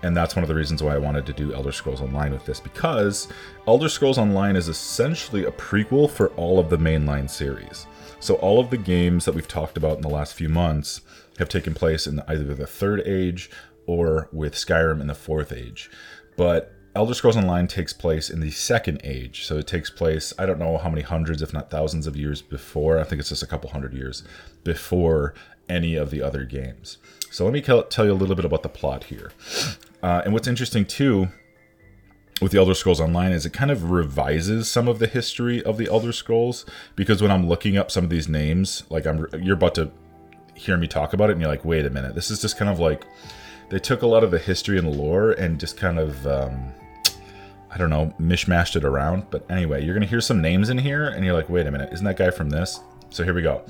And 0.03 0.17
that's 0.17 0.35
one 0.35 0.43
of 0.43 0.49
the 0.49 0.55
reasons 0.55 0.83
why 0.83 0.95
I 0.95 0.99
wanted 0.99 1.27
to 1.27 1.33
do 1.33 1.53
Elder 1.53 1.73
Scrolls 1.73 2.01
Online 2.01 2.33
with 2.33 2.47
this, 2.47 2.59
because 2.59 3.29
Elder 3.67 3.89
Scrolls 3.89 4.19
Online 4.19 4.57
is 4.57 4.69
essentially 4.69 5.45
a 5.45 5.53
prequel 5.53 6.11
for 6.11 6.29
all 6.31 6.59
of 6.59 6.71
the 6.71 6.79
mainline 6.79 7.29
series. 7.29 7.87
So 8.19 8.35
all 8.37 8.61
of 8.61 8.71
the 8.71 8.79
games 8.79 9.25
that 9.25 9.35
we've 9.35 9.49
talked 9.49 9.77
about 9.77 9.97
in 9.97 10.03
the 10.03 10.09
last 10.09 10.35
few 10.35 10.49
months 10.49 11.03
have 11.39 11.49
taken 11.49 11.75
place 11.75 12.07
in 12.07 12.21
either 12.29 12.55
the 12.55 12.67
third 12.67 13.03
age 13.07 13.51
or 13.87 14.29
with 14.33 14.55
Skyrim 14.55 15.01
in 15.01 15.07
the 15.07 15.15
fourth 15.15 15.53
age. 15.53 15.91
But 16.37 16.73
Elder 16.95 17.15
Scrolls 17.15 17.37
Online 17.37 17.67
takes 17.67 17.93
place 17.93 18.31
in 18.31 18.41
the 18.41 18.51
second 18.51 19.01
age. 19.05 19.47
So 19.47 19.59
it 19.59 19.67
takes 19.67 19.91
place, 19.91 20.33
I 20.39 20.47
don't 20.47 20.59
know 20.59 20.77
how 20.79 20.89
many 20.89 21.03
hundreds, 21.03 21.41
if 21.41 21.53
not 21.53 21.71
thousands 21.71 22.07
of 22.07 22.17
years 22.17 22.43
before. 22.43 22.99
I 22.99 23.05
think 23.05 23.21
it's 23.21 23.29
just 23.29 23.43
a 23.43 23.47
couple 23.47 23.71
hundred 23.71 23.95
years 23.95 24.25
before 24.65 25.35
any 25.69 25.95
of 25.95 26.11
the 26.11 26.21
other 26.21 26.45
games. 26.45 26.99
So 27.31 27.45
let 27.45 27.53
me 27.53 27.61
tell 27.61 28.05
you 28.05 28.13
a 28.13 28.15
little 28.15 28.35
bit 28.35 28.45
about 28.45 28.65
the 28.65 28.69
plot 28.69 29.05
here. 29.05 29.31
Uh, 30.03 30.23
and 30.25 30.33
what's 30.33 30.49
interesting 30.49 30.85
too 30.85 31.29
with 32.41 32.53
the 32.53 32.59
Elder 32.59 32.75
Scrolls 32.75 33.01
Online 33.01 33.33
is 33.33 33.45
it 33.45 33.53
kind 33.53 33.71
of 33.71 33.91
revises 33.91 34.71
some 34.71 34.89
of 34.89 34.99
the 34.99 35.07
history 35.07 35.63
of 35.63 35.77
the 35.77 35.89
Elder 35.89 36.13
Scrolls 36.13 36.65
because 36.97 37.21
when 37.21 37.31
I'm 37.31 37.47
looking 37.47 37.77
up 37.77 37.91
some 37.91 38.05
of 38.05 38.11
these 38.11 38.29
names, 38.29 38.85
like 38.89 39.07
I'm 39.07 39.27
you're 39.41 39.55
about 39.55 39.75
to 39.77 39.91
hear 40.55 40.77
me 40.77 40.87
talk 40.87 41.13
about 41.13 41.31
it 41.31 41.33
and 41.33 41.41
you're 41.41 41.51
like, 41.51 41.65
wait 41.65 41.87
a 41.87 41.91
minute, 41.91 42.15
this 42.15 42.31
is 42.31 42.41
just 42.41 42.57
kind 42.57 42.71
of 42.71 42.79
like 42.79 43.05
they 43.69 43.79
took 43.79 44.03
a 44.03 44.07
lot 44.07 44.25
of 44.25 44.31
the 44.31 44.39
history 44.39 44.79
and 44.79 44.97
lore 44.97 45.33
and 45.33 45.61
just 45.61 45.77
kind 45.77 45.99
of 45.99 46.27
um, 46.27 46.73
I 47.71 47.79
don't 47.79 47.91
know, 47.91 48.13
mishmashed 48.19 48.77
it 48.77 48.85
around. 48.85 49.27
But 49.31 49.49
anyway, 49.51 49.85
you're 49.85 49.95
gonna 49.95 50.07
hear 50.07 50.21
some 50.21 50.41
names 50.41 50.71
in 50.71 50.79
here, 50.79 51.09
and 51.09 51.25
you're 51.25 51.35
like, 51.35 51.49
wait 51.49 51.67
a 51.67 51.71
minute, 51.71 51.93
isn't 51.93 52.05
that 52.05 52.17
guy 52.17 52.31
from 52.31 52.51
this? 52.51 52.81
So 53.11 53.25
here 53.25 53.35
we 53.35 53.43
go. 53.43 53.63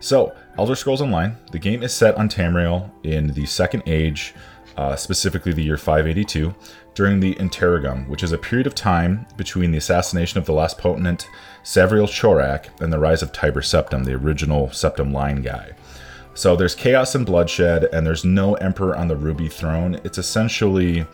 So 0.00 0.34
Elder 0.58 0.74
Scrolls 0.74 1.00
Online, 1.00 1.36
the 1.52 1.58
game 1.58 1.82
is 1.82 1.94
set 1.94 2.16
on 2.16 2.28
Tamriel 2.28 2.90
in 3.04 3.28
the 3.28 3.46
Second 3.46 3.84
Age, 3.86 4.34
uh, 4.78 4.94
specifically 4.94 5.52
the 5.52 5.62
year 5.62 5.76
582, 5.76 6.54
during 6.94 7.18
the 7.18 7.34
Interregnum, 7.34 8.08
which 8.08 8.22
is 8.22 8.30
a 8.30 8.38
period 8.38 8.66
of 8.66 8.76
time 8.76 9.26
between 9.36 9.72
the 9.72 9.78
assassination 9.78 10.38
of 10.38 10.46
the 10.46 10.52
last 10.52 10.78
potentate 10.78 11.28
Savirien-Chorak 11.64 12.80
and 12.80 12.92
the 12.92 12.98
rise 13.00 13.20
of 13.20 13.32
Tiber 13.32 13.60
Septim, 13.60 14.04
the 14.04 14.14
original 14.14 14.68
Septim 14.68 15.12
line 15.12 15.42
guy. 15.42 15.72
So 16.34 16.54
there's 16.54 16.76
chaos 16.76 17.16
and 17.16 17.26
bloodshed, 17.26 17.88
and 17.92 18.06
there's 18.06 18.24
no 18.24 18.54
emperor 18.54 18.94
on 18.94 19.08
the 19.08 19.16
ruby 19.16 19.48
throne. 19.48 20.00
It's 20.04 20.16
essentially 20.16 21.04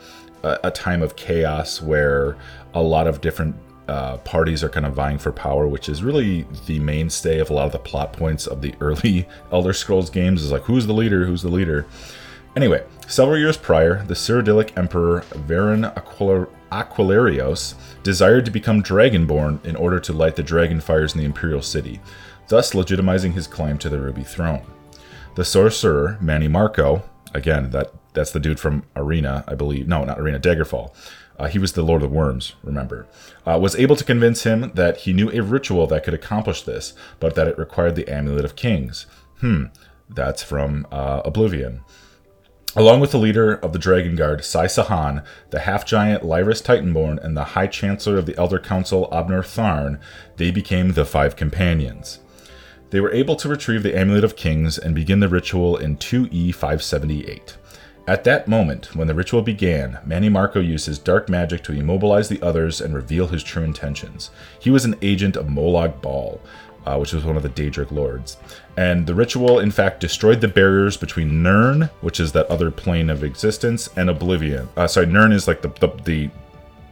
a, 0.43 0.59
a 0.65 0.71
time 0.71 1.01
of 1.01 1.17
chaos 1.17 1.81
where 1.81 2.37
a 2.75 2.83
lot 2.83 3.07
of 3.07 3.23
different 3.23 3.57
uh, 3.89 4.19
parties 4.19 4.63
are 4.63 4.69
kind 4.69 4.85
of 4.85 4.93
vying 4.93 5.17
for 5.17 5.33
power, 5.33 5.67
which 5.67 5.89
is 5.89 6.03
really 6.03 6.47
the 6.67 6.81
mainstay 6.81 7.39
of 7.39 7.49
a 7.49 7.55
lot 7.55 7.65
of 7.65 7.73
the 7.73 7.79
plot 7.79 8.13
points 8.13 8.47
of 8.47 8.61
the 8.61 8.75
early 8.83 9.27
Elder 9.51 9.73
Scrolls 9.73 10.11
games. 10.11 10.43
Is 10.43 10.53
like 10.53 10.63
who's 10.63 10.87
the 10.87 10.93
leader, 10.93 11.25
who's 11.25 11.41
the 11.41 11.49
leader. 11.49 11.87
Anyway, 12.57 12.85
several 13.09 13.37
years 13.37 13.57
prior, 13.57 14.05
the 14.05 14.15
Cyrodiilic 14.15 14.79
Emperor 14.79 15.23
Varen 15.31 15.93
Aquilarios 16.71 17.75
desired 18.05 18.45
to 18.45 18.51
become 18.53 18.81
Dragonborn 18.81 19.65
in 19.65 19.75
order 19.75 19.99
to 19.99 20.13
light 20.13 20.37
the 20.37 20.43
dragon 20.45 20.81
fires 20.81 21.15
in 21.15 21.19
the 21.19 21.27
Imperial 21.27 21.63
City, 21.63 22.01
thus 22.49 22.73
legitimizing 22.73 23.33
his 23.33 23.49
claim 23.49 23.77
to 23.79 23.89
the 23.89 23.99
Ruby 23.99 24.23
Throne. 24.23 24.63
The 25.35 25.45
sorcerer, 25.45 26.17
Mannimarco, 26.23 27.03
again, 27.35 27.71
that 27.71 27.93
that's 28.13 28.31
the 28.31 28.39
dude 28.39 28.61
from 28.61 28.85
Arena, 28.95 29.43
I 29.49 29.57
believe. 29.57 29.89
No, 29.89 30.05
not 30.05 30.21
Arena, 30.21 30.39
Daggerfall. 30.39 30.95
Uh, 31.37 31.49
he 31.49 31.59
was 31.59 31.73
the 31.73 31.83
Lord 31.83 32.05
of 32.05 32.11
the 32.11 32.17
Worms, 32.17 32.55
remember. 32.63 33.09
Uh, 33.45 33.59
was 33.61 33.75
able 33.75 33.97
to 33.97 34.05
convince 34.05 34.45
him 34.45 34.71
that 34.75 34.99
he 34.99 35.13
knew 35.13 35.29
a 35.31 35.43
ritual 35.43 35.89
that 35.89 36.05
could 36.05 36.15
accomplish 36.15 36.63
this, 36.63 36.95
but 37.19 37.35
that 37.35 37.49
it 37.49 37.59
required 37.59 37.97
the 37.97 38.09
Amulet 38.09 38.45
of 38.45 38.55
Kings. 38.55 39.07
Hmm, 39.41 39.65
that's 40.09 40.45
from 40.45 40.87
uh, 40.93 41.23
Oblivion. 41.25 41.81
Along 42.77 42.99
with 42.99 43.13
the 43.13 43.19
leader 43.19 43.55
of 43.55 43.73
the 43.73 43.79
Dragon 43.79 44.17
Guard, 44.17 44.45
Sai 44.45 44.67
Sahan, 44.67 45.25
the 45.51 45.61
half 45.61 45.87
giant 45.87 46.25
Lyris 46.25 46.61
Titanborn, 46.61 47.23
and 47.23 47.37
the 47.37 47.45
High 47.45 47.69
Chancellor 47.69 48.17
of 48.17 48.27
the 48.27 48.37
Elder 48.37 48.59
Council, 48.59 49.09
Abnur 49.13 49.45
Tharn, 49.45 50.01
they 50.39 50.51
became 50.51 50.91
the 50.91 51.05
Five 51.05 51.37
Companions. 51.37 52.19
They 52.91 53.01
were 53.01 53.13
able 53.13 53.37
to 53.37 53.49
retrieve 53.49 53.85
the 53.85 53.97
Amulet 53.97 54.25
of 54.25 54.35
Kings 54.35 54.77
and 54.77 54.93
begin 54.93 55.21
the 55.21 55.29
ritual 55.29 55.77
in 55.77 55.99
2E 55.99 56.53
578. 56.53 57.57
At 58.09 58.25
that 58.25 58.49
moment, 58.49 58.95
when 58.97 59.07
the 59.07 59.15
ritual 59.15 59.43
began, 59.43 60.01
Mannimarco 60.05 60.57
used 60.57 60.87
his 60.87 60.99
dark 60.99 61.29
magic 61.29 61.63
to 61.65 61.73
immobilize 61.73 62.29
the 62.29 62.43
others 62.43 62.81
and 62.81 62.93
reveal 62.93 63.29
his 63.29 63.45
true 63.45 63.63
intentions. 63.63 64.31
He 64.59 64.71
was 64.71 64.85
an 64.85 64.97
agent 65.01 65.37
of 65.37 65.47
Molag 65.47 66.03
Bal, 66.03 66.41
uh, 66.85 66.99
which 66.99 67.13
was 67.13 67.25
one 67.25 67.37
of 67.37 67.43
the 67.43 67.49
Daedric 67.49 67.91
lords. 67.91 68.37
And 68.77 69.07
the 69.07 69.15
ritual, 69.15 69.61
in 69.61 69.71
fact, 69.71 70.01
destroyed 70.01 70.41
the 70.41 70.49
barriers 70.49 70.97
between 70.97 71.43
Nirn, 71.43 71.91
which 72.01 72.19
is 72.19 72.33
that 72.33 72.47
other 72.47 72.71
plane 72.71 73.09
of 73.09 73.23
existence, 73.23 73.89
and 73.97 74.11
Oblivion. 74.11 74.69
Uh, 74.77 74.87
sorry, 74.87 75.07
Nirn 75.07 75.33
is 75.33 75.47
like 75.47 75.63
the, 75.63 75.69
the, 75.69 75.89
the 76.05 76.31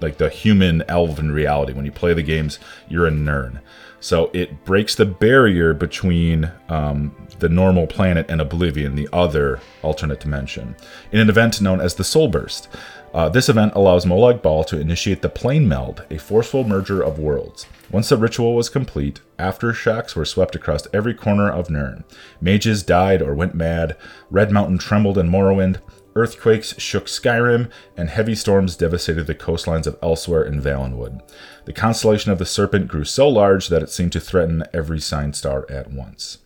like 0.00 0.18
the 0.18 0.28
human 0.28 0.82
elven 0.88 1.30
reality. 1.30 1.72
When 1.72 1.84
you 1.84 1.92
play 1.92 2.12
the 2.12 2.22
games, 2.22 2.58
you're 2.88 3.06
a 3.06 3.10
Nirn. 3.10 3.60
So 4.00 4.30
it 4.32 4.64
breaks 4.64 4.96
the 4.96 5.06
barrier 5.06 5.74
between 5.74 6.50
um, 6.68 7.14
the 7.38 7.48
normal 7.48 7.86
planet 7.86 8.26
and 8.28 8.40
Oblivion, 8.40 8.96
the 8.96 9.08
other 9.12 9.60
alternate 9.82 10.18
dimension, 10.18 10.74
in 11.12 11.20
an 11.20 11.28
event 11.28 11.60
known 11.60 11.80
as 11.80 11.94
the 11.94 12.04
Soul 12.04 12.28
Burst. 12.28 12.68
Uh, 13.12 13.28
this 13.28 13.48
event 13.48 13.72
allows 13.74 14.06
Molag 14.06 14.40
Bal 14.40 14.64
to 14.64 14.80
initiate 14.80 15.20
the 15.20 15.28
Plane 15.28 15.68
Meld, 15.68 16.04
a 16.10 16.16
forceful 16.16 16.64
merger 16.64 17.02
of 17.02 17.18
worlds. 17.18 17.66
Once 17.90 18.08
the 18.08 18.16
ritual 18.16 18.54
was 18.54 18.70
complete, 18.70 19.20
aftershocks 19.38 20.16
were 20.16 20.24
swept 20.24 20.54
across 20.54 20.86
every 20.94 21.12
corner 21.12 21.50
of 21.50 21.68
Nirn. 21.68 22.04
Mages 22.40 22.82
died 22.82 23.20
or 23.20 23.34
went 23.34 23.54
mad, 23.54 23.96
Red 24.30 24.50
Mountain 24.50 24.78
trembled 24.78 25.18
in 25.18 25.28
Morrowind, 25.28 25.78
Earthquakes 26.14 26.78
shook 26.78 27.06
Skyrim, 27.06 27.70
and 27.96 28.10
heavy 28.10 28.34
storms 28.34 28.76
devastated 28.76 29.26
the 29.26 29.34
coastlines 29.34 29.86
of 29.86 29.98
Elsweyr 30.00 30.46
and 30.46 30.62
Valenwood. 30.62 31.22
The 31.64 31.72
constellation 31.72 32.32
of 32.32 32.38
the 32.38 32.44
Serpent 32.44 32.88
grew 32.88 33.04
so 33.04 33.28
large 33.28 33.68
that 33.68 33.82
it 33.82 33.90
seemed 33.90 34.12
to 34.12 34.20
threaten 34.20 34.64
every 34.74 35.00
sign 35.00 35.32
star 35.32 35.66
at 35.70 35.90
once. 35.90 36.38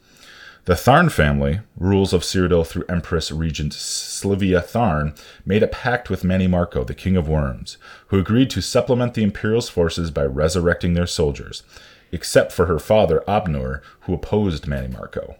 The 0.66 0.74
Tharn 0.74 1.12
family, 1.12 1.60
rules 1.76 2.12
of 2.12 2.22
Cyrodiil 2.22 2.66
through 2.66 2.86
Empress 2.88 3.30
Regent 3.30 3.72
Clivia 3.72 4.60
Tharn, 4.60 5.16
made 5.44 5.62
a 5.62 5.68
pact 5.68 6.10
with 6.10 6.24
Mannimarco, 6.24 6.84
the 6.84 6.92
King 6.92 7.16
of 7.16 7.28
Worms, 7.28 7.78
who 8.08 8.18
agreed 8.18 8.50
to 8.50 8.60
supplement 8.60 9.14
the 9.14 9.22
Imperial's 9.22 9.68
forces 9.68 10.10
by 10.10 10.24
resurrecting 10.24 10.94
their 10.94 11.06
soldiers, 11.06 11.62
except 12.10 12.50
for 12.50 12.66
her 12.66 12.80
father 12.80 13.22
Abnur, 13.28 13.80
who 14.00 14.14
opposed 14.14 14.64
Mannimarco. 14.64 15.36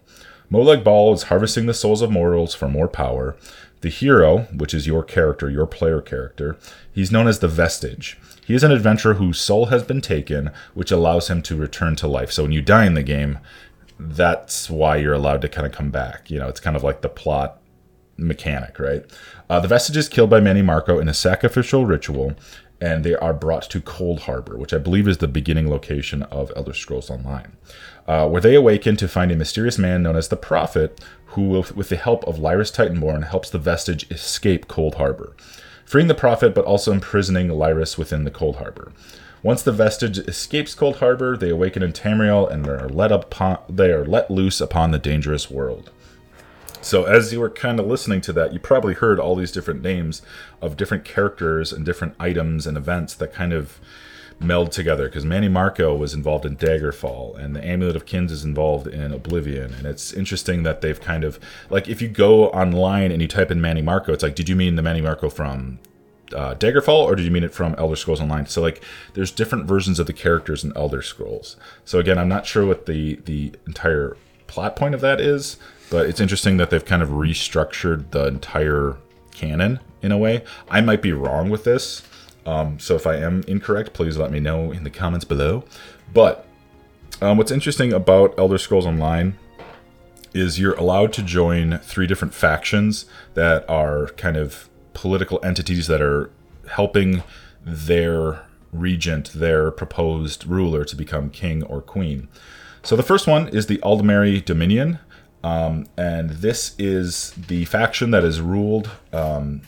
Molag 0.49 0.85
Bal 0.85 1.11
is 1.11 1.23
harvesting 1.23 1.65
the 1.65 1.73
souls 1.73 2.01
of 2.01 2.09
mortals 2.09 2.55
for 2.55 2.69
more 2.69 2.87
power, 2.87 3.35
the 3.81 3.89
hero, 3.89 4.47
which 4.55 4.73
is 4.73 4.87
your 4.87 5.03
character, 5.03 5.49
your 5.49 5.67
player 5.67 6.01
character, 6.01 6.57
he's 6.91 7.11
known 7.11 7.27
as 7.27 7.39
the 7.39 7.47
Vestige. 7.47 8.17
He 8.45 8.55
is 8.55 8.63
an 8.63 8.71
adventurer 8.71 9.15
whose 9.15 9.39
soul 9.39 9.67
has 9.67 9.83
been 9.83 10.01
taken, 10.01 10.51
which 10.73 10.89
allows 10.89 11.29
him 11.29 11.41
to 11.43 11.55
return 11.55 11.95
to 11.97 12.07
life. 12.07 12.31
So 12.31 12.43
when 12.43 12.53
you 12.53 12.61
die 12.61 12.85
in 12.85 12.93
the 12.93 13.03
game, 13.03 13.39
that's 13.99 14.69
why 14.69 14.97
you're 14.97 15.13
allowed 15.13 15.41
to 15.41 15.49
kind 15.49 15.65
of 15.65 15.73
come 15.73 15.89
back. 15.89 16.29
You 16.29 16.39
know, 16.39 16.47
it's 16.47 16.59
kind 16.59 16.75
of 16.75 16.83
like 16.83 17.01
the 17.01 17.09
plot 17.09 17.61
mechanic, 18.17 18.79
right? 18.79 19.05
Uh, 19.49 19.59
the 19.59 19.67
Vestige 19.67 19.97
is 19.97 20.09
killed 20.09 20.29
by 20.29 20.39
Mannimarco 20.39 21.01
in 21.01 21.07
a 21.07 21.13
sacrificial 21.13 21.85
ritual, 21.85 22.35
and 22.79 23.03
they 23.03 23.15
are 23.15 23.33
brought 23.33 23.63
to 23.63 23.81
Coldharbour, 23.81 24.57
which 24.57 24.73
I 24.73 24.77
believe 24.77 25.07
is 25.07 25.17
the 25.17 25.27
beginning 25.27 25.69
location 25.69 26.23
of 26.23 26.51
Elder 26.55 26.73
Scrolls 26.73 27.09
Online, 27.09 27.57
uh, 28.07 28.27
where 28.27 28.41
they 28.41 28.55
awaken 28.55 28.97
to 28.97 29.07
find 29.07 29.31
a 29.31 29.35
mysterious 29.35 29.77
man 29.77 30.03
known 30.03 30.15
as 30.15 30.27
the 30.27 30.35
Prophet, 30.35 31.03
who, 31.27 31.63
with 31.75 31.89
the 31.89 31.95
help 31.95 32.23
of 32.25 32.37
Lyris 32.37 32.71
Titanborn, 32.71 33.27
helps 33.27 33.49
the 33.49 33.57
Vestige 33.57 34.09
escape 34.11 34.67
Coldharbour, 34.67 35.33
freeing 35.85 36.07
the 36.07 36.15
Prophet 36.15 36.53
but 36.53 36.65
also 36.65 36.91
imprisoning 36.91 37.47
Lyris 37.47 37.97
within 37.97 38.25
the 38.25 38.31
Coldharbour. 38.31 38.91
Once 39.43 39.61
the 39.61 39.71
Vestige 39.71 40.17
escapes 40.19 40.73
Coldharbour, 40.73 41.39
they 41.39 41.49
awaken 41.49 41.83
in 41.83 41.93
Tamriel 41.93 42.49
and 42.51 42.67
are 42.67 42.89
let 42.89 43.11
upon, 43.11 43.59
they 43.69 43.91
are 43.91 44.05
let 44.05 44.31
loose 44.31 44.59
upon 44.59 44.91
the 44.91 44.99
dangerous 44.99 45.51
world. 45.51 45.91
So, 46.81 47.03
as 47.03 47.33
you 47.33 47.39
were 47.39 47.49
kind 47.49 47.79
of 47.79 47.85
listening 47.85 48.21
to 48.21 48.33
that, 48.33 48.53
you 48.53 48.59
probably 48.59 48.93
heard 48.93 49.19
all 49.19 49.35
these 49.35 49.51
different 49.51 49.81
names 49.81 50.21
of 50.61 50.77
different 50.77 51.05
characters 51.05 51.73
and 51.73 51.85
different 51.85 52.15
items 52.19 52.65
and 52.65 52.77
events 52.77 53.13
that 53.15 53.33
kind 53.33 53.53
of 53.53 53.79
meld 54.39 54.71
together 54.71 55.07
because 55.07 55.25
Mannimarco 55.25 55.97
was 55.97 56.13
involved 56.13 56.45
in 56.45 56.55
Daggerfall 56.55 57.37
and 57.37 57.55
the 57.55 57.65
Amulet 57.65 57.95
of 57.95 58.05
Kings 58.05 58.31
is 58.31 58.43
involved 58.43 58.87
in 58.87 59.11
Oblivion. 59.11 59.73
And 59.73 59.85
it's 59.85 60.13
interesting 60.13 60.63
that 60.63 60.81
they've 60.81 60.99
kind 60.99 61.23
of 61.23 61.39
like 61.69 61.87
if 61.87 62.01
you 62.01 62.07
go 62.07 62.49
online 62.49 63.11
and 63.11 63.21
you 63.21 63.27
type 63.27 63.51
in 63.51 63.59
Mannimarco, 63.59 64.09
it's 64.09 64.23
like, 64.23 64.35
did 64.35 64.47
you 64.47 64.55
mean 64.55 64.75
the 64.75 64.81
Mannimarco 64.81 65.31
from 65.31 65.79
uh, 66.33 66.55
Daggerfall 66.55 67.05
or 67.05 67.15
did 67.15 67.25
you 67.25 67.31
mean 67.31 67.43
it 67.43 67.53
from 67.53 67.75
Elder 67.77 67.95
Scrolls 67.95 68.21
Online? 68.21 68.45
So 68.45 68.61
like, 68.61 68.83
there's 69.13 69.31
different 69.31 69.65
versions 69.65 69.99
of 69.99 70.07
the 70.07 70.13
characters 70.13 70.63
in 70.63 70.75
Elder 70.75 71.01
Scrolls. 71.01 71.55
So 71.85 71.99
again, 71.99 72.17
I'm 72.17 72.29
not 72.29 72.45
sure 72.45 72.65
what 72.65 72.85
the 72.85 73.15
the 73.25 73.53
entire 73.65 74.17
plot 74.47 74.75
point 74.75 74.95
of 74.95 75.01
that 75.01 75.19
is, 75.19 75.57
but 75.89 76.07
it's 76.07 76.19
interesting 76.19 76.57
that 76.57 76.69
they've 76.69 76.83
kind 76.83 77.01
of 77.01 77.09
restructured 77.09 78.11
the 78.11 78.27
entire 78.27 78.97
canon 79.31 79.79
in 80.01 80.11
a 80.11 80.17
way. 80.17 80.43
I 80.69 80.81
might 80.81 81.01
be 81.01 81.13
wrong 81.13 81.49
with 81.49 81.63
this. 81.63 82.03
Um, 82.45 82.79
so 82.79 82.95
if 82.95 83.05
I 83.05 83.17
am 83.17 83.43
incorrect, 83.47 83.93
please 83.93 84.17
let 84.17 84.31
me 84.31 84.39
know 84.39 84.71
in 84.71 84.83
the 84.83 84.89
comments 84.89 85.25
below. 85.25 85.65
But 86.13 86.47
um, 87.21 87.37
what's 87.37 87.51
interesting 87.51 87.91
about 87.91 88.37
Elder 88.37 88.57
Scrolls 88.57 88.85
Online 88.85 89.37
is 90.33 90.59
you're 90.59 90.75
allowed 90.75 91.13
to 91.13 91.23
join 91.23 91.79
three 91.79 92.07
different 92.07 92.33
factions 92.33 93.05
that 93.33 93.69
are 93.69 94.07
kind 94.17 94.37
of 94.37 94.69
political 94.97 95.39
entities 95.43 95.85
that 95.87 96.01
are 96.01 96.31
helping 96.71 97.23
their 97.63 98.43
regent, 98.73 99.31
their 99.33 99.69
proposed 99.69 100.45
ruler, 100.47 100.83
to 100.83 100.95
become 100.95 101.29
king 101.29 101.61
or 101.63 101.81
queen. 101.81 102.27
So 102.81 102.95
the 102.95 103.03
first 103.03 103.27
one 103.27 103.47
is 103.49 103.67
the 103.67 103.77
Aldmeri 103.77 104.43
Dominion, 104.43 104.97
um, 105.43 105.85
and 105.97 106.31
this 106.31 106.75
is 106.79 107.31
the 107.31 107.65
faction 107.65 108.09
that 108.11 108.23
is 108.23 108.41
ruled 108.41 108.89
um, 109.13 109.61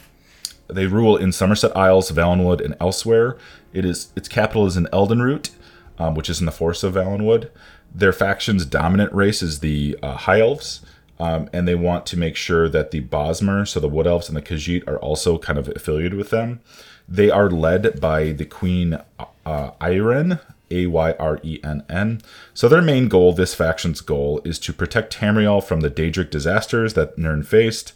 they 0.70 0.86
rule 0.86 1.18
in 1.18 1.30
Summerset 1.30 1.76
Isles, 1.76 2.12
Valenwood, 2.12 2.64
and 2.64 2.78
Elsweyr. 2.80 3.38
It 3.74 3.86
is 3.86 4.12
its 4.16 4.28
capital 4.28 4.66
is 4.66 4.78
in 4.78 4.86
Eldenroot, 4.94 5.50
um, 5.98 6.16
which 6.16 6.30
is 6.30 6.40
in 6.40 6.46
the 6.46 6.52
forest 6.52 6.84
of 6.84 6.94
Valenwood. 6.94 7.50
Their 7.94 8.14
faction's 8.14 8.66
dominant 8.66 9.12
race 9.12 9.42
is 9.42 9.60
the 9.60 9.98
uh, 10.04 10.16
High 10.16 10.42
Elves, 10.42 10.82
um, 11.20 11.50
and 11.52 11.68
they 11.68 11.76
want 11.76 12.06
to 12.08 12.18
make 12.18 12.36
sure 12.36 12.70
that 12.70 12.92
the 12.92 13.02
Bosmer, 13.02 13.68
so 13.68 13.80
the 13.80 13.90
Wood 13.90 14.08
Elves 14.08 14.30
and 14.30 14.38
the 14.38 14.42
Khajiit, 14.42 14.88
are 14.88 15.00
also 15.00 15.38
kind 15.38 15.60
of 15.60 15.68
affiliated 15.70 16.14
with 16.14 16.30
them. 16.30 16.62
They 17.08 17.30
are 17.30 17.50
led 17.50 18.00
by 18.00 18.32
the 18.32 18.46
Queen 18.46 19.00
uh, 19.46 19.72
Ayrenn, 19.82 20.40
A 20.72 20.86
Y 20.86 21.12
R 21.14 21.40
E 21.44 21.60
N 21.64 21.84
N. 21.90 22.22
So 22.54 22.70
their 22.70 22.82
main 22.82 23.08
goal, 23.08 23.34
this 23.34 23.54
faction's 23.54 24.02
goal, 24.02 24.42
is 24.46 24.60
to 24.60 24.74
protect 24.74 25.16
Tamriel 25.18 25.64
from 25.64 25.82
the 25.82 25.90
Daedric 25.90 26.30
disasters 26.30 26.94
that 26.94 27.18
Nirn 27.18 27.44
faced 27.44 27.94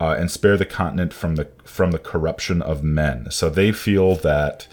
uh, 0.00 0.16
and 0.18 0.30
spare 0.30 0.56
the 0.56 0.64
continent 0.64 1.12
from 1.12 1.36
the 1.36 1.48
from 1.64 1.90
the 1.90 1.98
corruption 1.98 2.60
of 2.62 2.82
men. 2.82 3.30
So 3.30 3.48
they 3.48 3.70
feel 3.70 4.16
that, 4.16 4.66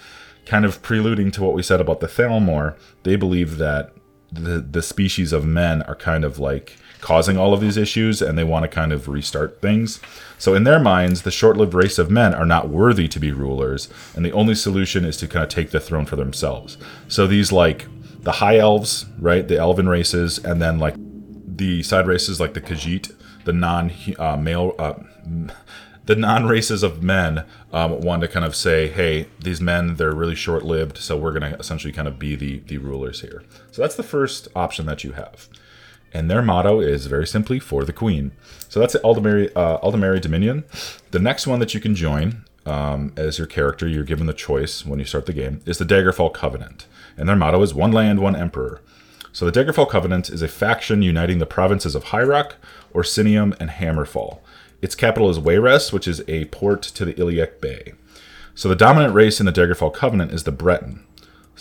kind 0.46 0.66
of 0.66 0.82
preluding 0.82 1.32
to 1.32 1.44
what 1.44 1.54
we 1.54 1.62
said 1.62 1.82
about 1.82 2.00
the 2.00 2.08
Thalmor, 2.08 2.76
they 3.04 3.16
believe 3.16 3.58
that 3.58 3.94
the 4.32 4.60
the 4.60 4.82
species 4.82 5.34
of 5.34 5.46
men 5.46 5.82
are 5.84 5.96
kind 5.96 6.24
of 6.24 6.40
like 6.40 6.78
causing 7.02 7.38
all 7.38 7.54
of 7.54 7.62
these 7.62 7.78
issues, 7.78 8.22
and 8.22 8.38
they 8.38 8.44
want 8.44 8.64
to 8.64 8.70
kind 8.70 8.94
of 8.94 9.08
restart 9.08 9.62
things. 9.62 10.00
So 10.38 10.54
in 10.54 10.64
their 10.64 10.80
minds, 10.80 11.24
the 11.24 11.32
short-lived 11.32 11.74
race 11.74 12.00
of 12.00 12.10
men 12.10 12.34
are 12.34 12.46
not 12.46 12.70
worthy 12.70 13.08
to 13.10 13.20
be 13.20 13.32
rulers, 13.32 13.90
and 14.16 14.24
the 14.24 14.32
only 14.32 14.56
solution 14.56 15.04
is 15.04 15.18
to 15.18 15.28
kind 15.28 15.44
of 15.44 15.50
take 15.50 15.72
the 15.72 15.80
throne 15.80 16.06
for 16.06 16.16
themselves. 16.16 16.78
So 17.08 17.28
these 17.28 17.52
like 17.52 17.88
the 18.22 18.34
high 18.34 18.58
elves, 18.58 19.06
right, 19.20 19.48
the 19.48 19.58
elven 19.58 19.90
races, 19.90 20.38
and 20.38 20.62
then 20.62 20.80
like 20.80 20.96
the 20.98 21.84
side 21.84 22.08
races 22.08 22.40
like 22.40 22.54
the 22.54 22.62
Khajiit, 22.62 23.14
the 23.46 23.54
non 23.54 23.92
uh, 24.18 24.38
male. 24.38 24.76
Uh, 24.78 24.94
the 26.06 26.16
non 26.16 26.46
races 26.46 26.84
of 26.84 27.04
men 27.04 27.46
um, 27.72 28.02
want 28.02 28.22
to 28.22 28.28
kind 28.28 28.44
of 28.46 28.56
say, 28.56 28.88
hey, 28.88 29.28
these 29.40 29.62
men, 29.62 29.96
they're 29.96 30.14
really 30.14 30.36
short 30.36 30.64
lived, 30.64 30.98
so 30.98 31.16
we're 31.16 31.32
going 31.32 31.52
to 31.52 31.58
essentially 31.60 31.94
kind 31.94 32.08
of 32.08 32.18
be 32.18 32.36
the, 32.36 32.60
the 32.60 32.78
rulers 32.78 33.22
here. 33.22 33.44
So 33.72 33.82
that's 33.82 33.96
the 33.96 34.04
first 34.04 34.48
option 34.56 34.86
that 34.88 35.04
you 35.04 35.14
have. 35.14 35.48
And 36.14 36.30
their 36.30 36.42
motto 36.42 36.80
is 36.80 37.06
very 37.06 37.26
simply 37.26 37.60
for 37.60 37.86
the 37.86 37.94
queen. 37.94 38.32
So 38.68 38.80
that's 38.80 38.94
the 38.94 39.00
Aldmeri, 39.00 39.52
uh, 39.56 39.80
Aldmeri 39.80 40.22
Dominion. 40.22 40.66
The 41.12 41.20
next 41.20 41.48
one 41.48 41.60
that 41.60 41.74
you 41.74 41.80
can 41.80 41.96
join 41.96 42.46
um, 42.66 43.14
as 43.16 43.38
your 43.38 43.48
character, 43.48 43.88
you're 43.88 44.04
given 44.04 44.28
the 44.28 44.34
choice 44.34 44.86
when 44.86 45.00
you 45.00 45.06
start 45.06 45.26
the 45.26 45.34
game, 45.34 45.62
is 45.66 45.78
the 45.78 45.86
Daggerfall 45.86 46.34
Covenant. 46.34 46.86
And 47.18 47.28
their 47.28 47.36
motto 47.36 47.62
is 47.62 47.74
one 47.74 47.92
land, 47.92 48.20
one 48.20 48.36
emperor. 48.36 48.82
So 49.34 49.50
the 49.50 49.52
Daggerfall 49.52 49.90
Covenant 49.90 50.30
is 50.30 50.42
a 50.42 50.48
faction 50.48 51.02
uniting 51.02 51.40
the 51.40 51.46
provinces 51.46 51.96
of 51.96 52.06
High 52.06 52.24
Rock, 52.24 52.56
Orsinium, 52.94 53.56
and 53.60 53.70
Hammerfell. 53.70 54.40
Its 54.82 54.96
capital 54.96 55.30
is 55.30 55.40
Wayrest, 55.40 55.94
which 55.94 56.08
is 56.08 56.24
a 56.28 56.46
port 56.46 56.82
to 56.82 57.06
the 57.06 57.14
Iliac 57.14 57.62
Bay. 57.62 57.94
So 58.56 58.68
the 58.68 58.76
dominant 58.76 59.14
race 59.14 59.40
in 59.40 59.46
the 59.46 59.54
Daggerfall 59.54 59.94
Covenant 59.94 60.34
is 60.34 60.44
the 60.44 60.52
Breton. 60.52 61.06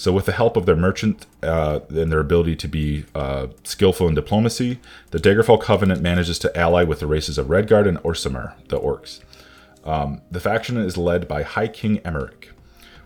So 0.01 0.15
with 0.15 0.25
the 0.25 0.33
help 0.33 0.57
of 0.57 0.65
their 0.65 0.77
merchant 0.77 1.27
uh, 1.43 1.81
and 1.91 2.11
their 2.11 2.21
ability 2.21 2.57
to 2.57 2.69
be 2.69 3.05
uh, 3.15 3.49
skillful 3.65 4.09
in 4.09 4.15
diplomacy, 4.15 4.81
the 5.11 5.19
Daggerfall 5.19 5.61
Covenant 5.61 6.01
manages 6.01 6.39
to 6.39 6.57
ally 6.57 6.85
with 6.85 7.01
the 7.01 7.07
races 7.07 7.37
of 7.37 7.49
Redguard 7.49 7.87
and 7.87 7.99
Orsimer, 7.99 8.55
the 8.69 8.81
Orcs. 8.81 9.21
Um, 9.85 10.23
the 10.31 10.41
faction 10.41 10.79
is 10.79 10.97
led 10.97 11.29
by 11.29 11.43
High 11.43 11.69
King 11.69 11.99
Emeric. 11.99 12.49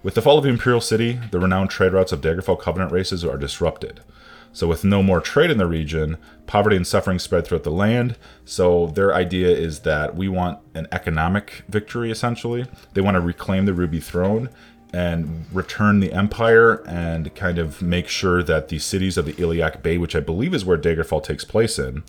With 0.05 0.15
the 0.15 0.23
fall 0.23 0.39
of 0.39 0.45
the 0.45 0.51
Imperial 0.51 0.81
City, 0.81 1.19
the 1.33 1.41
renowned 1.41 1.71
trade 1.71 1.95
routes 1.95 2.13
of 2.13 2.21
Daggerfall 2.21 2.61
Covenant 2.61 2.93
races 2.93 3.25
are 3.25 3.39
disrupted. 3.39 3.99
So, 4.53 4.69
with 4.69 4.85
no 4.85 5.03
more 5.03 5.21
trade 5.21 5.51
in 5.51 5.59
the 5.59 5.67
region, 5.67 6.17
poverty 6.47 6.77
and 6.77 6.87
suffering 6.87 7.19
spread 7.19 7.45
throughout 7.45 7.65
the 7.65 7.73
land. 7.73 8.17
So, 8.45 8.87
their 8.87 9.13
idea 9.13 9.49
is 9.49 9.81
that 9.81 10.15
we 10.15 10.29
want 10.29 10.61
an 10.75 10.87
economic 10.93 11.65
victory, 11.69 12.13
essentially. 12.13 12.67
They 12.93 13.01
want 13.01 13.17
to 13.17 13.21
reclaim 13.21 13.65
the 13.65 13.75
Ruby 13.75 13.99
Throne 13.99 14.49
and 14.95 15.47
return 15.53 16.01
the 16.01 16.13
Empire 16.13 16.83
and 16.87 17.35
kind 17.35 17.59
of 17.59 17.83
make 17.83 18.09
sure 18.09 18.43
that 18.43 18.69
the 18.69 18.79
cities 18.79 19.19
of 19.19 19.27
the 19.27 19.35
Iliac 19.35 19.83
Bay, 19.83 19.99
which 19.99 20.15
I 20.15 20.21
believe 20.21 20.55
is 20.55 20.65
where 20.65 20.79
Daggerfall 20.79 21.25
takes 21.25 21.45
place 21.45 21.79
in, 21.79 22.05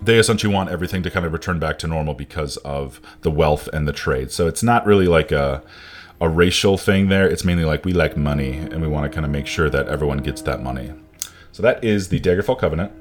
they 0.00 0.18
essentially 0.18 0.52
want 0.52 0.70
everything 0.70 1.02
to 1.02 1.10
kind 1.10 1.26
of 1.26 1.32
return 1.32 1.58
back 1.58 1.78
to 1.80 1.86
normal 1.86 2.14
because 2.14 2.56
of 2.58 3.00
the 3.20 3.30
wealth 3.30 3.68
and 3.72 3.86
the 3.86 3.92
trade. 3.92 4.32
So, 4.32 4.46
it's 4.48 4.62
not 4.62 4.86
really 4.86 5.06
like 5.06 5.30
a 5.30 5.62
a 6.22 6.28
racial 6.28 6.78
thing 6.78 7.08
there. 7.08 7.28
It's 7.28 7.44
mainly 7.44 7.64
like 7.64 7.84
we 7.84 7.92
like 7.92 8.16
money 8.16 8.52
and 8.52 8.80
we 8.80 8.86
want 8.86 9.10
to 9.10 9.12
kind 9.12 9.26
of 9.26 9.32
make 9.32 9.48
sure 9.48 9.68
that 9.68 9.88
everyone 9.88 10.18
gets 10.18 10.40
that 10.42 10.62
money. 10.62 10.92
So 11.50 11.64
that 11.64 11.82
is 11.82 12.10
the 12.10 12.20
Daggerfall 12.20 12.60
Covenant. 12.60 12.92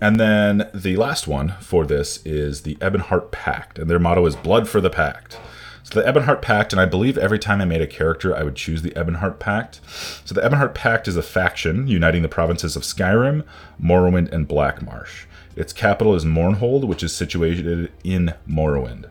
And 0.00 0.20
then 0.20 0.70
the 0.72 0.96
last 0.96 1.26
one 1.26 1.54
for 1.60 1.84
this 1.84 2.24
is 2.24 2.62
the 2.62 2.76
Ebonheart 2.76 3.32
Pact, 3.32 3.78
and 3.78 3.90
their 3.90 3.98
motto 3.98 4.24
is 4.24 4.36
Blood 4.36 4.68
for 4.68 4.80
the 4.80 4.88
Pact. 4.88 5.36
So 5.82 6.00
the 6.00 6.06
Ebonheart 6.06 6.42
Pact, 6.42 6.72
and 6.72 6.80
I 6.80 6.86
believe 6.86 7.18
every 7.18 7.38
time 7.38 7.60
I 7.60 7.64
made 7.64 7.80
a 7.80 7.86
character, 7.86 8.36
I 8.36 8.42
would 8.42 8.54
choose 8.54 8.82
the 8.82 8.90
Ebonheart 8.90 9.38
Pact. 9.38 9.80
So 10.24 10.34
the 10.34 10.42
Ebonheart 10.42 10.74
Pact 10.74 11.08
is 11.08 11.16
a 11.16 11.22
faction 11.22 11.88
uniting 11.88 12.22
the 12.22 12.28
provinces 12.28 12.76
of 12.76 12.82
Skyrim, 12.82 13.44
Morrowind, 13.82 14.30
and 14.32 14.48
Blackmarsh. 14.48 15.24
Its 15.56 15.72
capital 15.72 16.14
is 16.14 16.24
Mournhold, 16.24 16.84
which 16.86 17.02
is 17.02 17.14
situated 17.14 17.90
in 18.04 18.34
Morrowind. 18.48 19.06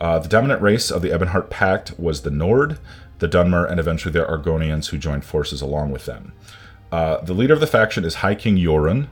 Uh, 0.00 0.18
the 0.18 0.28
dominant 0.28 0.62
race 0.62 0.90
of 0.90 1.02
the 1.02 1.10
Ebonheart 1.10 1.50
Pact 1.50 1.98
was 1.98 2.22
the 2.22 2.30
Nord, 2.30 2.78
the 3.18 3.28
Dunmer, 3.28 3.68
and 3.70 3.80
eventually 3.80 4.12
the 4.12 4.24
Argonians 4.24 4.90
who 4.90 4.98
joined 4.98 5.24
forces 5.24 5.62
along 5.62 5.90
with 5.90 6.06
them. 6.06 6.32
Uh, 6.92 7.18
the 7.22 7.34
leader 7.34 7.54
of 7.54 7.60
the 7.60 7.66
faction 7.66 8.04
is 8.04 8.16
High 8.16 8.34
King 8.34 8.56
Jorunn. 8.56 9.08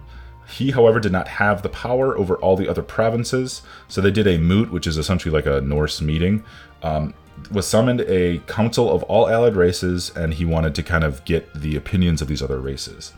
He, 0.46 0.72
however, 0.72 1.00
did 1.00 1.12
not 1.12 1.28
have 1.28 1.62
the 1.62 1.70
power 1.70 2.16
over 2.18 2.36
all 2.36 2.54
the 2.54 2.68
other 2.68 2.82
provinces, 2.82 3.62
so 3.88 4.00
they 4.00 4.10
did 4.10 4.26
a 4.26 4.38
moot, 4.38 4.70
which 4.70 4.86
is 4.86 4.98
essentially 4.98 5.32
like 5.32 5.46
a 5.46 5.62
Norse 5.62 6.02
meeting. 6.02 6.44
Um, 6.84 7.14
was 7.50 7.66
summoned 7.66 8.02
a 8.02 8.38
council 8.46 8.90
of 8.90 9.02
all 9.04 9.28
allied 9.28 9.56
races, 9.56 10.12
and 10.14 10.34
he 10.34 10.44
wanted 10.44 10.74
to 10.76 10.82
kind 10.82 11.02
of 11.02 11.24
get 11.24 11.52
the 11.52 11.76
opinions 11.76 12.22
of 12.22 12.28
these 12.28 12.42
other 12.42 12.60
races. 12.60 13.12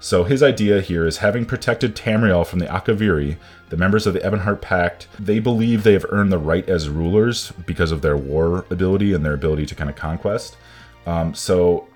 So 0.00 0.24
his 0.24 0.42
idea 0.42 0.80
here 0.80 1.06
is 1.06 1.18
having 1.18 1.46
protected 1.46 1.94
Tamriel 1.94 2.44
from 2.44 2.58
the 2.58 2.66
Akaviri, 2.66 3.36
the 3.68 3.76
members 3.76 4.04
of 4.04 4.14
the 4.14 4.20
Ebonheart 4.20 4.60
Pact, 4.60 5.06
they 5.18 5.38
believe 5.38 5.84
they 5.84 5.92
have 5.92 6.04
earned 6.08 6.32
the 6.32 6.38
right 6.38 6.68
as 6.68 6.88
rulers 6.88 7.52
because 7.66 7.92
of 7.92 8.02
their 8.02 8.16
war 8.16 8.66
ability 8.68 9.12
and 9.12 9.24
their 9.24 9.34
ability 9.34 9.64
to 9.66 9.76
kind 9.76 9.88
of 9.88 9.94
conquest. 9.94 10.56
Um, 11.06 11.34
so 11.34 11.86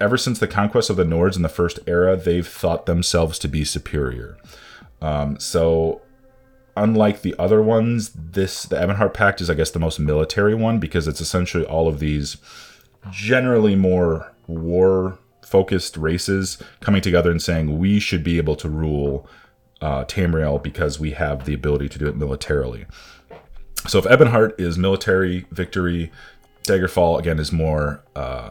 ever 0.00 0.16
since 0.16 0.38
the 0.38 0.46
conquest 0.46 0.90
of 0.90 0.96
the 0.96 1.04
Nords 1.04 1.34
in 1.36 1.42
the 1.42 1.48
First 1.48 1.80
Era, 1.86 2.16
they've 2.16 2.46
thought 2.46 2.86
themselves 2.86 3.38
to 3.40 3.48
be 3.48 3.64
superior. 3.64 4.38
Um, 5.02 5.38
so, 5.40 6.02
unlike 6.76 7.22
the 7.22 7.34
other 7.38 7.62
ones, 7.62 8.10
this 8.14 8.64
the 8.64 8.76
Ebonheart 8.76 9.14
Pact 9.14 9.40
is, 9.40 9.50
I 9.50 9.54
guess, 9.54 9.70
the 9.70 9.78
most 9.78 9.98
military 9.98 10.54
one 10.54 10.78
because 10.78 11.08
it's 11.08 11.20
essentially 11.20 11.64
all 11.64 11.88
of 11.88 11.98
these 11.98 12.36
generally 13.10 13.76
more 13.76 14.32
war 14.46 15.18
focused 15.44 15.96
races 15.96 16.58
coming 16.80 17.00
together 17.00 17.30
and 17.30 17.40
saying 17.40 17.78
we 17.78 18.00
should 18.00 18.24
be 18.24 18.36
able 18.36 18.56
to 18.56 18.68
rule 18.68 19.28
uh, 19.80 20.04
Tamriel 20.04 20.62
because 20.62 20.98
we 20.98 21.12
have 21.12 21.44
the 21.44 21.54
ability 21.54 21.88
to 21.88 21.98
do 21.98 22.06
it 22.08 22.16
militarily. 22.16 22.86
So 23.86 23.98
if 23.98 24.04
Ebonheart 24.04 24.58
is 24.58 24.76
military 24.76 25.46
victory, 25.50 26.10
Daggerfall 26.64 27.18
again 27.18 27.38
is 27.38 27.52
more 27.52 28.02
uh, 28.16 28.50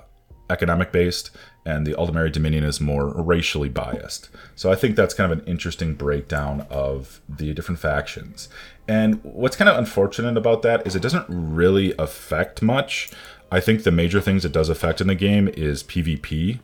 economic 0.49 0.91
based, 0.91 1.31
and 1.65 1.85
the 1.85 1.93
Aldmeri 1.93 2.31
Dominion 2.31 2.63
is 2.63 2.79
more 2.79 3.09
racially 3.21 3.69
biased. 3.69 4.29
So 4.55 4.71
I 4.71 4.75
think 4.75 4.95
that's 4.95 5.13
kind 5.13 5.31
of 5.31 5.39
an 5.39 5.45
interesting 5.45 5.95
breakdown 5.95 6.67
of 6.69 7.21
the 7.27 7.53
different 7.53 7.79
factions. 7.79 8.49
And 8.87 9.19
what's 9.23 9.55
kind 9.55 9.69
of 9.69 9.77
unfortunate 9.77 10.37
about 10.37 10.61
that 10.61 10.85
is 10.85 10.95
it 10.95 11.01
doesn't 11.01 11.25
really 11.27 11.95
affect 11.97 12.61
much. 12.61 13.11
I 13.51 13.59
think 13.59 13.83
the 13.83 13.91
major 13.91 14.21
things 14.21 14.45
it 14.45 14.51
does 14.51 14.69
affect 14.69 15.01
in 15.01 15.07
the 15.07 15.15
game 15.15 15.47
is 15.47 15.83
PvP. 15.83 16.59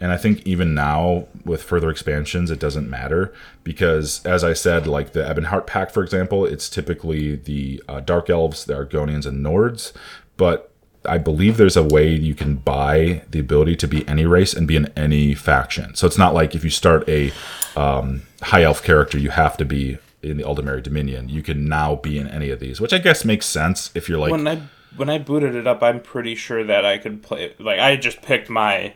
And 0.00 0.12
I 0.12 0.16
think 0.16 0.44
even 0.46 0.74
now, 0.74 1.28
with 1.44 1.62
further 1.62 1.88
expansions, 1.88 2.50
it 2.50 2.58
doesn't 2.58 2.90
matter 2.90 3.32
because, 3.62 4.24
as 4.26 4.42
I 4.42 4.52
said, 4.52 4.86
like 4.86 5.12
the 5.12 5.20
Ebonheart 5.20 5.66
Pact, 5.66 5.92
for 5.92 6.02
example, 6.02 6.44
it's 6.44 6.68
typically 6.68 7.36
the 7.36 7.82
uh, 7.88 8.00
Dark 8.00 8.28
Elves, 8.28 8.64
the 8.64 8.74
Argonians, 8.74 9.24
and 9.24 9.44
Nords. 9.44 9.92
But 10.36 10.73
I 11.06 11.18
believe 11.18 11.56
there's 11.56 11.76
a 11.76 11.82
way 11.82 12.08
you 12.08 12.34
can 12.34 12.56
buy 12.56 13.22
the 13.30 13.38
ability 13.38 13.76
to 13.76 13.88
be 13.88 14.06
any 14.08 14.26
race 14.26 14.54
and 14.54 14.66
be 14.66 14.76
in 14.76 14.86
any 14.96 15.34
faction. 15.34 15.94
So 15.94 16.06
it's 16.06 16.18
not 16.18 16.34
like 16.34 16.54
if 16.54 16.64
you 16.64 16.70
start 16.70 17.08
a 17.08 17.32
um, 17.76 18.22
High 18.42 18.62
Elf 18.62 18.82
character, 18.82 19.18
you 19.18 19.30
have 19.30 19.56
to 19.58 19.64
be 19.64 19.98
in 20.22 20.36
the 20.36 20.44
Aldmeri 20.44 20.82
Dominion. 20.82 21.28
You 21.28 21.42
can 21.42 21.68
now 21.68 21.96
be 21.96 22.18
in 22.18 22.28
any 22.28 22.50
of 22.50 22.60
these, 22.60 22.80
which 22.80 22.92
I 22.92 22.98
guess 22.98 23.24
makes 23.24 23.46
sense 23.46 23.90
if 23.94 24.08
you're 24.08 24.18
like. 24.18 24.32
When 24.32 24.48
I 24.48 24.62
when 24.96 25.10
I 25.10 25.18
booted 25.18 25.54
it 25.54 25.66
up, 25.66 25.82
I'm 25.82 26.00
pretty 26.00 26.34
sure 26.34 26.64
that 26.64 26.84
I 26.84 26.98
could 26.98 27.22
play. 27.22 27.54
Like 27.58 27.80
I 27.80 27.96
just 27.96 28.22
picked 28.22 28.48
my 28.48 28.94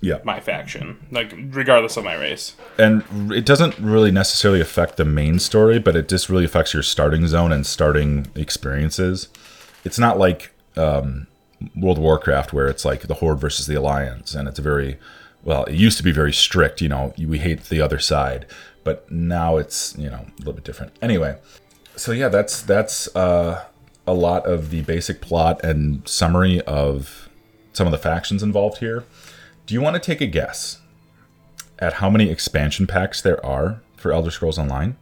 yeah. 0.00 0.18
my 0.24 0.40
faction, 0.40 1.06
like 1.10 1.34
regardless 1.50 1.96
of 1.96 2.04
my 2.04 2.14
race. 2.14 2.54
And 2.78 3.04
it 3.32 3.44
doesn't 3.44 3.78
really 3.78 4.10
necessarily 4.10 4.60
affect 4.60 4.96
the 4.96 5.04
main 5.04 5.38
story, 5.38 5.78
but 5.78 5.96
it 5.96 6.08
just 6.08 6.28
really 6.28 6.44
affects 6.44 6.72
your 6.72 6.82
starting 6.82 7.26
zone 7.26 7.52
and 7.52 7.66
starting 7.66 8.26
experiences. 8.34 9.28
It's 9.84 9.98
not 9.98 10.18
like 10.18 10.52
um, 10.76 11.26
World 11.74 11.98
of 11.98 12.02
Warcraft 12.02 12.52
where 12.52 12.68
it's 12.68 12.84
like 12.84 13.02
the 13.02 13.14
Horde 13.14 13.40
versus 13.40 13.66
the 13.66 13.74
Alliance, 13.74 14.34
and 14.34 14.48
it's 14.48 14.58
a 14.58 14.62
very 14.62 14.98
well, 15.42 15.64
it 15.64 15.74
used 15.74 15.96
to 15.98 16.02
be 16.02 16.12
very 16.12 16.32
strict. 16.32 16.80
You 16.80 16.88
know, 16.88 17.14
we 17.18 17.38
hate 17.38 17.64
the 17.64 17.80
other 17.80 17.98
side, 17.98 18.46
but 18.84 19.10
now 19.10 19.56
it's 19.56 19.96
you 19.96 20.10
know 20.10 20.26
a 20.26 20.38
little 20.38 20.54
bit 20.54 20.64
different. 20.64 20.92
Anyway, 21.00 21.38
so 21.94 22.12
yeah, 22.12 22.28
that's 22.28 22.62
that's 22.62 23.14
uh, 23.16 23.64
a 24.06 24.14
lot 24.14 24.46
of 24.46 24.70
the 24.70 24.82
basic 24.82 25.20
plot 25.20 25.64
and 25.64 26.06
summary 26.08 26.60
of 26.62 27.28
some 27.72 27.86
of 27.86 27.90
the 27.90 27.98
factions 27.98 28.42
involved 28.42 28.78
here. 28.78 29.04
Do 29.66 29.74
you 29.74 29.80
want 29.80 29.94
to 29.94 30.00
take 30.00 30.20
a 30.20 30.26
guess 30.26 30.80
at 31.78 31.94
how 31.94 32.08
many 32.08 32.30
expansion 32.30 32.86
packs 32.86 33.20
there 33.20 33.44
are 33.44 33.82
for 33.96 34.12
Elder 34.12 34.30
Scrolls 34.30 34.58
Online? 34.58 34.96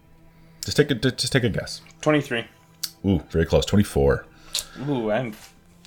Just 0.64 0.76
take 0.76 0.90
a 0.90 0.94
just 0.94 1.32
take 1.32 1.44
a 1.44 1.48
guess. 1.48 1.82
Twenty 2.00 2.20
three. 2.20 2.46
Ooh, 3.04 3.20
very 3.30 3.46
close. 3.46 3.64
Twenty 3.64 3.84
four. 3.84 4.26
Ooh, 4.88 5.10
I'm 5.10 5.34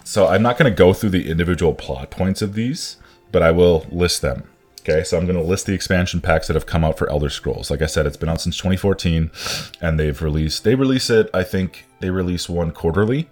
So 0.08 0.26
I'm 0.26 0.42
not 0.42 0.58
going 0.58 0.72
to 0.72 0.76
go 0.76 0.94
through 0.94 1.10
the 1.10 1.30
individual 1.30 1.74
plot 1.74 2.12
points 2.12 2.42
of 2.42 2.54
these, 2.54 2.96
but 3.34 3.44
I 3.44 3.52
will 3.52 3.86
list 3.92 4.22
them. 4.22 4.50
Okay, 4.80 5.04
so 5.04 5.18
I'm 5.18 5.26
going 5.26 5.38
to 5.38 5.44
list 5.44 5.66
the 5.66 5.74
expansion 5.74 6.22
packs 6.22 6.48
that 6.48 6.54
have 6.54 6.66
come 6.66 6.86
out 6.86 6.98
for 6.98 7.10
Elder 7.10 7.30
Scrolls. 7.30 7.70
Like 7.70 7.82
I 7.82 7.88
said, 7.88 8.06
it's 8.06 8.16
been 8.16 8.30
out 8.30 8.40
since 8.40 8.56
2014, 8.56 9.30
and 9.82 10.00
they've 10.00 10.22
released. 10.22 10.64
They 10.64 10.76
release 10.76 11.10
it. 11.10 11.30
I 11.34 11.44
think 11.44 11.88
they 12.00 12.10
release 12.10 12.48
one 12.48 12.72
quarterly, 12.72 13.28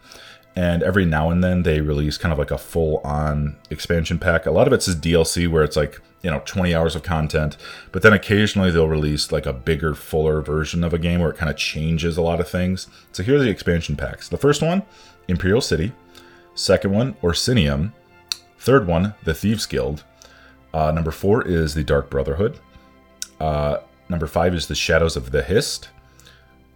and 0.54 0.84
every 0.84 1.06
now 1.06 1.30
and 1.30 1.42
then 1.42 1.64
they 1.64 1.80
release 1.80 2.18
kind 2.18 2.34
of 2.34 2.40
like 2.40 2.52
a 2.52 2.58
full-on 2.58 3.56
expansion 3.70 4.20
pack. 4.20 4.46
A 4.46 4.52
lot 4.52 4.68
of 4.68 4.74
it's 4.74 4.90
is 4.90 4.98
DLC, 4.98 5.48
where 5.48 5.64
it's 5.64 5.78
like 5.78 6.02
you 6.24 6.30
know 6.30 6.42
20 6.44 6.76
hours 6.76 6.94
of 6.94 7.04
content, 7.04 7.56
but 7.94 8.02
then 8.02 8.12
occasionally 8.12 8.70
they'll 8.70 8.90
release 8.90 9.32
like 9.32 9.46
a 9.46 9.54
bigger, 9.54 9.96
fuller 9.96 10.42
version 10.42 10.84
of 10.84 10.94
a 10.94 11.00
game 11.00 11.22
where 11.22 11.30
it 11.30 11.38
kind 11.38 11.50
of 11.50 11.56
changes 11.56 12.18
a 12.18 12.22
lot 12.22 12.42
of 12.42 12.50
things. 12.50 12.90
So 13.14 13.24
here 13.24 13.38
are 13.38 13.40
the 13.40 13.50
expansion 13.50 13.96
packs. 13.96 14.28
The 14.28 14.36
first 14.36 14.62
one, 14.62 14.84
Imperial 15.30 15.62
City. 15.62 15.94
Second 16.56 16.92
one, 16.92 17.14
Orsinium. 17.16 17.92
Third 18.58 18.88
one, 18.88 19.14
the 19.24 19.34
Thieves 19.34 19.66
Guild. 19.66 20.04
Uh, 20.74 20.92
number 20.92 21.12
four 21.12 21.46
is 21.46 21.74
the 21.74 21.84
Dark 21.84 22.10
Brotherhood. 22.10 22.60
Uh, 23.40 23.78
number 24.10 24.26
five 24.26 24.56
is 24.56 24.68
the 24.68 24.76
Shadows 24.76 25.16
of 25.16 25.32
the 25.32 25.44
Hist. 25.44 25.90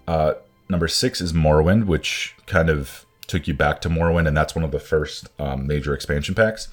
Uh, 0.07 0.33
number 0.69 0.87
six 0.87 1.21
is 1.21 1.33
Morrowind, 1.33 1.85
which 1.85 2.35
kind 2.45 2.69
of 2.69 3.05
took 3.27 3.47
you 3.47 3.53
back 3.53 3.79
to 3.81 3.89
Morrowind, 3.89 4.27
and 4.27 4.35
that's 4.35 4.55
one 4.55 4.65
of 4.65 4.71
the 4.71 4.79
first 4.79 5.29
um, 5.39 5.65
major 5.65 5.93
expansion 5.93 6.35
packs. 6.35 6.67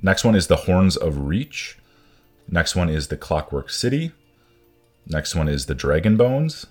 Next 0.00 0.24
one 0.24 0.34
is 0.34 0.46
the 0.46 0.56
Horns 0.56 0.96
of 0.96 1.18
Reach. 1.18 1.78
Next 2.48 2.76
one 2.76 2.88
is 2.88 3.08
the 3.08 3.16
Clockwork 3.16 3.70
City. 3.70 4.12
Next 5.06 5.34
one 5.34 5.48
is 5.48 5.66
the 5.66 5.74
Dragon 5.74 6.16
Bones. 6.16 6.66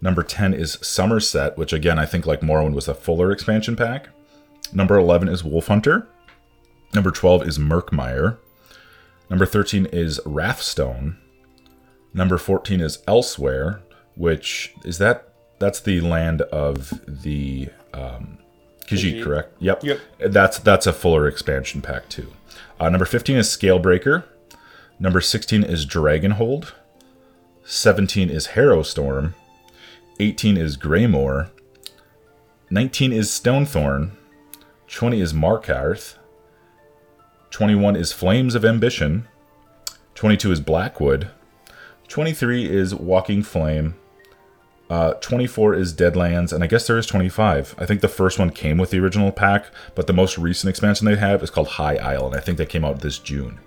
Number 0.00 0.22
10 0.22 0.54
is 0.54 0.76
Summerset, 0.76 1.56
which 1.56 1.72
again, 1.72 1.98
I 1.98 2.06
think 2.06 2.24
like 2.24 2.40
Morrowind 2.40 2.74
was 2.74 2.88
a 2.88 2.94
fuller 2.94 3.32
expansion 3.32 3.74
pack. 3.74 4.08
Number 4.72 4.96
11 4.96 5.28
is 5.28 5.44
Wolf 5.44 5.68
Hunter. 5.68 6.06
Number 6.94 7.10
12 7.10 7.46
is 7.46 7.58
Murkmire. 7.58 8.38
Number 9.30 9.46
13 9.46 9.86
is 9.86 10.20
Wrathstone. 10.24 11.18
Number 12.14 12.38
14 12.38 12.80
is 12.80 12.98
Elsweyr, 13.06 13.80
which 14.16 14.74
is 14.84 14.98
that 14.98 15.32
that's 15.58 15.80
the 15.80 16.00
land 16.00 16.42
of 16.42 16.92
the 17.06 17.68
um, 17.92 18.38
Khajiit, 18.86 19.18
Khajiit. 19.20 19.24
correct? 19.24 19.54
Yep. 19.60 19.84
Yep. 19.84 20.00
That's 20.26 20.58
that's 20.58 20.86
a 20.86 20.92
fuller 20.92 21.26
expansion 21.28 21.82
pack 21.82 22.08
too. 22.08 22.32
Uh, 22.80 22.88
number 22.88 23.04
15 23.04 23.36
is 23.36 23.48
Scalebreaker. 23.48 24.24
Number 24.98 25.20
16 25.20 25.62
is 25.64 25.84
Dragonhold. 25.86 26.72
17 27.64 28.30
is 28.30 28.48
Harrowstorm. 28.48 29.34
18 30.20 30.56
is 30.56 30.76
Greymoor. 30.76 31.50
19 32.70 33.12
is 33.12 33.28
Stonethorn. 33.28 34.12
20 34.88 35.20
is 35.20 35.32
Markarth. 35.32 36.16
21 37.50 37.96
is 37.96 38.12
Flames 38.12 38.54
of 38.54 38.64
Ambition. 38.64 39.28
22 40.14 40.52
is 40.52 40.60
Blackwood. 40.60 41.30
23 42.08 42.68
is 42.68 42.94
Waking 42.94 43.42
Flame. 43.42 43.96
Uh, 44.88 45.12
24 45.14 45.74
is 45.74 45.92
Deadlands, 45.92 46.52
and 46.52 46.64
I 46.64 46.66
guess 46.66 46.86
there 46.86 46.96
is 46.96 47.06
25. 47.06 47.74
I 47.78 47.84
think 47.84 48.00
the 48.00 48.08
first 48.08 48.38
one 48.38 48.50
came 48.50 48.78
with 48.78 48.90
the 48.90 48.98
original 48.98 49.30
pack, 49.30 49.66
but 49.94 50.06
the 50.06 50.14
most 50.14 50.38
recent 50.38 50.70
expansion 50.70 51.04
they 51.04 51.16
have 51.16 51.42
is 51.42 51.50
called 51.50 51.68
High 51.68 51.96
Isle, 51.96 52.28
and 52.28 52.36
I 52.36 52.40
think 52.40 52.56
they 52.56 52.64
came 52.64 52.86
out 52.86 53.00
this 53.00 53.18
June. 53.18 53.60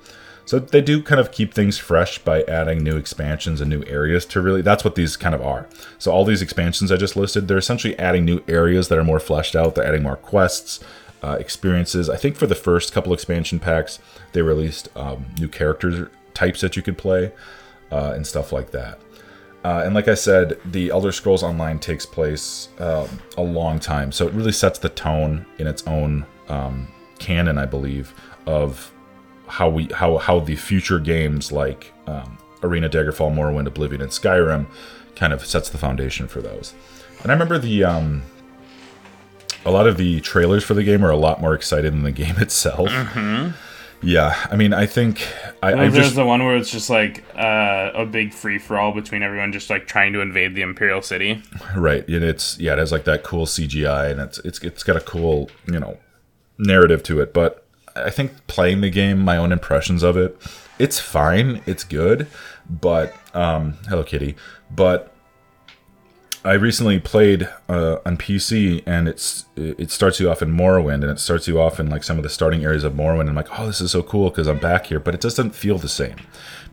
So 0.46 0.58
they 0.58 0.82
do 0.82 1.04
kind 1.04 1.22
of 1.22 1.32
keep 1.32 1.54
things 1.54 1.78
fresh 1.78 2.18
by 2.18 2.42
adding 2.44 2.84
new 2.84 2.98
expansions 2.98 3.62
and 3.62 3.70
new 3.70 3.84
areas 3.86 4.26
to 4.28 4.42
really. 4.42 4.64
That's 4.64 4.84
what 4.84 4.96
these 4.96 5.16
kind 5.16 5.36
of 5.36 5.42
are. 5.42 5.68
So 6.00 6.12
all 6.12 6.26
these 6.26 6.42
expansions 6.42 6.92
I 6.92 6.98
just 6.98 7.16
listed, 7.16 7.48
they're 7.48 7.60
essentially 7.60 7.98
adding 8.00 8.26
new 8.26 8.44
areas 8.48 8.88
that 8.88 8.98
are 8.98 9.04
more 9.04 9.20
fleshed 9.20 9.56
out. 9.56 9.76
They're 9.76 9.86
adding 9.86 10.04
more 10.04 10.16
quests, 10.16 10.80
uh, 11.24 11.38
experiences. 11.40 12.10
I 12.10 12.18
think 12.18 12.36
for 12.36 12.48
the 12.48 12.56
first 12.56 12.94
couple 12.94 13.14
expansion 13.14 13.60
packs, 13.60 14.00
they 14.34 14.42
released 14.42 14.90
um, 14.96 15.26
new 15.40 15.48
character 15.48 16.12
types 16.34 16.62
that 16.62 16.76
you 16.76 16.82
could 16.82 16.98
play 16.98 17.32
uh, 17.92 18.14
and 18.16 18.26
stuff 18.26 18.52
like 18.52 18.72
that. 18.72 19.00
Uh, 19.64 19.84
and 19.86 19.94
like 19.94 20.08
I 20.08 20.16
said, 20.16 20.60
the 20.66 20.90
Elder 20.90 21.12
Scrolls 21.12 21.44
Online 21.44 21.78
takes 21.78 22.06
place 22.06 22.70
um, 22.80 23.08
a 23.38 23.44
long 23.44 23.80
time, 23.80 24.12
so 24.12 24.28
it 24.28 24.34
really 24.34 24.52
sets 24.52 24.80
the 24.80 24.90
tone 24.90 25.46
in 25.60 25.68
its 25.68 25.86
own 25.86 26.26
um, 26.50 26.88
canon, 27.20 27.60
I 27.60 27.68
believe, 27.68 28.14
of 28.48 28.92
how 29.46 29.70
we 29.70 29.86
how 29.94 30.18
how 30.18 30.40
the 30.40 30.56
future 30.56 30.98
games 30.98 31.52
like 31.52 31.94
um, 32.08 32.40
Arena, 32.64 32.90
Daggerfall, 32.90 33.36
Morrowind, 33.36 33.68
Oblivion, 33.68 34.02
and 34.02 34.10
Skyrim 34.10 34.66
kind 35.16 35.32
of 35.32 35.46
sets 35.46 35.70
the 35.70 35.78
foundation 35.78 36.28
for 36.28 36.42
those. 36.42 36.74
And 37.22 37.32
I 37.32 37.34
remember 37.36 37.60
the 37.60 37.84
um, 37.84 38.24
a 39.66 39.72
lot 39.72 39.88
of 39.88 39.98
the 39.98 40.22
trailers 40.22 40.64
for 40.64 40.74
the 40.74 40.84
game 40.84 41.04
are 41.06 41.10
a 41.10 41.18
lot 41.18 41.42
more 41.42 41.54
excited 41.54 41.94
than 41.94 42.04
the 42.04 42.12
game 42.24 42.38
itself. 42.38 42.90
Yeah, 44.04 44.36
I 44.50 44.56
mean, 44.56 44.74
I 44.74 44.88
think 44.88 45.28
I, 45.62 45.74
I 45.74 45.76
there's 45.90 46.06
just 46.06 46.16
the 46.16 46.26
one 46.26 46.44
where 46.44 46.58
it's 46.58 46.72
just 46.72 46.90
like 46.90 47.24
uh, 47.36 47.92
a 47.94 48.06
big 48.06 48.34
free 48.34 48.58
for 48.58 48.78
all 48.80 48.94
between 48.94 49.22
everyone 49.22 49.52
just 49.52 49.70
like 49.70 49.86
trying 49.86 50.14
to 50.14 50.22
invade 50.22 50.56
the 50.56 50.64
Imperial 50.64 51.04
City. 51.04 51.44
Right. 51.76 52.08
And 52.08 52.24
it's 52.24 52.58
yeah, 52.60 52.74
it 52.74 52.80
has 52.80 52.92
like 52.92 53.04
that 53.04 53.24
cool 53.24 53.46
CGI 53.46 54.12
and 54.12 54.20
it's 54.20 54.40
it's 54.40 54.60
it's 54.64 54.84
got 54.84 54.96
a 54.96 55.02
cool, 55.02 55.52
you 55.68 55.80
know, 55.80 55.98
narrative 56.58 57.04
to 57.04 57.22
it. 57.22 57.32
But 57.32 57.64
I 57.96 58.10
think 58.10 58.48
playing 58.48 58.82
the 58.82 58.90
game, 58.90 59.20
my 59.20 59.38
own 59.38 59.52
impressions 59.52 60.02
of 60.02 60.18
it, 60.18 60.36
it's 60.80 61.00
fine, 61.00 61.62
it's 61.68 61.84
good, 61.84 62.26
but 62.68 63.14
um 63.36 63.78
Hello 63.88 64.04
Kitty. 64.04 64.36
But 64.72 65.11
I 66.44 66.54
recently 66.54 67.00
played 67.00 67.48
uh, 67.70 67.98
on 68.04 68.18
PC, 68.18 68.82
and 68.88 69.08
it's 69.08 69.46
it 69.56 69.92
starts 69.92 70.20
you 70.20 70.30
off 70.30 70.42
in 70.42 70.50
Morrowind, 70.50 71.04
and 71.04 71.12
it 71.12 71.20
starts 71.20 71.48
you 71.48 71.62
off 71.62 71.80
in 71.80 71.90
like 71.90 72.04
some 72.04 72.18
of 72.18 72.24
the 72.24 72.30
starting 72.30 72.64
areas 72.64 72.84
of 72.84 72.94
Morrowind. 72.94 73.22
And 73.22 73.30
I'm 73.30 73.36
like, 73.36 73.60
oh, 73.60 73.68
this 73.68 73.80
is 73.80 73.92
so 73.92 74.02
cool 74.02 74.30
because 74.30 74.48
I'm 74.48 74.58
back 74.58 74.88
here, 74.88 75.00
but 75.00 75.14
it 75.14 75.22
doesn't 75.22 75.54
feel 75.54 75.78
the 75.78 75.88
same 75.88 76.16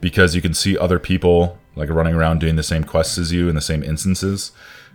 because 0.00 0.34
you 0.34 0.40
can 0.40 0.54
see 0.54 0.78
other 0.78 0.98
people 0.98 1.58
like 1.76 1.90
running 1.90 2.14
around 2.14 2.40
doing 2.40 2.56
the 2.56 2.62
same 2.62 2.82
quests 2.82 3.18
as 3.18 3.30
you 3.30 3.48
in 3.48 3.54
the 3.54 3.60
same 3.60 3.82
instances. 3.82 4.52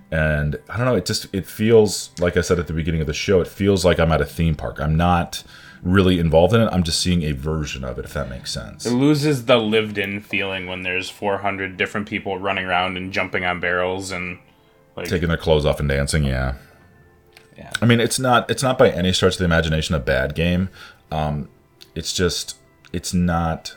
And 0.09 0.59
I 0.67 0.77
don't 0.77 0.85
know, 0.87 0.95
it 0.95 1.05
just 1.05 1.27
it 1.33 1.45
feels 1.45 2.09
like 2.19 2.35
I 2.35 2.41
said 2.41 2.57
at 2.57 2.65
the 2.65 2.73
beginning 2.73 3.01
of 3.01 3.07
the 3.07 3.13
show, 3.13 3.41
it 3.41 3.47
feels 3.47 3.85
like 3.85 3.99
I'm 3.99 4.11
at 4.11 4.21
a 4.21 4.25
theme 4.25 4.55
park. 4.55 4.79
I'm 4.81 4.97
not 4.97 5.43
really 5.83 6.19
involved 6.19 6.55
in 6.55 6.61
it. 6.61 6.69
I'm 6.71 6.83
just 6.83 6.99
seeing 6.99 7.23
a 7.23 7.33
version 7.33 7.83
of 7.83 7.99
it, 7.99 8.05
if 8.05 8.13
that 8.13 8.29
makes 8.29 8.51
sense. 8.51 8.87
It 8.87 8.93
loses 8.93 9.45
the 9.45 9.57
lived 9.57 9.99
in 9.99 10.21
feeling 10.21 10.65
when 10.65 10.81
there's 10.81 11.09
400 11.09 11.77
different 11.77 12.07
people 12.07 12.39
running 12.39 12.65
around 12.65 12.97
and 12.97 13.11
jumping 13.11 13.45
on 13.45 13.59
barrels 13.59 14.11
and 14.11 14.39
like 14.95 15.07
Taking 15.07 15.29
their 15.29 15.37
clothes 15.37 15.65
off 15.65 15.79
and 15.79 15.89
dancing, 15.89 16.23
yeah. 16.23 16.55
Yeah. 17.57 17.71
I 17.81 17.85
mean, 17.85 17.99
it's 17.99 18.19
not 18.19 18.49
it's 18.49 18.63
not 18.63 18.77
by 18.77 18.89
any 18.89 19.13
stretch 19.13 19.33
of 19.33 19.39
the 19.39 19.45
imagination 19.45 19.95
a 19.95 19.99
bad 19.99 20.35
game. 20.35 20.69
Um, 21.11 21.49
it's 21.95 22.13
just 22.13 22.57
it's 22.91 23.13
not 23.13 23.75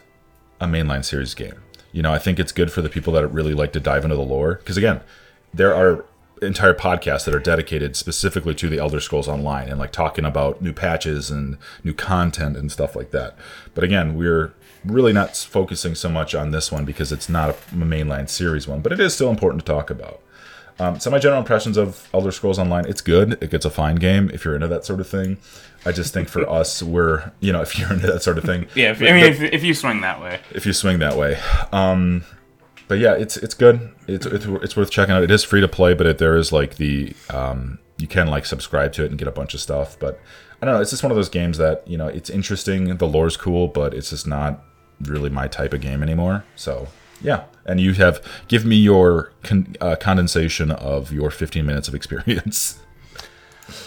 a 0.61 0.67
mainline 0.67 1.05
series 1.05 1.35
game. 1.35 1.63
You 1.93 2.03
know, 2.03 2.13
I 2.13 2.19
think 2.19 2.39
it's 2.39 2.53
good 2.53 2.73
for 2.73 2.83
the 2.83 2.89
people 2.89 3.13
that 3.15 3.27
really 3.29 3.55
like 3.55 3.73
to 3.73 3.81
dive 3.81 4.05
into 4.05 4.17
the 4.17 4.23
lore 4.23 4.55
because 4.57 4.77
again, 4.77 5.01
there 5.53 5.75
are 5.75 6.05
entire 6.43 6.75
podcasts 6.75 7.25
that 7.25 7.35
are 7.35 7.41
dedicated 7.41 7.97
specifically 7.97 8.55
to 8.55 8.69
the 8.69 8.79
Elder 8.79 9.01
Scrolls 9.01 9.29
Online 9.29 9.69
and 9.69 9.79
like 9.79 9.93
talking 9.93 10.25
about 10.25 10.61
new 10.61 10.73
patches 10.73 11.31
and 11.31 11.57
new 11.83 11.95
content 11.95 12.57
and 12.57 12.71
stuff 12.71 12.95
like 12.95 13.11
that. 13.11 13.37
But 13.75 13.85
again, 13.85 14.17
we're 14.17 14.53
really 14.85 15.13
not 15.13 15.37
focusing 15.37 15.95
so 15.95 16.09
much 16.09 16.35
on 16.35 16.51
this 16.51 16.71
one 16.71 16.85
because 16.85 17.11
it's 17.13 17.29
not 17.29 17.51
a 17.51 17.55
mainline 17.75 18.29
series 18.29 18.69
one, 18.69 18.81
but 18.81 18.93
it 18.93 19.01
is 19.01 19.15
still 19.15 19.31
important 19.31 19.65
to 19.65 19.73
talk 19.73 19.91
about. 19.91 20.21
Um, 20.79 21.01
so 21.01 21.11
my 21.11 21.19
general 21.19 21.41
impressions 21.41 21.77
of 21.77 22.09
Elder 22.13 22.31
Scrolls 22.31 22.59
Online, 22.59 22.85
it's 22.87 23.01
good. 23.01 23.39
It 23.43 23.51
gets 23.51 23.65
a 23.65 23.71
fine 23.71 23.97
game 23.97 24.31
if 24.35 24.45
you're 24.45 24.55
into 24.55 24.69
that 24.69 24.85
sort 24.85 25.01
of 25.01 25.09
thing. 25.09 25.39
I 25.87 25.93
just 25.93 26.13
think 26.13 26.29
for 26.29 26.49
us, 26.49 26.83
we're 26.83 27.33
you 27.41 27.53
know 27.53 27.63
if 27.63 27.79
you're 27.79 27.93
into 27.93 28.07
that 28.09 28.23
sort 28.23 28.39
of 28.39 28.45
thing, 28.45 28.67
Yeah, 28.75 28.91
if, 28.91 29.01
I 29.01 29.13
mean, 29.13 29.25
if, 29.25 29.41
if 29.41 29.65
you 29.65 29.73
swing 29.73 30.01
that 30.03 30.21
way. 30.21 30.41
if 30.51 30.67
you 30.67 30.73
swing 30.73 30.99
that 30.99 31.17
way. 31.17 31.39
Um, 31.73 32.25
but 32.89 32.99
yeah, 32.99 33.15
it's 33.15 33.37
it's 33.37 33.55
good. 33.55 33.93
It's, 34.07 34.27
it's 34.27 34.45
it's 34.47 34.77
worth 34.77 34.91
checking 34.91 35.15
out. 35.15 35.23
It 35.23 35.31
is 35.31 35.45
free 35.45 35.61
to 35.61 35.69
play, 35.69 35.95
but 35.95 36.07
it, 36.07 36.19
there 36.19 36.37
is 36.37 36.53
like 36.53 36.77
the 36.77 37.15
um, 37.31 37.79
you 37.99 38.07
can 38.07 38.27
like 38.29 38.45
subscribe 38.47 38.93
to 38.95 39.05
it 39.05 39.11
and 39.11 39.19
get 39.19 39.29
a 39.29 39.33
bunch 39.33 39.55
of 39.55 39.61
stuff. 39.61 39.99
But 39.99 40.21
I 40.61 40.67
don't 40.67 40.75
know. 40.75 40.81
It's 40.81 40.91
just 40.91 41.03
one 41.03 41.11
of 41.11 41.17
those 41.17 41.29
games 41.29 41.59
that 41.59 41.87
you 41.89 41.97
know 41.97 42.09
it's 42.09 42.31
interesting. 42.31 42.97
The 42.97 43.09
lore's 43.09 43.37
cool, 43.37 43.69
but 43.69 43.95
it's 43.95 44.11
just 44.11 44.27
not 44.27 44.63
really 45.03 45.31
my 45.31 45.47
type 45.49 45.73
of 45.73 45.81
game 45.81 46.03
anymore. 46.03 46.45
So 46.55 46.89
yeah, 47.21 47.45
and 47.65 47.81
you 47.81 47.93
have 47.95 48.23
give 48.49 48.65
me 48.65 48.77
your 48.77 49.33
con- 49.43 49.77
uh, 49.81 49.97
condensation 49.97 50.71
of 50.71 51.13
your 51.13 51.31
15 51.31 51.65
minutes 51.65 51.89
of 51.89 51.95
experience. 51.95 52.81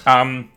Um, 0.06 0.52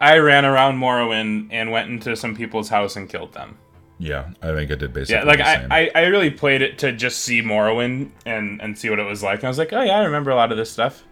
I 0.00 0.18
ran 0.18 0.44
around 0.44 0.78
Morrowind 0.78 1.48
and 1.52 1.70
went 1.70 1.88
into 1.88 2.16
some 2.16 2.34
people's 2.34 2.68
house 2.68 2.96
and 2.96 3.08
killed 3.08 3.32
them. 3.32 3.58
yeah, 3.98 4.30
I 4.42 4.48
think 4.52 4.70
I 4.72 4.74
did 4.74 4.92
basically. 4.92 5.14
Yeah, 5.20 5.22
like 5.24 5.40
I. 5.40 5.66
I, 5.70 5.90
I 5.94 6.06
really 6.06 6.30
played 6.30 6.62
it 6.62 6.76
to 6.78 6.90
just 6.92 7.20
see 7.20 7.42
Morrowind 7.42 8.10
and 8.24 8.60
and 8.60 8.76
see 8.76 8.90
what 8.90 8.98
it 8.98 9.04
was 9.04 9.22
like. 9.22 9.38
And 9.38 9.44
I 9.44 9.48
was 9.48 9.58
like, 9.58 9.72
oh 9.72 9.82
yeah, 9.82 9.98
I 9.98 10.04
remember 10.04 10.30
a 10.32 10.34
lot 10.34 10.50
of 10.50 10.58
this 10.58 10.70
stuff. 10.70 11.04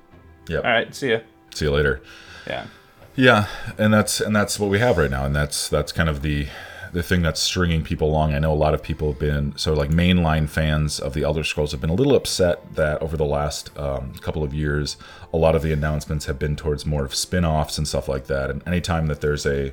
Yeah. 0.49 0.59
All 0.59 0.65
right, 0.65 0.93
see 0.95 1.11
ya. 1.13 1.21
See 1.55 1.65
you 1.67 1.71
later. 1.71 2.03
Yeah. 2.47 2.67
Yeah, 3.15 3.47
and 3.79 3.95
that's 3.95 4.21
and 4.21 4.35
that's 4.35 4.59
what 4.59 4.69
we 4.69 4.81
have 4.81 4.99
right 4.99 5.11
now, 5.11 5.25
and 5.25 5.37
that's 5.37 5.69
that's 5.69 5.93
kind 5.93 6.09
of 6.09 6.23
the 6.23 6.49
the 6.95 7.03
thing 7.03 7.23
that's 7.23 7.41
stringing 7.41 7.83
people 7.83 8.09
along. 8.09 8.35
I 8.35 8.39
know 8.39 8.53
a 8.53 8.55
lot 8.55 8.73
of 8.73 8.81
people 8.81 9.11
have 9.11 9.19
been 9.19 9.53
so 9.59 9.75
like 9.75 9.91
mainline 9.91 10.49
fans 10.49 11.01
of 11.01 11.13
the 11.13 11.25
Elder 11.25 11.43
Scrolls 11.43 11.73
have 11.73 11.81
been 11.81 11.91
a 11.91 11.95
little 11.95 12.15
upset 12.15 12.77
that 12.77 13.03
over 13.03 13.17
the 13.17 13.25
last 13.25 13.77
um, 13.77 14.15
couple 14.21 14.45
of 14.45 14.55
years, 14.55 14.97
a 15.33 15.37
lot 15.37 15.57
of 15.57 15.63
the 15.63 15.73
announcements 15.73 16.27
have 16.27 16.39
been 16.39 16.55
towards 16.55 16.87
more 16.87 17.05
of 17.05 17.13
spin-offs 17.13 17.79
and 17.79 17.89
stuff 17.89 18.07
like 18.07 18.29
that. 18.29 18.49
And 18.49 18.67
anytime 18.67 19.09
that 19.09 19.21
there's 19.21 19.45
a 19.45 19.73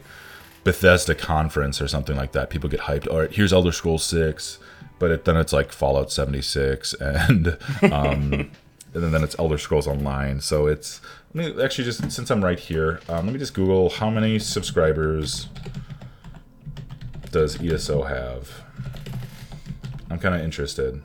Bethesda 0.63 1.13
conference 1.13 1.80
or 1.80 1.88
something 1.88 2.17
like 2.17 2.32
that, 2.32 2.49
people 2.49 2.69
get 2.69 2.82
hyped. 2.82 3.07
All 3.07 3.19
right, 3.19 3.32
here's 3.32 3.53
Elder 3.53 3.72
Scrolls 3.72 4.03
Six, 4.03 4.57
but 4.97 5.11
it, 5.11 5.26
then 5.26 5.38
it's 5.38 5.53
like 5.53 5.72
Fallout 5.72 6.11
76 6.11 6.93
and 6.99 7.55
um, 7.84 8.49
and 8.95 9.13
then 9.13 9.24
it's 9.24 9.36
Elder 9.38 9.59
Scrolls 9.59 9.86
Online. 9.86 10.41
So 10.41 10.65
it's 10.65 11.01
let 11.36 11.55
me 11.55 11.63
actually 11.63 11.84
just 11.84 12.11
since 12.11 12.32
I'm 12.32 12.43
right 12.43 12.59
here, 12.59 12.99
um, 13.09 13.26
let 13.26 13.34
me 13.34 13.38
just 13.38 13.53
Google 13.53 13.91
how 13.91 14.09
many 14.09 14.39
subscribers 14.39 15.47
does 17.32 17.61
ESO 17.61 18.03
have. 18.03 18.63
I'm 20.09 20.19
kind 20.19 20.36
of 20.36 20.41
interested. 20.41 21.01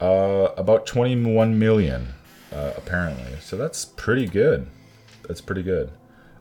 Uh, 0.00 0.48
about 0.56 0.86
21 0.86 1.58
million, 1.58 2.14
uh, 2.52 2.72
apparently. 2.76 3.38
So 3.40 3.56
that's 3.56 3.84
pretty 3.84 4.26
good. 4.26 4.66
That's 5.28 5.40
pretty 5.40 5.62
good. 5.62 5.92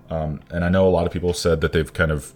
Um, 0.09 0.41
and 0.49 0.63
I 0.63 0.69
know 0.69 0.87
a 0.87 0.89
lot 0.89 1.05
of 1.05 1.13
people 1.13 1.33
said 1.33 1.61
that 1.61 1.71
they've 1.71 1.91
kind 1.91 2.11
of 2.11 2.33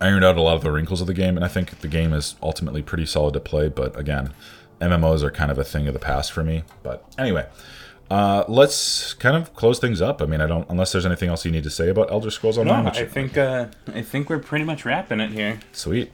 ironed 0.00 0.24
out 0.24 0.36
a 0.36 0.42
lot 0.42 0.56
of 0.56 0.62
the 0.62 0.70
wrinkles 0.70 1.00
of 1.00 1.06
the 1.06 1.14
game, 1.14 1.36
and 1.36 1.44
I 1.44 1.48
think 1.48 1.80
the 1.80 1.88
game 1.88 2.12
is 2.12 2.36
ultimately 2.42 2.82
pretty 2.82 3.06
solid 3.06 3.34
to 3.34 3.40
play. 3.40 3.68
But 3.68 3.98
again, 3.98 4.32
MMOs 4.80 5.22
are 5.22 5.30
kind 5.30 5.50
of 5.50 5.58
a 5.58 5.64
thing 5.64 5.86
of 5.88 5.94
the 5.94 6.00
past 6.00 6.32
for 6.32 6.42
me. 6.42 6.64
But 6.82 7.04
anyway, 7.18 7.46
uh, 8.10 8.44
let's 8.48 9.14
kind 9.14 9.36
of 9.36 9.54
close 9.54 9.78
things 9.78 10.00
up. 10.00 10.22
I 10.22 10.26
mean, 10.26 10.40
I 10.40 10.46
don't 10.46 10.68
unless 10.70 10.92
there's 10.92 11.06
anything 11.06 11.28
else 11.28 11.44
you 11.44 11.50
need 11.50 11.64
to 11.64 11.70
say 11.70 11.88
about 11.88 12.10
Elder 12.10 12.30
Scrolls 12.30 12.58
Online. 12.58 12.84
No, 12.84 12.90
I 12.90 13.04
think 13.06 13.36
uh, 13.36 13.66
I 13.94 14.02
think 14.02 14.30
we're 14.30 14.38
pretty 14.38 14.64
much 14.64 14.84
wrapping 14.84 15.20
it 15.20 15.32
here. 15.32 15.60
sweet. 15.72 16.12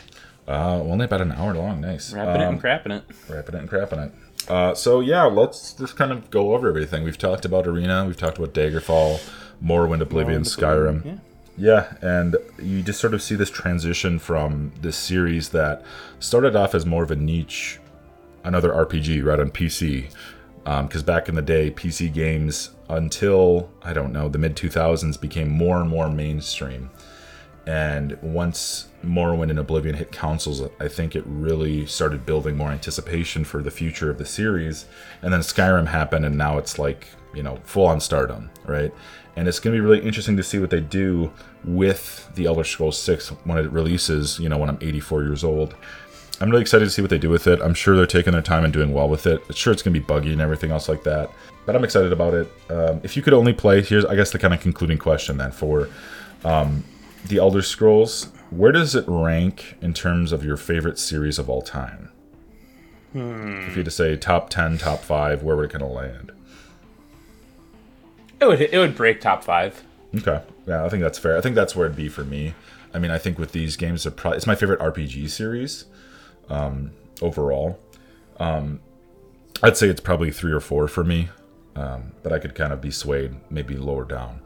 Uh, 0.49 0.81
only 0.81 1.05
about 1.05 1.21
an 1.21 1.31
hour 1.33 1.55
long. 1.55 1.81
Nice. 1.81 2.13
Wrapping 2.13 2.43
it 2.43 2.47
Um, 2.47 2.55
and 2.55 2.63
crapping 2.63 2.91
it. 2.99 3.05
wrapping 3.29 3.55
it 3.55 3.59
and 3.59 3.71
crapping 3.71 4.07
it. 4.07 4.13
Uh, 4.51 4.75
so 4.75 4.99
yeah, 5.01 5.23
let's 5.25 5.73
just 5.75 5.97
kind 5.97 6.11
of 6.11 6.31
go 6.31 6.55
over 6.55 6.69
everything. 6.69 7.05
We've 7.05 7.17
talked 7.19 7.45
about 7.45 7.67
Arena, 7.67 8.05
we've 8.05 8.17
talked 8.17 8.39
about 8.39 8.53
Daggerfall, 8.53 9.21
Morrowind, 9.65 10.01
Oblivion, 10.01 10.43
Skyrim. 10.43 11.05
Yeah. 11.05 11.15
Yeah, 11.55 11.93
and 12.01 12.37
you 12.61 12.83
just 12.83 12.99
sort 12.99 13.13
of 13.13 13.21
see 13.23 13.35
this 13.35 13.51
transition 13.51 14.19
from 14.19 14.73
this 14.81 14.97
series 14.97 15.51
that 15.51 15.85
started 16.19 16.57
off 16.57 16.75
as 16.75 16.87
more 16.87 17.03
of 17.05 17.11
a 17.11 17.15
niche, 17.17 17.79
another 18.43 18.71
RPG 18.71 19.23
right 19.23 19.39
on 19.39 19.51
PC. 19.51 20.11
Um, 20.65 20.87
because 20.87 21.03
back 21.03 21.29
in 21.29 21.35
the 21.35 21.43
day, 21.43 21.71
PC 21.71 22.13
games 22.13 22.71
until 22.89 23.71
I 23.83 23.93
don't 23.93 24.13
know 24.13 24.29
the 24.29 24.39
mid 24.39 24.55
2000s 24.55 25.21
became 25.21 25.49
more 25.49 25.81
and 25.81 25.89
more 25.89 26.09
mainstream. 26.09 26.91
And 27.67 28.19
once 28.23 28.89
Morrowind 29.05 29.51
and 29.51 29.59
Oblivion 29.59 29.95
hit 29.95 30.11
consoles, 30.11 30.63
I 30.81 30.89
think 30.89 31.15
it 31.15 31.23
really 31.27 31.87
started 31.87 32.27
building 32.27 32.57
more 32.57 32.71
anticipation 32.71 33.45
for 33.45 33.63
the 33.63 33.71
future 33.71 34.11
of 34.11 34.19
the 34.19 34.27
series. 34.27 34.87
And 35.23 35.33
then 35.33 35.41
Skyrim 35.41 35.87
happened, 35.87 36.25
and 36.25 36.37
now 36.37 36.59
it's 36.59 36.79
like, 36.79 37.07
you 37.35 37.43
know, 37.43 37.59
full 37.63 37.87
on 37.87 38.01
stardom, 38.01 38.51
right? 38.67 38.93
And 39.37 39.47
it's 39.47 39.61
going 39.61 39.75
to 39.75 39.81
be 39.81 39.85
really 39.85 40.05
interesting 40.05 40.37
to 40.37 40.43
see 40.43 40.59
what 40.59 40.71
they 40.71 40.81
do 40.81 41.33
with 41.65 42.29
the 42.35 42.47
Elder 42.47 42.65
Scrolls 42.65 42.99
6 43.01 43.29
when 43.45 43.59
it 43.59 43.71
releases, 43.71 44.39
you 44.41 44.49
know, 44.49 44.59
when 44.59 44.69
I'm 44.69 44.79
84 44.81 45.23
years 45.23 45.45
old. 45.45 45.75
I'm 46.43 46.51
really 46.51 46.63
excited 46.63 46.85
to 46.85 46.91
see 46.91 47.01
what 47.01 47.11
they 47.11 47.19
do 47.19 47.31
with 47.31 47.47
it. 47.47 47.61
I'm 47.63 47.73
sure 47.73 47.95
they're 47.95 48.05
taking 48.05 48.33
their 48.33 48.43
time 48.43 48.65
and 48.65 48.73
doing 48.73 48.93
well 48.93 49.09
with 49.09 49.29
it. 49.29 49.41
Sure, 49.55 49.73
it's 49.73 49.81
going 49.81 49.95
to 49.95 50.01
be 50.01 50.05
buggy 50.05 50.33
and 50.33 50.41
everything 50.41 50.73
else 50.73 50.89
like 50.89 51.05
that, 51.05 51.31
but 51.65 51.77
I'm 51.77 51.85
excited 51.85 52.13
about 52.13 52.35
it. 52.35 52.53
Um, 52.69 53.01
if 53.05 53.17
you 53.17 53.23
could 53.23 53.33
only 53.33 53.53
play, 53.53 53.81
here's, 53.81 54.05
I 54.05 54.17
guess, 54.17 54.33
the 54.33 54.41
kind 54.41 54.53
of 54.53 54.61
concluding 54.61 54.99
question 54.99 55.37
then 55.37 55.53
for 55.53 55.89
um, 56.45 56.83
the 57.27 57.39
Elder 57.39 57.63
Scrolls. 57.63 58.33
Where 58.51 58.73
does 58.73 58.97
it 58.97 59.05
rank 59.07 59.77
in 59.81 59.95
terms 59.95 60.33
of 60.33 60.45
your 60.45 60.57
favorite 60.57 60.99
series 60.99 61.39
of 61.39 61.49
all 61.49 61.63
time? 61.63 62.11
If 63.15 63.69
you 63.71 63.77
had 63.77 63.85
to 63.85 63.91
say 63.93 64.17
top 64.17 64.51
10, 64.51 64.79
top 64.79 65.01
5, 65.01 65.45
where 65.45 65.55
would 65.55 65.67
it 65.67 65.71
kind 65.71 65.85
of 65.85 65.93
land? 65.93 66.33
It 68.41 68.47
would 68.47 68.61
it 68.61 68.77
would 68.79 68.97
break 68.97 69.21
top 69.21 69.45
five. 69.45 69.85
Okay. 70.17 70.43
Yeah, 70.67 70.85
I 70.85 70.89
think 70.89 71.05
that's 71.05 71.21
fair. 71.21 71.39
I 71.39 71.41
think 71.41 71.55
that's 71.55 71.77
where 71.77 71.87
it'd 71.87 71.97
be 71.97 72.09
for 72.09 72.25
me. 72.25 72.55
I 72.93 72.99
mean, 72.99 73.13
I 73.13 73.19
think 73.19 73.39
with 73.39 73.53
these 73.53 73.77
games, 73.77 74.05
probably, 74.17 74.39
it's 74.39 74.47
my 74.49 74.57
favorite 74.57 74.81
RPG 74.81 75.31
series 75.31 75.85
um, 76.53 76.93
overall. 77.21 77.79
Um, 78.39 78.81
I'd 79.63 79.77
say 79.77 79.89
it's 79.89 80.01
probably 80.01 80.31
three 80.31 80.53
or 80.53 80.61
four 80.61 80.87
for 80.89 81.03
me, 81.05 81.29
um, 81.77 82.13
but 82.23 82.33
I 82.33 82.39
could 82.39 82.55
kind 82.55 82.73
of 82.73 82.81
be 82.81 82.91
swayed, 82.91 83.35
maybe 83.51 83.77
lower 83.77 84.05
down. 84.05 84.41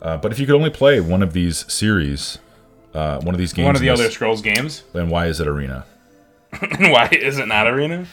Uh, 0.00 0.16
but 0.16 0.32
if 0.32 0.38
you 0.38 0.46
could 0.46 0.54
only 0.56 0.70
play 0.70 1.00
one 1.00 1.22
of 1.22 1.32
these 1.32 1.70
series, 1.72 2.38
uh, 2.94 3.20
one 3.20 3.34
of 3.34 3.38
these 3.38 3.52
games, 3.52 3.66
One 3.66 3.76
of 3.76 3.80
the 3.80 3.88
in 3.88 3.92
Elder 3.92 4.10
Scrolls 4.10 4.42
games. 4.42 4.82
then 4.92 5.08
why 5.08 5.26
is 5.26 5.40
it 5.40 5.46
Arena? 5.46 5.86
Why 6.78 7.08
is 7.10 7.38
it 7.38 7.48
not 7.48 7.66
Arena? 7.66 8.06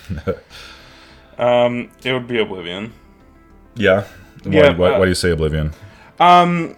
um, 1.38 1.92
it 2.06 2.14
would 2.14 2.26
be 2.28 2.40
Oblivion. 2.40 2.94
Yeah. 3.76 4.06
Why, 4.44 4.52
Yeah, 4.52 4.78
why, 4.78 4.92
uh, 4.92 5.00
why 5.00 5.06
do 5.06 5.10
you 5.10 5.16
say 5.16 5.32
Oblivion? 5.32 5.74
Um, 6.22 6.78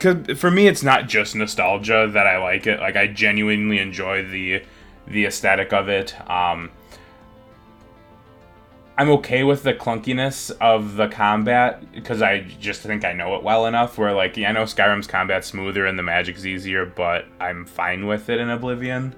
cause 0.00 0.16
for 0.36 0.50
me, 0.50 0.66
it's 0.66 0.82
not 0.82 1.08
just 1.08 1.36
nostalgia 1.36 2.10
that 2.12 2.26
I 2.26 2.38
like 2.38 2.66
it. 2.66 2.80
Like 2.80 2.96
I 2.96 3.06
genuinely 3.06 3.78
enjoy 3.78 4.24
the 4.26 4.62
the 5.10 5.26
aesthetic 5.26 5.72
of 5.72 5.88
it. 5.88 6.14
Um, 6.30 6.70
I'm 8.96 9.10
okay 9.10 9.44
with 9.44 9.62
the 9.62 9.72
clunkiness 9.72 10.50
of 10.60 10.96
the 10.96 11.08
combat 11.08 11.90
because 11.92 12.20
I 12.20 12.40
just 12.40 12.82
think 12.82 13.04
I 13.04 13.12
know 13.12 13.34
it 13.36 13.42
well 13.42 13.66
enough. 13.66 13.96
Where 13.96 14.12
like 14.12 14.36
yeah, 14.36 14.50
I 14.50 14.52
know 14.52 14.64
Skyrim's 14.64 15.06
combat 15.06 15.44
smoother 15.44 15.86
and 15.86 15.98
the 15.98 16.02
magic's 16.02 16.44
easier, 16.44 16.84
but 16.84 17.24
I'm 17.40 17.64
fine 17.64 18.06
with 18.06 18.28
it 18.28 18.40
in 18.40 18.50
Oblivion. 18.50 19.14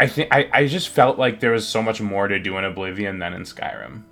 I 0.00 0.08
think 0.08 0.28
I, 0.32 0.48
I 0.52 0.66
just 0.66 0.88
felt 0.88 1.18
like 1.18 1.38
there 1.38 1.52
was 1.52 1.68
so 1.68 1.82
much 1.82 2.00
more 2.00 2.26
to 2.26 2.38
do 2.40 2.58
in 2.58 2.64
Oblivion 2.64 3.20
than 3.20 3.32
in 3.32 3.42
Skyrim. 3.42 4.02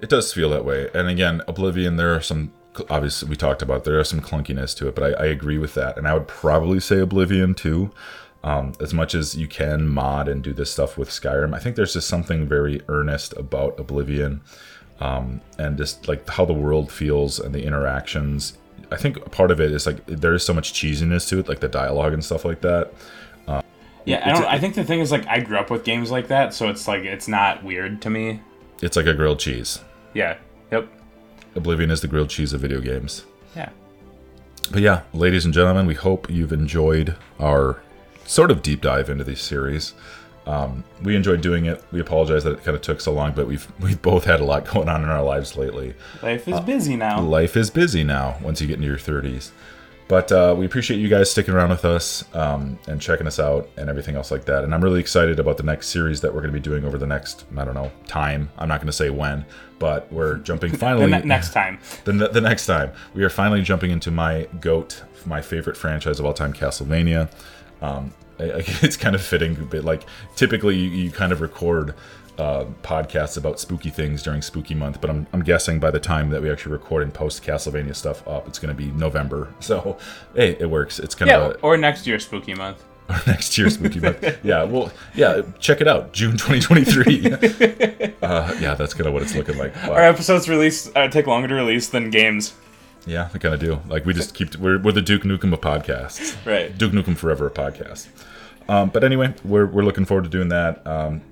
It 0.00 0.08
does 0.08 0.32
feel 0.32 0.48
that 0.50 0.64
way. 0.64 0.88
And 0.94 1.08
again, 1.08 1.42
Oblivion, 1.46 1.96
there 1.96 2.14
are 2.14 2.22
some, 2.22 2.52
obviously, 2.88 3.28
we 3.28 3.36
talked 3.36 3.60
about, 3.60 3.84
there 3.84 4.00
are 4.00 4.04
some 4.04 4.22
clunkiness 4.22 4.74
to 4.78 4.88
it, 4.88 4.94
but 4.94 5.04
I, 5.04 5.24
I 5.24 5.26
agree 5.26 5.58
with 5.58 5.74
that. 5.74 5.98
And 5.98 6.08
I 6.08 6.14
would 6.14 6.26
probably 6.26 6.80
say 6.80 6.98
Oblivion 6.98 7.54
too. 7.54 7.92
Um, 8.42 8.72
as 8.80 8.94
much 8.94 9.14
as 9.14 9.36
you 9.36 9.46
can 9.46 9.86
mod 9.86 10.26
and 10.26 10.42
do 10.42 10.54
this 10.54 10.72
stuff 10.72 10.96
with 10.96 11.10
Skyrim, 11.10 11.54
I 11.54 11.58
think 11.58 11.76
there's 11.76 11.92
just 11.92 12.08
something 12.08 12.48
very 12.48 12.80
earnest 12.88 13.34
about 13.36 13.78
Oblivion 13.78 14.40
um, 14.98 15.42
and 15.58 15.76
just 15.76 16.08
like 16.08 16.26
how 16.28 16.46
the 16.46 16.54
world 16.54 16.90
feels 16.90 17.38
and 17.38 17.54
the 17.54 17.62
interactions. 17.62 18.56
I 18.90 18.96
think 18.96 19.30
part 19.30 19.50
of 19.50 19.60
it 19.60 19.72
is 19.72 19.86
like 19.86 20.06
there 20.06 20.32
is 20.32 20.42
so 20.42 20.54
much 20.54 20.72
cheesiness 20.72 21.28
to 21.28 21.38
it, 21.38 21.48
like 21.48 21.60
the 21.60 21.68
dialogue 21.68 22.14
and 22.14 22.24
stuff 22.24 22.44
like 22.44 22.62
that. 22.62 22.92
Yeah, 24.04 24.22
I 24.24 24.32
don't. 24.32 24.44
I 24.44 24.58
think 24.58 24.74
the 24.74 24.84
thing 24.84 25.00
is 25.00 25.12
like 25.12 25.26
I 25.26 25.40
grew 25.40 25.58
up 25.58 25.70
with 25.70 25.84
games 25.84 26.10
like 26.10 26.28
that, 26.28 26.54
so 26.54 26.68
it's 26.68 26.88
like 26.88 27.04
it's 27.04 27.28
not 27.28 27.62
weird 27.62 28.00
to 28.02 28.10
me. 28.10 28.40
It's 28.82 28.96
like 28.96 29.06
a 29.06 29.14
grilled 29.14 29.38
cheese. 29.38 29.80
Yeah. 30.14 30.38
Yep. 30.72 30.88
Oblivion 31.54 31.90
is 31.90 32.00
the 32.00 32.08
grilled 32.08 32.30
cheese 32.30 32.52
of 32.52 32.60
video 32.60 32.80
games. 32.80 33.24
Yeah. 33.54 33.68
But 34.70 34.80
yeah, 34.80 35.02
ladies 35.12 35.44
and 35.44 35.52
gentlemen, 35.52 35.86
we 35.86 35.94
hope 35.94 36.30
you've 36.30 36.52
enjoyed 36.52 37.16
our 37.38 37.82
sort 38.30 38.50
of 38.50 38.62
deep 38.62 38.80
dive 38.80 39.10
into 39.10 39.24
this 39.24 39.42
series. 39.42 39.94
Um, 40.46 40.84
we 41.02 41.16
enjoyed 41.16 41.40
doing 41.42 41.66
it. 41.66 41.82
We 41.92 42.00
apologize 42.00 42.44
that 42.44 42.52
it 42.52 42.64
kind 42.64 42.74
of 42.74 42.80
took 42.80 43.00
so 43.00 43.12
long, 43.12 43.32
but 43.32 43.46
we've 43.46 43.70
we've 43.80 44.00
both 44.00 44.24
had 44.24 44.40
a 44.40 44.44
lot 44.44 44.64
going 44.64 44.88
on 44.88 45.02
in 45.02 45.08
our 45.08 45.22
lives 45.22 45.56
lately. 45.56 45.94
Life 46.22 46.48
is 46.48 46.60
busy 46.60 46.96
now. 46.96 47.20
Life 47.20 47.56
is 47.56 47.70
busy 47.70 48.04
now 48.04 48.38
once 48.42 48.60
you 48.60 48.66
get 48.66 48.76
into 48.76 48.86
your 48.86 48.96
30s. 48.96 49.50
But 50.08 50.32
uh, 50.32 50.56
we 50.58 50.66
appreciate 50.66 50.98
you 50.98 51.08
guys 51.08 51.30
sticking 51.30 51.54
around 51.54 51.70
with 51.70 51.84
us 51.84 52.24
um, 52.34 52.80
and 52.88 53.00
checking 53.00 53.28
us 53.28 53.38
out 53.38 53.70
and 53.76 53.88
everything 53.88 54.16
else 54.16 54.32
like 54.32 54.44
that. 54.46 54.64
And 54.64 54.74
I'm 54.74 54.82
really 54.82 54.98
excited 54.98 55.38
about 55.38 55.56
the 55.56 55.62
next 55.62 55.88
series 55.90 56.20
that 56.22 56.34
we're 56.34 56.40
going 56.40 56.52
to 56.52 56.58
be 56.58 56.62
doing 56.62 56.84
over 56.84 56.98
the 56.98 57.06
next, 57.06 57.44
I 57.56 57.64
don't 57.64 57.74
know, 57.74 57.92
time. 58.08 58.50
I'm 58.58 58.66
not 58.66 58.80
going 58.80 58.88
to 58.88 58.92
say 58.92 59.10
when, 59.10 59.46
but 59.78 60.12
we're 60.12 60.38
jumping 60.38 60.72
finally. 60.76 61.06
ne- 61.06 61.22
next 61.22 61.52
time. 61.52 61.78
the, 62.04 62.12
ne- 62.12 62.32
the 62.32 62.40
next 62.40 62.66
time 62.66 62.90
we 63.14 63.22
are 63.22 63.28
finally 63.28 63.62
jumping 63.62 63.92
into 63.92 64.10
my 64.10 64.48
goat 64.60 65.04
my 65.26 65.40
favorite 65.40 65.76
franchise 65.76 66.18
of 66.18 66.26
all 66.26 66.32
time 66.32 66.52
castlevania 66.52 67.30
um, 67.82 68.12
it's 68.38 68.96
kind 68.96 69.14
of 69.14 69.22
fitting 69.22 69.54
but 69.70 69.84
like 69.84 70.04
typically 70.36 70.76
you, 70.76 70.88
you 70.88 71.10
kind 71.10 71.32
of 71.32 71.40
record 71.40 71.94
uh, 72.38 72.64
podcasts 72.82 73.36
about 73.36 73.60
spooky 73.60 73.90
things 73.90 74.22
during 74.22 74.40
spooky 74.40 74.74
month 74.74 74.98
but 75.00 75.10
I'm, 75.10 75.26
I'm 75.34 75.42
guessing 75.42 75.78
by 75.78 75.90
the 75.90 76.00
time 76.00 76.30
that 76.30 76.40
we 76.40 76.50
actually 76.50 76.72
record 76.72 77.02
and 77.02 77.12
post 77.12 77.42
castlevania 77.44 77.94
stuff 77.94 78.26
up 78.26 78.48
it's 78.48 78.58
going 78.58 78.74
to 78.74 78.82
be 78.82 78.90
november. 78.92 79.52
So 79.60 79.98
hey 80.34 80.56
it 80.58 80.70
works. 80.70 80.98
It's 80.98 81.14
kind 81.14 81.28
Yeah, 81.28 81.38
of 81.38 81.56
a, 81.56 81.58
or 81.60 81.76
next 81.76 82.06
year, 82.06 82.18
spooky 82.18 82.54
month. 82.54 82.82
or 83.10 83.18
next 83.26 83.58
year 83.58 83.68
spooky 83.68 84.00
month. 84.00 84.22
Yeah 84.42 84.62
well 84.64 84.90
yeah 85.14 85.42
check 85.58 85.82
it 85.82 85.88
out. 85.88 86.12
June 86.14 86.38
2023 86.38 87.32
uh, 88.22 88.54
yeah 88.60 88.74
that's 88.74 88.94
kind 88.94 89.06
of 89.06 89.12
what 89.12 89.22
it's 89.22 89.34
looking 89.34 89.58
like. 89.58 89.74
But- 89.74 89.90
Our 89.90 90.02
episodes 90.02 90.48
release 90.48 90.90
uh, 90.96 91.08
take 91.08 91.26
longer 91.26 91.48
to 91.48 91.54
release 91.54 91.88
than 91.88 92.08
games. 92.08 92.54
Yeah, 93.06 93.28
they 93.32 93.38
kind 93.38 93.54
of 93.54 93.60
do. 93.60 93.80
Like 93.88 94.04
we 94.04 94.14
just 94.14 94.34
keep 94.34 94.56
we're, 94.56 94.78
we're 94.78 94.92
the 94.92 95.02
Duke 95.02 95.22
Nukem 95.22 95.52
of 95.52 95.60
podcasts. 95.60 96.36
Right. 96.46 96.76
Duke 96.76 96.92
Nukem 96.92 97.16
Forever 97.16 97.50
podcast. 97.50 98.08
Um, 98.68 98.90
but 98.90 99.02
anyway, 99.04 99.34
we're, 99.44 99.66
we're 99.66 99.82
looking 99.82 100.04
forward 100.04 100.24
to 100.24 100.30
doing 100.30 100.48
that. 100.48 100.86
Um, 100.86 101.22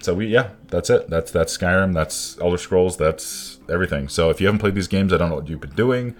so 0.00 0.14
we 0.14 0.26
yeah, 0.26 0.50
that's 0.68 0.90
it. 0.90 1.08
That's 1.08 1.30
that's 1.30 1.56
Skyrim. 1.56 1.94
That's 1.94 2.38
Elder 2.40 2.56
Scrolls. 2.58 2.96
That's 2.96 3.58
everything. 3.68 4.08
So 4.08 4.30
if 4.30 4.40
you 4.40 4.46
haven't 4.46 4.60
played 4.60 4.74
these 4.74 4.88
games, 4.88 5.12
I 5.12 5.18
don't 5.18 5.28
know 5.28 5.36
what 5.36 5.48
you've 5.48 5.60
been 5.60 5.70
doing. 5.70 6.16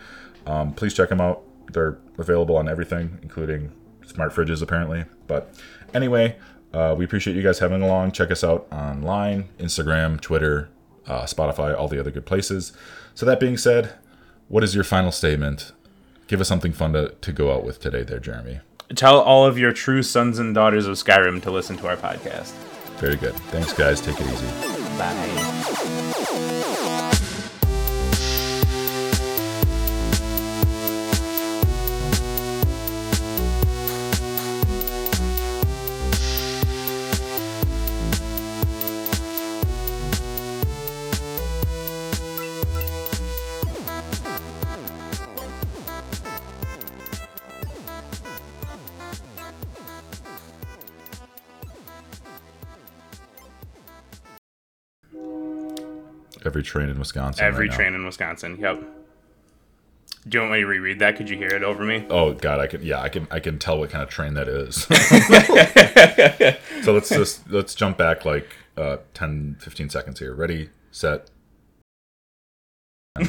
Um, 0.46 0.74
please 0.74 0.94
check 0.94 1.08
them 1.08 1.20
out. 1.20 1.42
They're 1.72 1.98
available 2.18 2.56
on 2.56 2.68
everything, 2.68 3.18
including 3.22 3.72
smart 4.06 4.32
fridges 4.32 4.60
apparently. 4.60 5.04
But 5.26 5.54
anyway, 5.94 6.36
uh, 6.74 6.94
we 6.96 7.04
appreciate 7.04 7.36
you 7.36 7.42
guys 7.42 7.58
having 7.58 7.82
along. 7.82 8.12
Check 8.12 8.30
us 8.30 8.44
out 8.44 8.66
online, 8.70 9.48
Instagram, 9.58 10.20
Twitter, 10.20 10.68
uh, 11.06 11.22
Spotify, 11.22 11.76
all 11.76 11.88
the 11.88 11.98
other 11.98 12.10
good 12.10 12.26
places. 12.26 12.72
So 13.14 13.24
that 13.26 13.40
being 13.40 13.56
said, 13.56 13.94
what 14.50 14.64
is 14.64 14.74
your 14.74 14.84
final 14.84 15.12
statement? 15.12 15.72
Give 16.26 16.40
us 16.40 16.48
something 16.48 16.72
fun 16.72 16.92
to, 16.92 17.14
to 17.20 17.32
go 17.32 17.54
out 17.54 17.64
with 17.64 17.80
today, 17.80 18.02
there, 18.02 18.18
Jeremy. 18.18 18.60
Tell 18.96 19.20
all 19.20 19.46
of 19.46 19.56
your 19.56 19.72
true 19.72 20.02
sons 20.02 20.40
and 20.40 20.52
daughters 20.54 20.86
of 20.88 20.96
Skyrim 20.96 21.40
to 21.42 21.50
listen 21.52 21.76
to 21.78 21.86
our 21.86 21.96
podcast. 21.96 22.50
Very 22.98 23.16
good. 23.16 23.34
Thanks, 23.52 23.72
guys. 23.72 24.00
Take 24.00 24.20
it 24.20 24.26
easy. 24.26 24.46
Bye. 24.98 25.66
Every 56.50 56.64
train 56.64 56.88
in 56.88 56.98
Wisconsin. 56.98 57.44
Every 57.44 57.68
right 57.68 57.70
now. 57.70 57.76
train 57.76 57.94
in 57.94 58.04
Wisconsin. 58.04 58.58
Yep. 58.58 58.82
Do 60.28 60.36
you 60.36 60.42
want 60.42 60.52
me 60.52 60.60
to 60.62 60.66
reread 60.66 60.98
that? 60.98 61.14
Could 61.14 61.30
you 61.30 61.36
hear 61.36 61.50
it 61.50 61.62
over 61.62 61.84
me? 61.84 62.04
Oh 62.10 62.34
God, 62.34 62.58
I 62.58 62.66
can. 62.66 62.82
Yeah, 62.82 63.00
I 63.00 63.08
can. 63.08 63.28
I 63.30 63.38
can 63.38 63.60
tell 63.60 63.78
what 63.78 63.90
kind 63.90 64.02
of 64.02 64.08
train 64.08 64.34
that 64.34 64.48
is. 64.48 64.82
so 66.84 66.92
let's 66.92 67.08
just 67.08 67.48
let's 67.48 67.76
jump 67.76 67.98
back 67.98 68.24
like 68.24 68.48
uh, 68.76 68.96
10, 69.14 69.58
15 69.60 69.90
seconds 69.90 70.18
here. 70.18 70.34
Ready, 70.34 70.70
set. 70.90 71.30
yeah, 73.20 73.26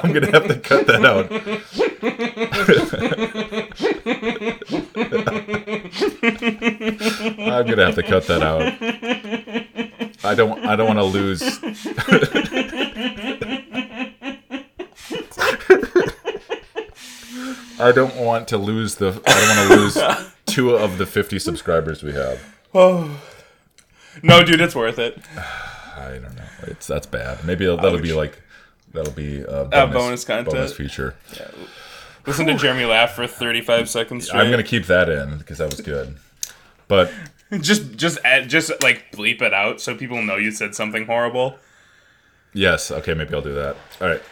I'm 0.00 0.12
gonna 0.12 0.30
have 0.30 0.46
to 0.46 0.60
cut 0.62 0.86
that 0.86 1.04
out. 1.04 1.28
I'm 3.78 3.90
gonna 7.66 7.84
have 7.84 7.94
to 7.96 8.02
cut 8.02 8.26
that 8.26 8.42
out. 8.42 8.62
I 10.24 10.34
don't. 10.34 10.64
I 10.64 10.76
don't 10.76 10.86
want 10.86 10.98
to 10.98 11.04
lose. 11.04 11.42
I 17.78 17.92
don't 17.92 18.16
want 18.16 18.48
to 18.48 18.56
lose 18.58 18.94
the. 18.94 19.20
I 19.26 19.56
don't 19.56 19.56
want 19.56 19.68
to 19.68 19.76
lose 19.76 19.98
two 20.46 20.70
of 20.74 20.98
the 20.98 21.06
50 21.06 21.38
subscribers 21.38 22.02
we 22.02 22.12
have. 22.12 22.42
Oh. 22.74 23.20
No, 24.22 24.42
dude, 24.42 24.62
it's 24.62 24.74
worth 24.74 24.98
it. 24.98 25.18
I 25.36 26.12
don't 26.12 26.34
know. 26.34 26.42
It's 26.62 26.86
that's 26.86 27.06
bad. 27.06 27.44
Maybe 27.44 27.66
that'll 27.66 27.98
be 28.00 28.14
like 28.14 28.40
that'll 28.94 29.12
be 29.12 29.42
a 29.42 29.66
bonus, 29.66 29.92
bonus 29.94 30.24
content. 30.24 30.54
bonus 30.54 30.72
feature. 30.72 31.16
Listen 32.26 32.46
to 32.46 32.54
Jeremy 32.54 32.84
laugh 32.84 33.14
for 33.14 33.26
35 33.26 33.88
seconds 33.88 34.26
straight. 34.26 34.40
I'm 34.40 34.50
gonna 34.50 34.62
keep 34.62 34.86
that 34.86 35.08
in 35.08 35.38
because 35.38 35.58
that 35.58 35.70
was 35.70 35.80
good. 35.80 36.16
But 36.88 37.12
just 37.60 37.96
just 37.96 38.18
add, 38.24 38.48
just 38.48 38.70
like 38.82 39.12
bleep 39.12 39.42
it 39.42 39.54
out 39.54 39.80
so 39.80 39.94
people 39.94 40.20
know 40.22 40.36
you 40.36 40.50
said 40.50 40.74
something 40.74 41.06
horrible. 41.06 41.58
yes, 42.52 42.90
okay, 42.90 43.14
maybe 43.14 43.34
I'll 43.34 43.42
do 43.42 43.54
that. 43.54 43.76
All 44.00 44.08
right. 44.08 44.22